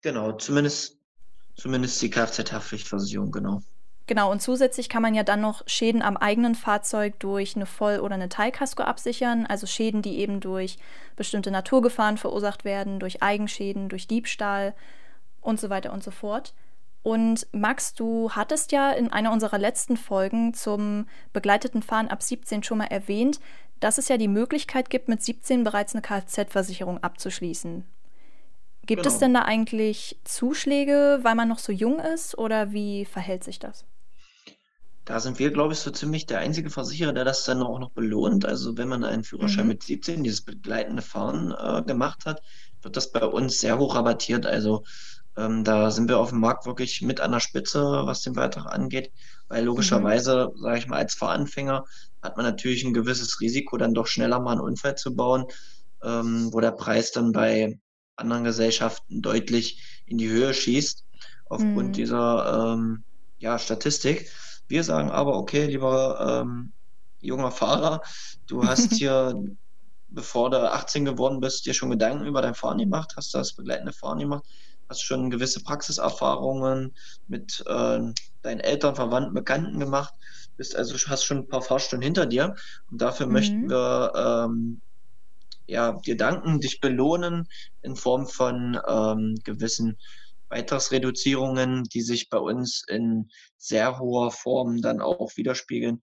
Genau, 0.00 0.32
zumindest, 0.32 0.96
zumindest 1.56 2.00
die 2.00 2.08
Kfz-Haftpflichtversicherung, 2.08 3.30
genau. 3.32 3.60
Genau, 4.06 4.32
und 4.32 4.40
zusätzlich 4.40 4.88
kann 4.88 5.02
man 5.02 5.14
ja 5.14 5.22
dann 5.22 5.42
noch 5.42 5.62
Schäden 5.66 6.00
am 6.00 6.16
eigenen 6.16 6.54
Fahrzeug 6.54 7.20
durch 7.20 7.54
eine 7.54 7.66
Voll- 7.66 8.00
oder 8.00 8.14
eine 8.14 8.30
Teilkasko 8.30 8.82
absichern, 8.82 9.44
also 9.44 9.66
Schäden, 9.66 10.00
die 10.00 10.20
eben 10.20 10.40
durch 10.40 10.78
bestimmte 11.16 11.50
Naturgefahren 11.50 12.16
verursacht 12.16 12.64
werden, 12.64 12.98
durch 12.98 13.22
Eigenschäden, 13.22 13.90
durch 13.90 14.08
Diebstahl 14.08 14.74
und 15.42 15.60
so 15.60 15.68
weiter 15.68 15.92
und 15.92 16.02
so 16.02 16.10
fort. 16.10 16.54
Und 17.02 17.46
Max, 17.52 17.94
du 17.94 18.30
hattest 18.32 18.72
ja 18.72 18.90
in 18.92 19.10
einer 19.12 19.32
unserer 19.32 19.58
letzten 19.58 19.96
Folgen 19.96 20.52
zum 20.54 21.06
begleiteten 21.32 21.82
Fahren 21.82 22.08
ab 22.08 22.22
17 22.22 22.62
schon 22.62 22.78
mal 22.78 22.86
erwähnt, 22.86 23.40
dass 23.80 23.98
es 23.98 24.08
ja 24.08 24.16
die 24.16 24.28
Möglichkeit 24.28 24.90
gibt, 24.90 25.08
mit 25.08 25.22
17 25.22 25.64
bereits 25.64 25.94
eine 25.94 26.02
Kfz-Versicherung 26.02 27.02
abzuschließen. 27.02 27.84
Gibt 28.86 29.06
es 29.06 29.14
Genau. 29.14 29.20
denn 29.20 29.34
da 29.34 29.42
eigentlich 29.42 30.18
Zuschläge, 30.24 31.20
weil 31.22 31.36
man 31.36 31.48
noch 31.48 31.60
so 31.60 31.70
jung 31.72 32.00
ist, 32.00 32.36
oder 32.36 32.72
wie 32.72 33.04
verhält 33.04 33.44
sich 33.44 33.58
das? 33.60 33.86
Da 35.04 35.18
sind 35.20 35.38
wir, 35.38 35.50
glaube 35.50 35.72
ich, 35.72 35.78
so 35.80 35.90
ziemlich 35.90 36.26
der 36.26 36.38
einzige 36.40 36.68
Versicherer, 36.70 37.12
der 37.14 37.24
das 37.24 37.44
dann 37.44 37.62
auch 37.62 37.78
noch 37.78 37.90
belohnt. 37.90 38.44
Also 38.44 38.76
wenn 38.76 38.88
man 38.88 39.04
einen 39.04 39.24
Führerschein 39.24 39.64
Mhm. 39.64 39.68
mit 39.68 39.82
17, 39.82 40.22
dieses 40.22 40.42
begleitende 40.42 41.02
Fahren 41.02 41.52
äh, 41.58 41.82
gemacht 41.82 42.26
hat, 42.26 42.42
wird 42.82 42.96
das 42.96 43.10
bei 43.10 43.24
uns 43.24 43.58
sehr 43.60 43.78
hoch 43.78 43.94
rabattiert. 43.96 44.44
Also 44.46 44.84
ähm, 45.38 45.64
da 45.64 45.90
sind 45.90 46.08
wir 46.08 46.18
auf 46.18 46.30
dem 46.30 46.40
Markt 46.40 46.66
wirklich 46.66 47.02
mit 47.02 47.20
an 47.20 47.32
der 47.32 47.40
Spitze, 47.40 47.82
was 48.04 48.22
den 48.22 48.34
Beitrag 48.34 48.66
angeht, 48.66 49.12
weil 49.48 49.64
Mhm. 49.76 50.18
logischerweise, 50.18 50.50
sage 50.60 50.78
ich 50.78 50.86
mal, 50.88 50.98
als 50.98 51.14
Fahranfänger 51.14 51.84
hat 52.22 52.36
man 52.36 52.46
natürlich 52.46 52.84
ein 52.84 52.94
gewisses 52.94 53.40
Risiko, 53.40 53.76
dann 53.78 53.94
doch 53.94 54.06
schneller 54.08 54.40
mal 54.40 54.52
einen 54.52 54.60
Unfall 54.60 54.96
zu 54.96 55.14
bauen, 55.16 55.46
ähm, 56.02 56.52
wo 56.52 56.60
der 56.60 56.72
Preis 56.72 57.12
dann 57.12 57.32
bei 57.32 57.78
anderen 58.16 58.44
Gesellschaften 58.44 59.22
deutlich 59.22 60.02
in 60.06 60.18
die 60.18 60.28
Höhe 60.28 60.54
schießt, 60.54 61.04
aufgrund 61.46 61.96
Mhm. 61.96 61.96
dieser 61.96 62.72
ähm, 62.74 63.04
ja, 63.38 63.58
Statistik. 63.58 64.30
Wir 64.66 64.84
sagen 64.84 65.10
aber, 65.10 65.36
okay, 65.36 65.66
lieber 65.66 66.42
ähm, 66.44 66.72
junger 67.20 67.50
Fahrer, 67.50 68.02
du 68.46 68.66
hast 68.66 68.94
hier, 68.96 69.34
bevor 70.08 70.50
du 70.50 70.70
18 70.72 71.04
geworden 71.04 71.40
bist, 71.40 71.66
dir 71.66 71.74
schon 71.74 71.90
Gedanken 71.90 72.26
über 72.26 72.42
dein 72.42 72.54
Fahren 72.54 72.78
gemacht, 72.78 73.14
hast 73.16 73.34
das 73.34 73.54
begleitende 73.54 73.92
Fahren 73.92 74.18
gemacht, 74.18 74.44
hast 74.88 75.02
schon 75.02 75.30
gewisse 75.30 75.62
Praxiserfahrungen 75.62 76.94
mit 77.26 77.62
äh, 77.66 78.00
deinen 78.42 78.60
Eltern, 78.60 78.96
Verwandten, 78.96 79.34
Bekannten 79.34 79.78
gemacht, 79.78 80.14
bist 80.56 80.74
also 80.76 80.96
hast 81.08 81.24
schon 81.24 81.38
ein 81.38 81.48
paar 81.48 81.62
Fahrstunden 81.62 82.04
hinter 82.04 82.26
dir 82.26 82.54
und 82.90 83.00
dafür 83.00 83.26
möchten 83.26 83.66
Mhm. 83.66 83.70
wir 83.70 84.12
ähm, 84.14 84.80
ja, 85.66 85.92
dir 85.92 86.16
danken, 86.16 86.60
dich 86.60 86.80
belohnen 86.80 87.46
in 87.82 87.94
Form 87.94 88.26
von 88.26 88.80
ähm, 88.88 89.34
gewissen 89.44 89.98
Beitragsreduzierungen, 90.48 91.84
die 91.84 92.00
sich 92.00 92.30
bei 92.30 92.38
uns 92.38 92.82
in 92.88 93.30
sehr 93.58 93.98
hoher 93.98 94.30
Form 94.30 94.80
dann 94.80 95.02
auch 95.02 95.36
widerspiegeln 95.36 96.00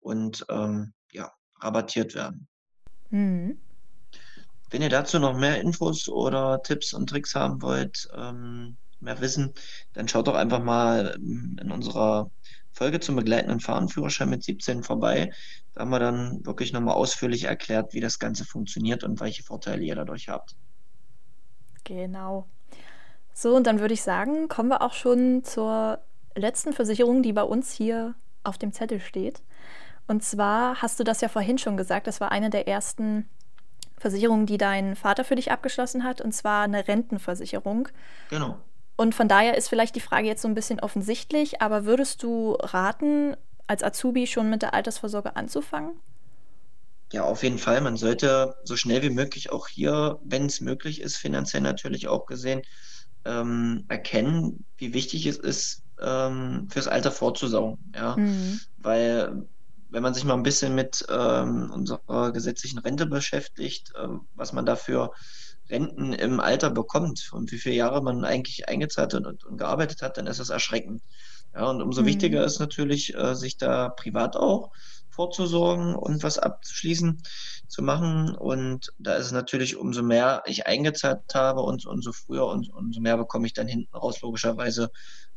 und 0.00 0.46
ähm, 0.48 0.92
ja, 1.10 1.32
rabattiert 1.60 2.14
werden. 2.14 2.48
Mhm. 3.10 3.58
Wenn 4.70 4.82
ihr 4.82 4.90
dazu 4.90 5.18
noch 5.18 5.36
mehr 5.36 5.60
Infos 5.60 6.08
oder 6.08 6.62
Tipps 6.62 6.92
und 6.92 7.08
Tricks 7.08 7.34
haben 7.34 7.62
wollt, 7.62 8.08
ähm, 8.16 8.76
mehr 9.00 9.20
wissen, 9.20 9.54
dann 9.94 10.08
schaut 10.08 10.26
doch 10.26 10.34
einfach 10.34 10.62
mal 10.62 11.18
in 11.20 11.70
unserer 11.70 12.30
Folge 12.72 13.00
zum 13.00 13.16
begleitenden 13.16 13.60
Fahrenführerschein 13.60 14.28
mit 14.28 14.44
17 14.44 14.82
vorbei. 14.82 15.32
Da 15.74 15.80
haben 15.80 15.90
wir 15.90 15.98
dann 15.98 16.44
wirklich 16.44 16.72
nochmal 16.72 16.94
ausführlich 16.94 17.44
erklärt, 17.44 17.92
wie 17.92 18.00
das 18.00 18.18
Ganze 18.18 18.44
funktioniert 18.44 19.04
und 19.04 19.20
welche 19.20 19.42
Vorteile 19.42 19.82
ihr 19.82 19.94
dadurch 19.94 20.28
habt. 20.28 20.54
Genau. 21.84 22.46
So, 23.32 23.54
und 23.54 23.66
dann 23.66 23.80
würde 23.80 23.94
ich 23.94 24.02
sagen, 24.02 24.48
kommen 24.48 24.68
wir 24.68 24.82
auch 24.82 24.92
schon 24.92 25.44
zur 25.44 26.00
letzten 26.34 26.72
Versicherung, 26.72 27.22
die 27.22 27.32
bei 27.32 27.42
uns 27.42 27.72
hier 27.72 28.14
auf 28.44 28.58
dem 28.58 28.72
Zettel 28.72 29.00
steht. 29.00 29.42
Und 30.06 30.22
zwar 30.22 30.80
hast 30.80 30.98
du 30.98 31.04
das 31.04 31.20
ja 31.20 31.28
vorhin 31.28 31.58
schon 31.58 31.76
gesagt, 31.76 32.06
das 32.06 32.20
war 32.20 32.32
eine 32.32 32.50
der 32.50 32.66
ersten 32.66 33.28
Versicherungen, 33.98 34.46
die 34.46 34.58
dein 34.58 34.96
Vater 34.96 35.24
für 35.24 35.36
dich 35.36 35.50
abgeschlossen 35.50 36.04
hat, 36.04 36.20
und 36.20 36.32
zwar 36.32 36.64
eine 36.64 36.86
Rentenversicherung. 36.86 37.88
Genau. 38.30 38.58
Und 38.96 39.14
von 39.14 39.28
daher 39.28 39.56
ist 39.56 39.68
vielleicht 39.68 39.94
die 39.94 40.00
Frage 40.00 40.26
jetzt 40.26 40.42
so 40.42 40.48
ein 40.48 40.54
bisschen 40.54 40.80
offensichtlich, 40.80 41.62
aber 41.62 41.84
würdest 41.84 42.22
du 42.22 42.54
raten, 42.60 43.36
als 43.66 43.82
Azubi 43.82 44.26
schon 44.26 44.50
mit 44.50 44.62
der 44.62 44.74
Altersvorsorge 44.74 45.36
anzufangen? 45.36 45.92
Ja, 47.12 47.22
auf 47.22 47.42
jeden 47.42 47.58
Fall. 47.58 47.80
Man 47.80 47.96
sollte 47.96 48.56
so 48.64 48.76
schnell 48.76 49.02
wie 49.02 49.10
möglich 49.10 49.50
auch 49.50 49.68
hier, 49.68 50.18
wenn 50.24 50.46
es 50.46 50.60
möglich 50.60 51.00
ist, 51.00 51.16
finanziell 51.16 51.62
natürlich 51.62 52.08
auch 52.08 52.26
gesehen, 52.26 52.62
ähm, 53.24 53.84
erkennen, 53.88 54.64
wie 54.76 54.94
wichtig 54.94 55.26
es 55.26 55.38
ist, 55.38 55.82
ähm, 56.00 56.68
fürs 56.70 56.88
Alter 56.88 57.10
vorzusorgen. 57.10 57.78
Ja? 57.94 58.16
Mhm. 58.16 58.60
Weil 58.78 59.46
wenn 59.90 60.02
man 60.02 60.14
sich 60.14 60.24
mal 60.24 60.34
ein 60.34 60.42
bisschen 60.42 60.74
mit 60.74 61.04
ähm, 61.08 61.70
unserer 61.72 62.32
gesetzlichen 62.32 62.78
Rente 62.78 63.06
beschäftigt, 63.06 63.92
äh, 63.96 64.08
was 64.34 64.52
man 64.52 64.66
dafür 64.66 65.12
Renten 65.70 66.12
im 66.12 66.40
Alter 66.40 66.70
bekommt 66.70 67.30
und 67.32 67.52
wie 67.52 67.58
viele 67.58 67.74
Jahre 67.74 68.02
man 68.02 68.24
eigentlich 68.24 68.68
eingezahlt 68.68 69.14
und, 69.14 69.26
und, 69.26 69.44
und 69.44 69.58
gearbeitet 69.58 70.02
hat, 70.02 70.16
dann 70.16 70.26
ist 70.26 70.40
das 70.40 70.50
erschreckend. 70.50 71.02
Ja, 71.54 71.68
und 71.70 71.82
umso 71.82 72.02
mhm. 72.02 72.06
wichtiger 72.06 72.44
ist 72.44 72.58
natürlich, 72.58 73.14
äh, 73.14 73.34
sich 73.34 73.56
da 73.56 73.88
privat 73.88 74.36
auch 74.36 74.70
vorzusorgen 75.10 75.96
und 75.96 76.22
was 76.22 76.38
abzuschließen 76.38 77.22
zu 77.66 77.82
machen. 77.82 78.36
Und 78.36 78.92
da 78.98 79.16
ist 79.16 79.26
es 79.26 79.32
natürlich, 79.32 79.76
umso 79.76 80.02
mehr 80.02 80.42
ich 80.46 80.66
eingezahlt 80.66 81.22
habe 81.34 81.62
und 81.62 81.86
umso 81.86 82.12
früher 82.12 82.46
und 82.46 82.72
umso 82.72 83.00
mehr 83.00 83.16
bekomme 83.16 83.46
ich 83.46 83.52
dann 83.52 83.66
hinten 83.66 83.94
raus 83.96 84.20
logischerweise 84.20 84.90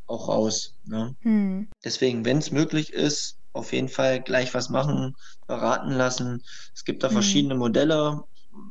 auch 0.05 0.27
raus. 0.27 0.75
Ne? 0.83 1.15
Mhm. 1.21 1.69
Deswegen, 1.83 2.25
wenn 2.25 2.37
es 2.37 2.51
möglich 2.51 2.93
ist, 2.93 3.37
auf 3.53 3.73
jeden 3.73 3.89
Fall 3.89 4.21
gleich 4.21 4.53
was 4.53 4.69
machen, 4.69 5.15
beraten 5.47 5.91
lassen. 5.91 6.43
Es 6.73 6.85
gibt 6.85 7.03
da 7.03 7.09
mhm. 7.09 7.13
verschiedene 7.13 7.55
Modelle 7.55 8.23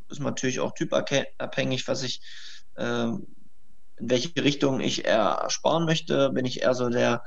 ist 0.08 0.20
natürlich 0.20 0.60
auch 0.60 0.72
typabhängig, 0.74 1.88
was 1.88 2.02
ich, 2.02 2.20
äh, 2.76 3.04
in 3.04 3.26
welche 3.98 4.30
Richtung 4.42 4.80
ich 4.80 5.04
eher 5.04 5.46
sparen 5.48 5.84
möchte. 5.84 6.30
Bin 6.30 6.44
ich 6.44 6.62
eher 6.62 6.74
so 6.74 6.88
der 6.88 7.22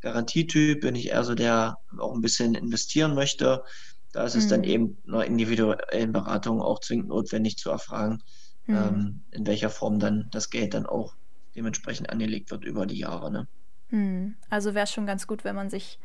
Garantietyp, 0.00 0.80
bin 0.80 0.94
ich 0.94 1.08
eher 1.08 1.24
so 1.24 1.34
der 1.34 1.78
auch 1.98 2.14
ein 2.14 2.20
bisschen 2.20 2.54
investieren 2.54 3.14
möchte. 3.14 3.64
Da 4.12 4.24
ist 4.24 4.36
es 4.36 4.46
mhm. 4.46 4.50
dann 4.50 4.64
eben 4.64 4.98
einer 5.06 5.24
individuellen 5.24 6.12
Beratung 6.12 6.62
auch 6.62 6.80
zwingend 6.80 7.08
notwendig 7.08 7.58
zu 7.58 7.70
erfragen, 7.70 8.22
mhm. 8.66 8.76
ähm, 8.76 9.24
in 9.30 9.46
welcher 9.46 9.70
Form 9.70 9.98
dann 9.98 10.28
das 10.30 10.50
Geld 10.50 10.74
dann 10.74 10.86
auch 10.86 11.14
dementsprechend 11.54 12.10
angelegt 12.10 12.50
wird 12.50 12.64
über 12.64 12.86
die 12.86 12.98
Jahre. 12.98 13.30
Ne? 13.30 13.48
Mhm. 13.90 14.36
Also 14.48 14.74
wäre 14.74 14.84
es 14.84 14.92
schon 14.92 15.06
ganz 15.06 15.26
gut, 15.26 15.44
wenn 15.44 15.56
man 15.56 15.70
sich 15.70 15.98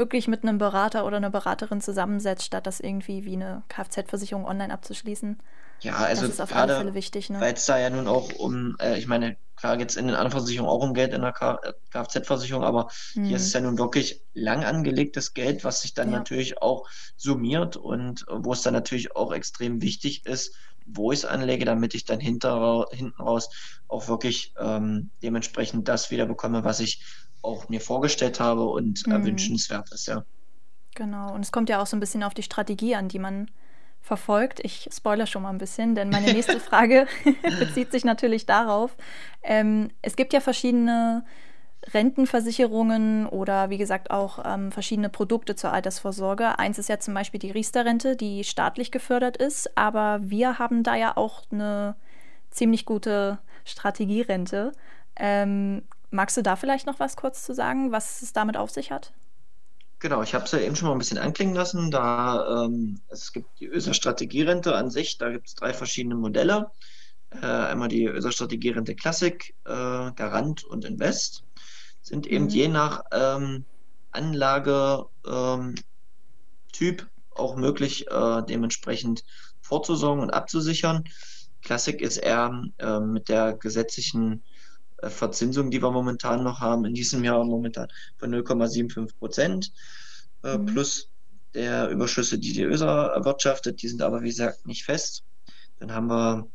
wirklich 0.00 0.26
mit 0.26 0.42
einem 0.42 0.58
Berater 0.58 1.06
oder 1.06 1.18
einer 1.18 1.30
Beraterin 1.30 1.80
zusammensetzt, 1.80 2.46
statt 2.46 2.66
das 2.66 2.80
irgendwie 2.80 3.24
wie 3.24 3.34
eine 3.34 3.62
Kfz-Versicherung 3.68 4.46
online 4.46 4.72
abzuschließen. 4.72 5.38
Ja, 5.82 5.96
also 5.96 6.22
das 6.22 6.32
ist 6.32 6.40
auf 6.40 6.54
alle 6.54 6.76
Fälle 6.76 6.94
wichtig. 6.94 7.30
Ne? 7.30 7.40
Weil 7.40 7.54
es 7.54 7.66
da 7.66 7.78
ja 7.78 7.88
nun 7.90 8.08
auch 8.08 8.32
um, 8.34 8.76
äh, 8.80 8.98
ich 8.98 9.06
meine, 9.06 9.36
klar 9.56 9.76
geht 9.76 9.90
es 9.90 9.96
in 9.96 10.06
den 10.06 10.16
anderen 10.16 10.32
Versicherungen 10.32 10.70
auch 10.70 10.82
um 10.82 10.94
Geld 10.94 11.12
in 11.12 11.22
der 11.22 11.32
Kfz-Versicherung, 11.90 12.64
aber 12.64 12.88
hm. 13.12 13.24
hier 13.24 13.36
ist 13.36 13.46
es 13.46 13.52
ja 13.52 13.60
nun 13.60 13.78
wirklich 13.78 14.22
lang 14.34 14.64
angelegtes 14.64 15.34
Geld, 15.34 15.64
was 15.64 15.82
sich 15.82 15.94
dann 15.94 16.10
ja. 16.10 16.18
natürlich 16.18 16.60
auch 16.60 16.88
summiert 17.16 17.76
und 17.76 18.26
wo 18.28 18.52
es 18.52 18.62
dann 18.62 18.74
natürlich 18.74 19.14
auch 19.16 19.32
extrem 19.32 19.80
wichtig 19.82 20.26
ist, 20.26 20.54
wo 20.86 21.12
ich 21.12 21.20
es 21.20 21.24
anlege, 21.24 21.64
damit 21.64 21.94
ich 21.94 22.04
dann 22.04 22.20
hinter, 22.20 22.86
hinten 22.90 23.22
raus 23.22 23.50
auch 23.86 24.08
wirklich 24.08 24.54
ähm, 24.58 25.10
dementsprechend 25.22 25.88
das 25.88 26.10
wieder 26.10 26.26
bekomme, 26.26 26.64
was 26.64 26.80
ich 26.80 27.02
auch 27.42 27.68
mir 27.68 27.80
vorgestellt 27.80 28.40
habe 28.40 28.64
und 28.64 29.06
mhm. 29.06 29.12
erwünschenswert 29.12 29.92
ist, 29.92 30.06
ja. 30.06 30.24
Genau, 30.94 31.32
und 31.32 31.42
es 31.42 31.52
kommt 31.52 31.68
ja 31.68 31.80
auch 31.80 31.86
so 31.86 31.96
ein 31.96 32.00
bisschen 32.00 32.22
auf 32.22 32.34
die 32.34 32.42
Strategie 32.42 32.94
an, 32.94 33.08
die 33.08 33.18
man 33.18 33.50
verfolgt. 34.00 34.60
Ich 34.60 34.88
spoilere 34.92 35.26
schon 35.26 35.42
mal 35.42 35.50
ein 35.50 35.58
bisschen, 35.58 35.94
denn 35.94 36.10
meine 36.10 36.32
nächste 36.32 36.60
Frage 36.60 37.06
bezieht 37.58 37.92
sich 37.92 38.04
natürlich 38.04 38.46
darauf. 38.46 38.96
Ähm, 39.42 39.90
es 40.02 40.16
gibt 40.16 40.32
ja 40.32 40.40
verschiedene 40.40 41.24
Rentenversicherungen 41.86 43.26
oder 43.26 43.70
wie 43.70 43.78
gesagt 43.78 44.10
auch 44.10 44.44
ähm, 44.44 44.70
verschiedene 44.70 45.08
Produkte 45.08 45.54
zur 45.54 45.72
Altersvorsorge. 45.72 46.58
Eins 46.58 46.78
ist 46.78 46.88
ja 46.88 46.98
zum 46.98 47.14
Beispiel 47.14 47.40
die 47.40 47.50
Riester-Rente, 47.50 48.16
die 48.16 48.44
staatlich 48.44 48.90
gefördert 48.90 49.36
ist, 49.36 49.76
aber 49.78 50.20
wir 50.22 50.58
haben 50.58 50.82
da 50.82 50.94
ja 50.94 51.16
auch 51.16 51.42
eine 51.50 51.96
ziemlich 52.50 52.84
gute 52.84 53.38
Strategierente. 53.64 54.72
Ähm, 55.16 55.82
Magst 56.10 56.36
du 56.36 56.42
da 56.42 56.56
vielleicht 56.56 56.86
noch 56.86 56.98
was 56.98 57.16
kurz 57.16 57.44
zu 57.44 57.54
sagen, 57.54 57.92
was 57.92 58.22
es 58.22 58.32
damit 58.32 58.56
auf 58.56 58.70
sich 58.70 58.90
hat? 58.90 59.12
Genau, 60.00 60.22
ich 60.22 60.34
habe 60.34 60.44
es 60.44 60.52
ja 60.52 60.58
eben 60.58 60.74
schon 60.74 60.88
mal 60.88 60.94
ein 60.94 60.98
bisschen 60.98 61.18
anklingen 61.18 61.54
lassen. 61.54 61.90
Da 61.90 62.64
ähm, 62.64 63.00
es 63.08 63.32
gibt 63.32 63.60
die 63.60 63.66
ÖSA 63.66 63.92
Strategierente 63.92 64.74
an 64.74 64.90
sich, 64.90 65.18
da 65.18 65.30
gibt 65.30 65.48
es 65.48 65.54
drei 65.54 65.74
verschiedene 65.74 66.14
Modelle. 66.14 66.70
Äh, 67.30 67.46
einmal 67.46 67.88
die 67.88 68.06
ÖSA 68.06 68.32
Strategierente 68.32 68.94
Classic, 68.94 69.54
äh, 69.66 69.70
Garant 69.70 70.64
und 70.64 70.84
Invest. 70.84 71.44
Sind 72.02 72.26
eben 72.26 72.44
mhm. 72.44 72.50
je 72.50 72.68
nach 72.68 73.04
ähm, 73.12 73.66
Anlagetyp 74.10 75.10
ähm, 75.26 75.74
auch 77.34 77.56
möglich, 77.56 78.10
äh, 78.10 78.42
dementsprechend 78.48 79.22
vorzusorgen 79.60 80.22
und 80.22 80.30
abzusichern. 80.30 81.04
Classic 81.62 82.00
ist 82.00 82.16
eher 82.16 82.64
äh, 82.78 83.00
mit 83.00 83.28
der 83.28 83.52
gesetzlichen 83.52 84.42
Verzinsung, 85.08 85.70
die 85.70 85.82
wir 85.82 85.90
momentan 85.90 86.44
noch 86.44 86.60
haben, 86.60 86.84
in 86.84 86.94
diesem 86.94 87.24
Jahr 87.24 87.44
momentan 87.44 87.88
von 88.18 88.34
0,75 88.34 89.16
Prozent 89.18 89.72
äh, 90.42 90.58
mhm. 90.58 90.66
plus 90.66 91.08
der 91.54 91.88
Überschüsse, 91.88 92.38
die 92.38 92.52
die 92.52 92.62
ÖSA 92.62 93.08
erwirtschaftet, 93.08 93.82
die 93.82 93.88
sind 93.88 94.02
aber 94.02 94.22
wie 94.22 94.28
gesagt 94.28 94.66
nicht 94.66 94.84
fest. 94.84 95.24
Dann 95.78 95.92
haben 95.92 96.08
wir 96.08 96.48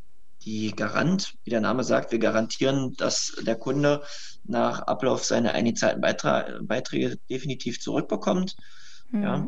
die 0.43 0.71
Garant, 0.71 1.35
wie 1.43 1.49
der 1.49 1.61
Name 1.61 1.83
sagt, 1.83 2.11
wir 2.11 2.19
garantieren, 2.19 2.93
dass 2.97 3.35
der 3.41 3.55
Kunde 3.55 4.03
nach 4.43 4.81
Ablauf 4.81 5.25
seiner 5.25 5.53
eingezahlten 5.53 6.01
Beiträge 6.67 7.17
definitiv 7.29 7.81
zurückbekommt. 7.81 8.55
Mhm. 9.09 9.23
Ja. 9.23 9.47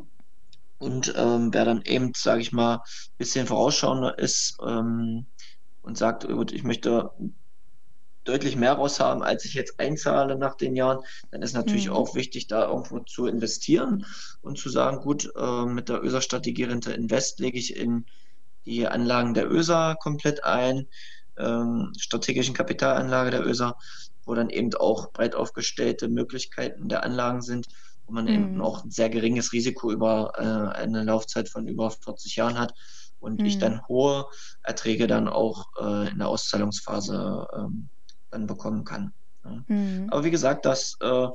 Und 0.79 1.13
ähm, 1.15 1.53
wer 1.53 1.65
dann 1.65 1.81
eben, 1.83 2.11
sage 2.15 2.41
ich 2.41 2.51
mal, 2.51 2.75
ein 2.75 3.17
bisschen 3.17 3.47
vorausschauender 3.47 4.17
ist 4.19 4.57
ähm, 4.65 5.25
und 5.81 5.97
sagt, 5.97 6.27
gut, 6.27 6.51
ich 6.51 6.63
möchte 6.63 7.11
deutlich 8.27 8.55
mehr 8.55 8.73
raushaben, 8.73 9.23
als 9.23 9.45
ich 9.45 9.53
jetzt 9.53 9.79
einzahle 9.79 10.37
nach 10.37 10.55
den 10.55 10.75
Jahren, 10.75 10.99
dann 11.31 11.41
ist 11.41 11.53
natürlich 11.53 11.87
mhm. 11.87 11.93
auch 11.93 12.15
wichtig, 12.15 12.47
da 12.47 12.67
irgendwo 12.67 12.99
zu 12.99 13.25
investieren 13.25 14.05
und 14.41 14.57
zu 14.57 14.69
sagen, 14.69 14.99
gut, 14.99 15.31
äh, 15.35 15.65
mit 15.65 15.89
der 15.89 16.03
ÖSA-Strategie 16.03 16.65
Rente 16.65 16.91
Invest 16.91 17.39
lege 17.39 17.57
ich 17.57 17.75
in 17.75 18.05
die 18.65 18.87
Anlagen 18.87 19.33
der 19.33 19.49
ÖSA 19.49 19.95
komplett 19.95 20.43
ein, 20.43 20.87
ähm, 21.37 21.93
strategischen 21.97 22.53
Kapitalanlage 22.53 23.31
der 23.31 23.45
ÖSA, 23.45 23.77
wo 24.25 24.33
dann 24.33 24.49
eben 24.49 24.73
auch 24.75 25.11
breit 25.13 25.35
aufgestellte 25.35 26.09
Möglichkeiten 26.09 26.89
der 26.89 27.03
Anlagen 27.03 27.41
sind, 27.41 27.67
wo 28.05 28.13
man 28.13 28.25
mhm. 28.25 28.31
eben 28.31 28.61
auch 28.61 28.83
ein 28.83 28.91
sehr 28.91 29.09
geringes 29.09 29.53
Risiko 29.53 29.91
über 29.91 30.33
äh, 30.37 30.77
eine 30.77 31.03
Laufzeit 31.03 31.49
von 31.49 31.67
über 31.67 31.91
40 31.91 32.35
Jahren 32.35 32.59
hat 32.59 32.73
und 33.19 33.39
mhm. 33.39 33.45
ich 33.45 33.57
dann 33.57 33.87
hohe 33.87 34.25
Erträge 34.63 35.07
dann 35.07 35.27
auch 35.27 35.67
äh, 35.79 36.09
in 36.09 36.19
der 36.19 36.27
Auszahlungsphase 36.27 37.47
ähm, 37.55 37.89
dann 38.31 38.47
bekommen 38.47 38.83
kann. 38.83 39.13
Ja. 39.43 39.63
Mhm. 39.67 40.07
Aber 40.09 40.23
wie 40.23 40.31
gesagt, 40.31 40.65
das 40.65 40.97
äh, 41.01 41.27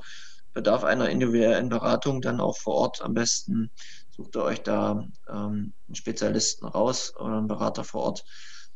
bedarf 0.53 0.85
einer 0.85 1.09
individuellen 1.09 1.69
Beratung 1.69 2.21
dann 2.21 2.41
auch 2.41 2.57
vor 2.59 2.75
Ort. 2.75 3.03
Am 3.03 3.15
besten 3.15 3.71
sucht 4.11 4.37
ihr 4.37 4.43
euch 4.43 4.63
da 4.63 5.09
ähm, 5.29 5.73
einen 5.87 5.95
Spezialisten 5.95 6.67
raus 6.67 7.15
oder 7.17 7.39
einen 7.39 7.49
Berater 7.49 7.85
vor 7.85 8.03
Ort, 8.03 8.25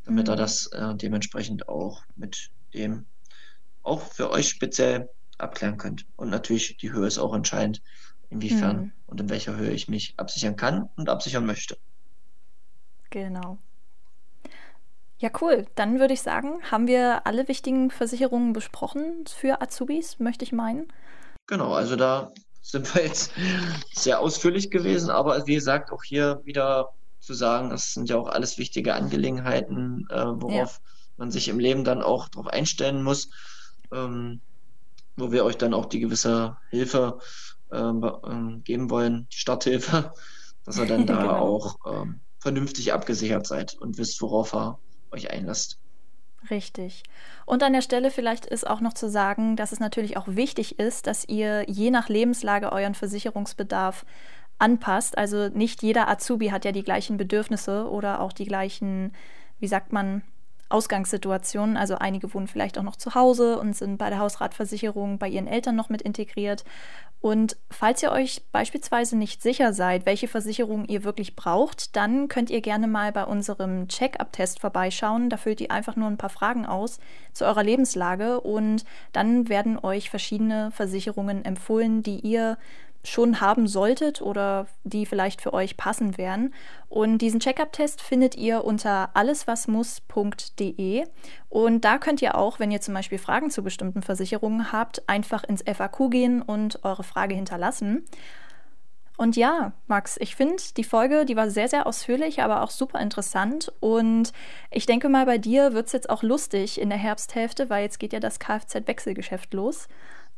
damit 0.04 0.26
mhm. 0.26 0.32
er 0.32 0.36
das 0.36 0.66
äh, 0.68 0.94
dementsprechend 0.94 1.68
auch 1.68 2.02
mit 2.16 2.50
dem 2.74 3.06
auch 3.82 4.00
für 4.00 4.30
euch 4.30 4.48
speziell 4.48 5.08
abklären 5.38 5.76
könnt. 5.76 6.06
Und 6.16 6.30
natürlich 6.30 6.76
die 6.78 6.92
Höhe 6.92 7.06
ist 7.06 7.18
auch 7.18 7.34
entscheidend, 7.34 7.82
inwiefern 8.30 8.76
mhm. 8.76 8.92
und 9.06 9.20
in 9.20 9.30
welcher 9.30 9.56
Höhe 9.56 9.70
ich 9.70 9.88
mich 9.88 10.14
absichern 10.16 10.56
kann 10.56 10.88
und 10.96 11.08
absichern 11.08 11.46
möchte. 11.46 11.76
Genau. 13.10 13.58
Ja, 15.18 15.30
cool. 15.40 15.66
Dann 15.74 15.98
würde 15.98 16.14
ich 16.14 16.22
sagen, 16.22 16.60
haben 16.70 16.86
wir 16.86 17.26
alle 17.26 17.48
wichtigen 17.48 17.90
Versicherungen 17.90 18.52
besprochen 18.52 19.24
für 19.26 19.62
Azubis, 19.62 20.18
möchte 20.18 20.44
ich 20.44 20.52
meinen. 20.52 20.92
Genau, 21.46 21.72
also 21.72 21.96
da 21.96 22.32
sind 22.60 22.92
wir 22.94 23.04
jetzt 23.04 23.32
sehr 23.92 24.20
ausführlich 24.20 24.70
gewesen, 24.70 25.10
aber 25.10 25.46
wie 25.46 25.54
gesagt, 25.54 25.90
auch 25.92 26.02
hier 26.02 26.40
wieder 26.44 26.90
zu 27.20 27.32
sagen, 27.32 27.70
das 27.70 27.94
sind 27.94 28.08
ja 28.08 28.16
auch 28.16 28.28
alles 28.28 28.58
wichtige 28.58 28.94
Angelegenheiten, 28.94 30.06
äh, 30.10 30.24
worauf 30.26 30.80
ja. 30.80 30.90
man 31.16 31.30
sich 31.30 31.48
im 31.48 31.58
Leben 31.58 31.84
dann 31.84 32.02
auch 32.02 32.28
darauf 32.28 32.48
einstellen 32.48 33.02
muss, 33.02 33.30
ähm, 33.92 34.40
wo 35.16 35.32
wir 35.32 35.44
euch 35.44 35.56
dann 35.56 35.74
auch 35.74 35.86
die 35.86 36.00
gewisse 36.00 36.56
Hilfe 36.70 37.18
äh, 37.72 37.78
äh, 37.78 38.58
geben 38.64 38.90
wollen, 38.90 39.28
die 39.32 39.38
Starthilfe, 39.38 40.12
dass 40.64 40.78
ihr 40.78 40.86
dann 40.86 41.06
da 41.06 41.22
genau. 41.22 41.38
auch 41.38 41.76
ähm, 41.86 42.20
vernünftig 42.38 42.92
abgesichert 42.92 43.46
seid 43.46 43.74
und 43.74 43.98
wisst, 43.98 44.20
worauf 44.20 44.54
ihr 44.54 44.78
euch 45.12 45.30
einlasst. 45.30 45.78
Richtig. 46.50 47.02
Und 47.44 47.62
an 47.62 47.72
der 47.72 47.82
Stelle 47.82 48.10
vielleicht 48.10 48.46
ist 48.46 48.66
auch 48.66 48.80
noch 48.80 48.94
zu 48.94 49.08
sagen, 49.08 49.56
dass 49.56 49.72
es 49.72 49.80
natürlich 49.80 50.16
auch 50.16 50.28
wichtig 50.28 50.78
ist, 50.78 51.06
dass 51.06 51.28
ihr 51.28 51.64
je 51.68 51.90
nach 51.90 52.08
Lebenslage 52.08 52.72
euren 52.72 52.94
Versicherungsbedarf 52.94 54.04
anpasst. 54.58 55.18
Also 55.18 55.48
nicht 55.48 55.82
jeder 55.82 56.08
Azubi 56.08 56.48
hat 56.48 56.64
ja 56.64 56.72
die 56.72 56.84
gleichen 56.84 57.16
Bedürfnisse 57.16 57.88
oder 57.90 58.20
auch 58.20 58.32
die 58.32 58.46
gleichen, 58.46 59.12
wie 59.58 59.66
sagt 59.66 59.92
man, 59.92 60.22
Ausgangssituationen. 60.68 61.76
Also 61.76 61.96
einige 61.96 62.32
wohnen 62.34 62.48
vielleicht 62.48 62.78
auch 62.78 62.82
noch 62.82 62.96
zu 62.96 63.14
Hause 63.14 63.58
und 63.58 63.76
sind 63.76 63.98
bei 63.98 64.10
der 64.10 64.18
Hausratversicherung 64.18 65.18
bei 65.18 65.28
ihren 65.28 65.46
Eltern 65.46 65.76
noch 65.76 65.88
mit 65.88 66.02
integriert. 66.02 66.64
Und 67.20 67.56
falls 67.70 68.02
ihr 68.02 68.12
euch 68.12 68.42
beispielsweise 68.52 69.16
nicht 69.16 69.42
sicher 69.42 69.72
seid, 69.72 70.06
welche 70.06 70.28
Versicherung 70.28 70.84
ihr 70.84 71.02
wirklich 71.02 71.34
braucht, 71.34 71.96
dann 71.96 72.28
könnt 72.28 72.50
ihr 72.50 72.60
gerne 72.60 72.86
mal 72.86 73.10
bei 73.10 73.24
unserem 73.24 73.88
Check-up-Test 73.88 74.60
vorbeischauen. 74.60 75.30
Da 75.30 75.36
füllt 75.36 75.60
ihr 75.60 75.70
einfach 75.70 75.96
nur 75.96 76.08
ein 76.08 76.18
paar 76.18 76.30
Fragen 76.30 76.66
aus 76.66 77.00
zu 77.32 77.44
eurer 77.44 77.64
Lebenslage 77.64 78.40
und 78.40 78.84
dann 79.12 79.48
werden 79.48 79.78
euch 79.78 80.10
verschiedene 80.10 80.70
Versicherungen 80.70 81.44
empfohlen, 81.44 82.02
die 82.02 82.20
ihr 82.20 82.58
schon 83.08 83.40
haben 83.40 83.66
solltet 83.66 84.20
oder 84.20 84.66
die 84.84 85.06
vielleicht 85.06 85.40
für 85.40 85.52
euch 85.54 85.76
passen 85.76 86.18
wären. 86.18 86.52
Und 86.88 87.18
diesen 87.18 87.40
Checkup-Test 87.40 88.00
findet 88.02 88.36
ihr 88.36 88.64
unter 88.64 89.10
alleswasmuss.de. 89.14 91.04
Und 91.48 91.84
da 91.84 91.98
könnt 91.98 92.22
ihr 92.22 92.36
auch, 92.36 92.58
wenn 92.58 92.70
ihr 92.70 92.80
zum 92.80 92.94
Beispiel 92.94 93.18
Fragen 93.18 93.50
zu 93.50 93.62
bestimmten 93.62 94.02
Versicherungen 94.02 94.72
habt, 94.72 95.08
einfach 95.08 95.44
ins 95.44 95.62
FAQ 95.62 96.10
gehen 96.10 96.42
und 96.42 96.84
eure 96.84 97.04
Frage 97.04 97.34
hinterlassen. 97.34 98.04
Und 99.16 99.36
ja, 99.36 99.72
Max, 99.86 100.18
ich 100.20 100.36
finde, 100.36 100.62
die 100.76 100.84
Folge, 100.84 101.24
die 101.24 101.36
war 101.36 101.48
sehr, 101.48 101.68
sehr 101.68 101.86
ausführlich, 101.86 102.42
aber 102.42 102.62
auch 102.62 102.70
super 102.70 103.00
interessant. 103.00 103.72
Und 103.80 104.32
ich 104.70 104.84
denke 104.84 105.08
mal, 105.08 105.24
bei 105.24 105.38
dir 105.38 105.72
wird 105.72 105.86
es 105.86 105.92
jetzt 105.92 106.10
auch 106.10 106.22
lustig 106.22 106.78
in 106.78 106.90
der 106.90 106.98
Herbsthälfte, 106.98 107.70
weil 107.70 107.84
jetzt 107.84 107.98
geht 107.98 108.12
ja 108.12 108.20
das 108.20 108.38
Kfz-Wechselgeschäft 108.38 109.54
los. 109.54 109.88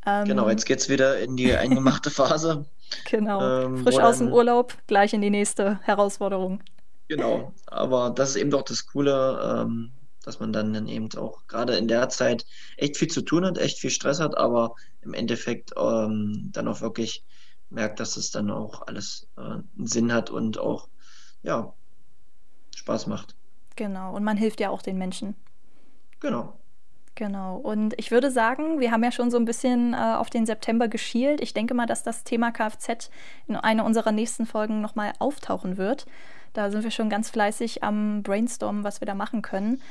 Ähm, 0.09 0.24
genau, 0.24 0.48
jetzt 0.48 0.64
geht 0.64 0.78
es 0.78 0.88
wieder 0.88 1.18
in 1.18 1.36
die 1.36 1.54
eingemachte 1.54 2.11
Phase. 2.11 2.64
genau, 3.04 3.64
ähm, 3.64 3.84
frisch 3.84 3.98
aus 3.98 4.18
dem 4.18 4.32
Urlaub, 4.32 4.74
gleich 4.86 5.12
in 5.12 5.20
die 5.20 5.30
nächste 5.30 5.80
Herausforderung. 5.82 6.62
Genau, 7.09 7.52
aber 7.66 8.11
das 8.11 8.30
ist 8.30 8.36
eben 8.36 8.50
doch 8.50 8.62
das 8.62 8.86
Coole, 8.86 9.62
ähm, 9.62 9.92
dass 10.24 10.40
man 10.40 10.52
dann, 10.52 10.72
dann 10.72 10.88
eben 10.88 11.09
auch 11.16 11.46
gerade 11.46 11.76
in 11.76 11.88
der 11.88 12.09
Zeit 12.09 12.46
echt 12.78 12.96
viel 12.96 13.09
zu 13.09 13.20
tun 13.20 13.44
hat, 13.44 13.59
echt 13.59 13.78
viel 13.78 13.90
Stress 13.90 14.18
hat, 14.18 14.36
aber 14.36 14.74
im 15.02 15.12
Endeffekt 15.12 15.72
ähm, 15.76 16.50
dann 16.52 16.68
auch 16.68 16.80
wirklich 16.80 17.24
merkt, 17.70 18.00
dass 18.00 18.16
es 18.16 18.30
dann 18.30 18.50
auch 18.50 18.86
alles 18.86 19.28
äh, 19.36 19.40
einen 19.42 19.86
Sinn 19.86 20.12
hat 20.12 20.30
und 20.30 20.59
auch 20.59 20.88
ja, 21.42 21.74
Spaß 22.74 23.06
macht. 23.09 23.36
Genau, 23.76 24.14
und 24.14 24.24
man 24.24 24.38
hilft 24.38 24.61
ja 24.61 24.70
auch 24.70 24.82
den 24.82 24.96
Menschen. 24.96 25.34
Genau. 26.20 26.59
Genau. 27.19 27.57
Und 27.57 27.95
ich 27.99 28.12
würde 28.12 28.31
sagen, 28.31 28.79
wir 28.79 28.93
haben 28.93 29.03
ja 29.03 29.11
schon 29.11 29.33
so 29.33 29.39
ein 29.39 29.45
bisschen 29.45 29.93
äh, 29.93 29.97
auf 29.97 30.31
den 30.31 30.47
September 30.47 30.87
geschielt. 30.87 31.41
Ich 31.41 31.53
denke 31.53 31.75
mal, 31.75 31.87
dass 31.87 32.05
das 32.05 32.23
Thema 32.23 32.53
Kfz 32.53 33.11
in 33.49 33.57
einer 33.57 33.85
unserer 33.85 34.12
nächsten 34.12 34.47
Folgen 34.47 34.81
nochmal 34.81 35.11
auftauchen 35.19 35.79
wird. 35.79 36.07
Da 36.53 36.71
sind 36.71 36.85
wir 36.85 36.93
schon 36.93 37.11
ganz 37.11 37.29
fleißig 37.29 37.83
am 37.83 38.23
Brainstormen, 38.23 38.85
was 38.85 39.01
wir 39.01 39.07
da 39.07 39.16
machen 39.16 39.43
können. 39.43 39.83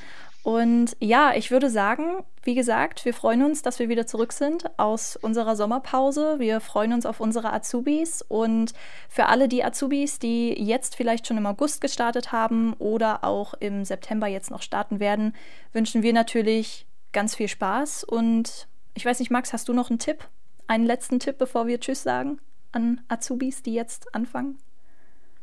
Und 0.42 0.96
ja, 1.02 1.34
ich 1.36 1.52
würde 1.52 1.70
sagen, 1.70 2.24
wie 2.44 2.56
gesagt, 2.56 3.04
wir 3.04 3.14
freuen 3.14 3.44
uns, 3.44 3.62
dass 3.62 3.80
wir 3.80 3.90
wieder 3.90 4.08
zurück 4.08 4.32
sind 4.32 4.64
aus 4.80 5.18
unserer 5.18 5.58
Sommerpause. 5.58 6.40
Wir 6.40 6.62
freuen 6.62 6.94
uns 6.94 7.06
auf 7.06 7.20
unsere 7.20 7.52
Azubis 7.52 8.22
und 8.22 8.74
für 9.10 9.26
alle 9.26 9.50
die 9.50 9.66
Azubis, 9.66 10.20
die 10.20 10.54
jetzt 10.54 10.96
vielleicht 10.96 11.28
schon 11.28 11.36
im 11.36 11.46
August 11.46 11.82
gestartet 11.82 12.32
haben 12.32 12.72
oder 12.80 13.26
auch 13.26 13.54
im 13.56 13.84
September 13.84 14.28
jetzt 14.28 14.50
noch 14.50 14.62
starten 14.62 15.02
werden, 15.02 15.36
wünschen 15.74 16.04
wir 16.04 16.14
natürlich 16.14 16.87
ganz 17.12 17.36
viel 17.36 17.48
Spaß 17.48 18.04
und 18.04 18.68
ich 18.94 19.06
weiß 19.06 19.20
nicht, 19.20 19.32
Max, 19.32 19.54
hast 19.54 19.68
du 19.70 19.74
noch 19.74 19.90
einen 19.90 20.00
Tipp? 20.00 20.28
Einen 20.68 20.86
letzten 20.86 21.20
Tipp, 21.20 21.38
bevor 21.38 21.68
wir 21.68 21.80
Tschüss 21.80 22.04
sagen 22.04 22.40
an 22.72 23.02
Azubis, 23.08 23.64
die 23.64 23.74
jetzt 23.74 24.14
anfangen? 24.14 24.60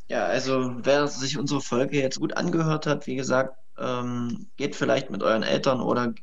Ja, 0.09 0.27
also 0.27 0.75
wer 0.79 1.09
sich 1.09 1.39
unsere 1.39 1.61
Folge 1.61 1.99
jetzt 2.01 2.21
gut 2.21 2.37
angehört 2.37 2.87
hat, 2.87 3.07
wie 3.07 3.17
gesagt, 3.17 3.59
ähm, 3.79 4.47
geht 4.57 4.77
vielleicht 4.77 5.11
mit 5.11 5.23
euren 5.23 5.43
Eltern 5.43 5.81
oder 5.81 6.15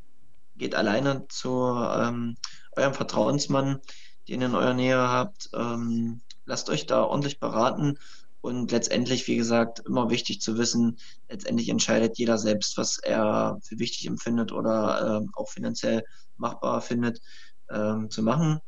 geht 0.56 0.76
alleine 0.76 1.28
zu 1.28 1.50
ähm, 1.50 2.38
eurem 2.76 2.94
Vertrauensmann, 2.94 3.80
den 4.28 4.42
ihr 4.42 4.48
in 4.48 4.56
eurer 4.56 4.76
Nähe 4.76 4.98
habt. 4.98 5.50
Ähm, 5.54 6.22
lasst 6.46 6.70
euch 6.70 6.86
da 6.86 7.04
ordentlich 7.04 7.40
beraten 7.40 7.98
und 8.42 8.72
letztendlich, 8.72 9.28
wie 9.28 9.38
gesagt, 9.38 9.84
immer 9.86 10.10
wichtig 10.10 10.42
zu 10.42 10.58
wissen, 10.58 10.98
letztendlich 11.30 11.70
entscheidet 11.70 12.18
jeder 12.18 12.38
selbst, 12.38 12.78
was 12.78 12.98
er 12.98 13.60
für 13.62 13.80
wichtig 13.80 14.08
empfindet 14.08 14.52
oder 14.52 15.22
äh, 15.22 15.28
auch 15.36 15.50
finanziell 15.50 16.04
machbar 16.38 16.82
findet, 16.82 17.22
ähm, 17.70 18.10
zu 18.10 18.24
machen. 18.24 18.60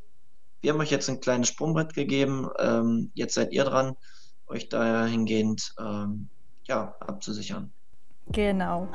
Wir 0.62 0.72
haben 0.72 0.80
euch 0.80 0.90
jetzt 0.90 1.10
ein 1.10 1.20
kleines 1.20 1.48
Sprungbrett 1.48 1.92
gegeben. 1.92 2.48
Ähm, 2.58 3.10
jetzt 3.14 3.34
seid 3.34 3.52
ihr 3.52 3.64
dran, 3.64 3.96
euch 4.46 4.68
dahingehend 4.68 5.74
ähm, 5.78 6.28
ja, 6.66 6.94
abzusichern. 7.00 7.70
Genau. 8.28 8.88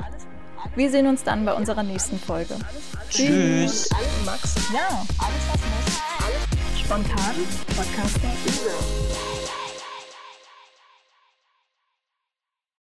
Wir 0.75 0.89
sehen 0.89 1.07
uns 1.07 1.23
dann 1.23 1.45
bei 1.45 1.53
unserer 1.53 1.83
nächsten 1.83 2.17
Folge. 2.17 2.55
Tschüss. 3.09 3.89
Max. 4.25 4.55
Ja, 4.73 5.05
alles 5.19 5.47
was 5.47 5.61
muss. 5.61 6.01
Alles 6.25 6.79
spontan. 6.79 7.35
Podcaster. 7.67 9.38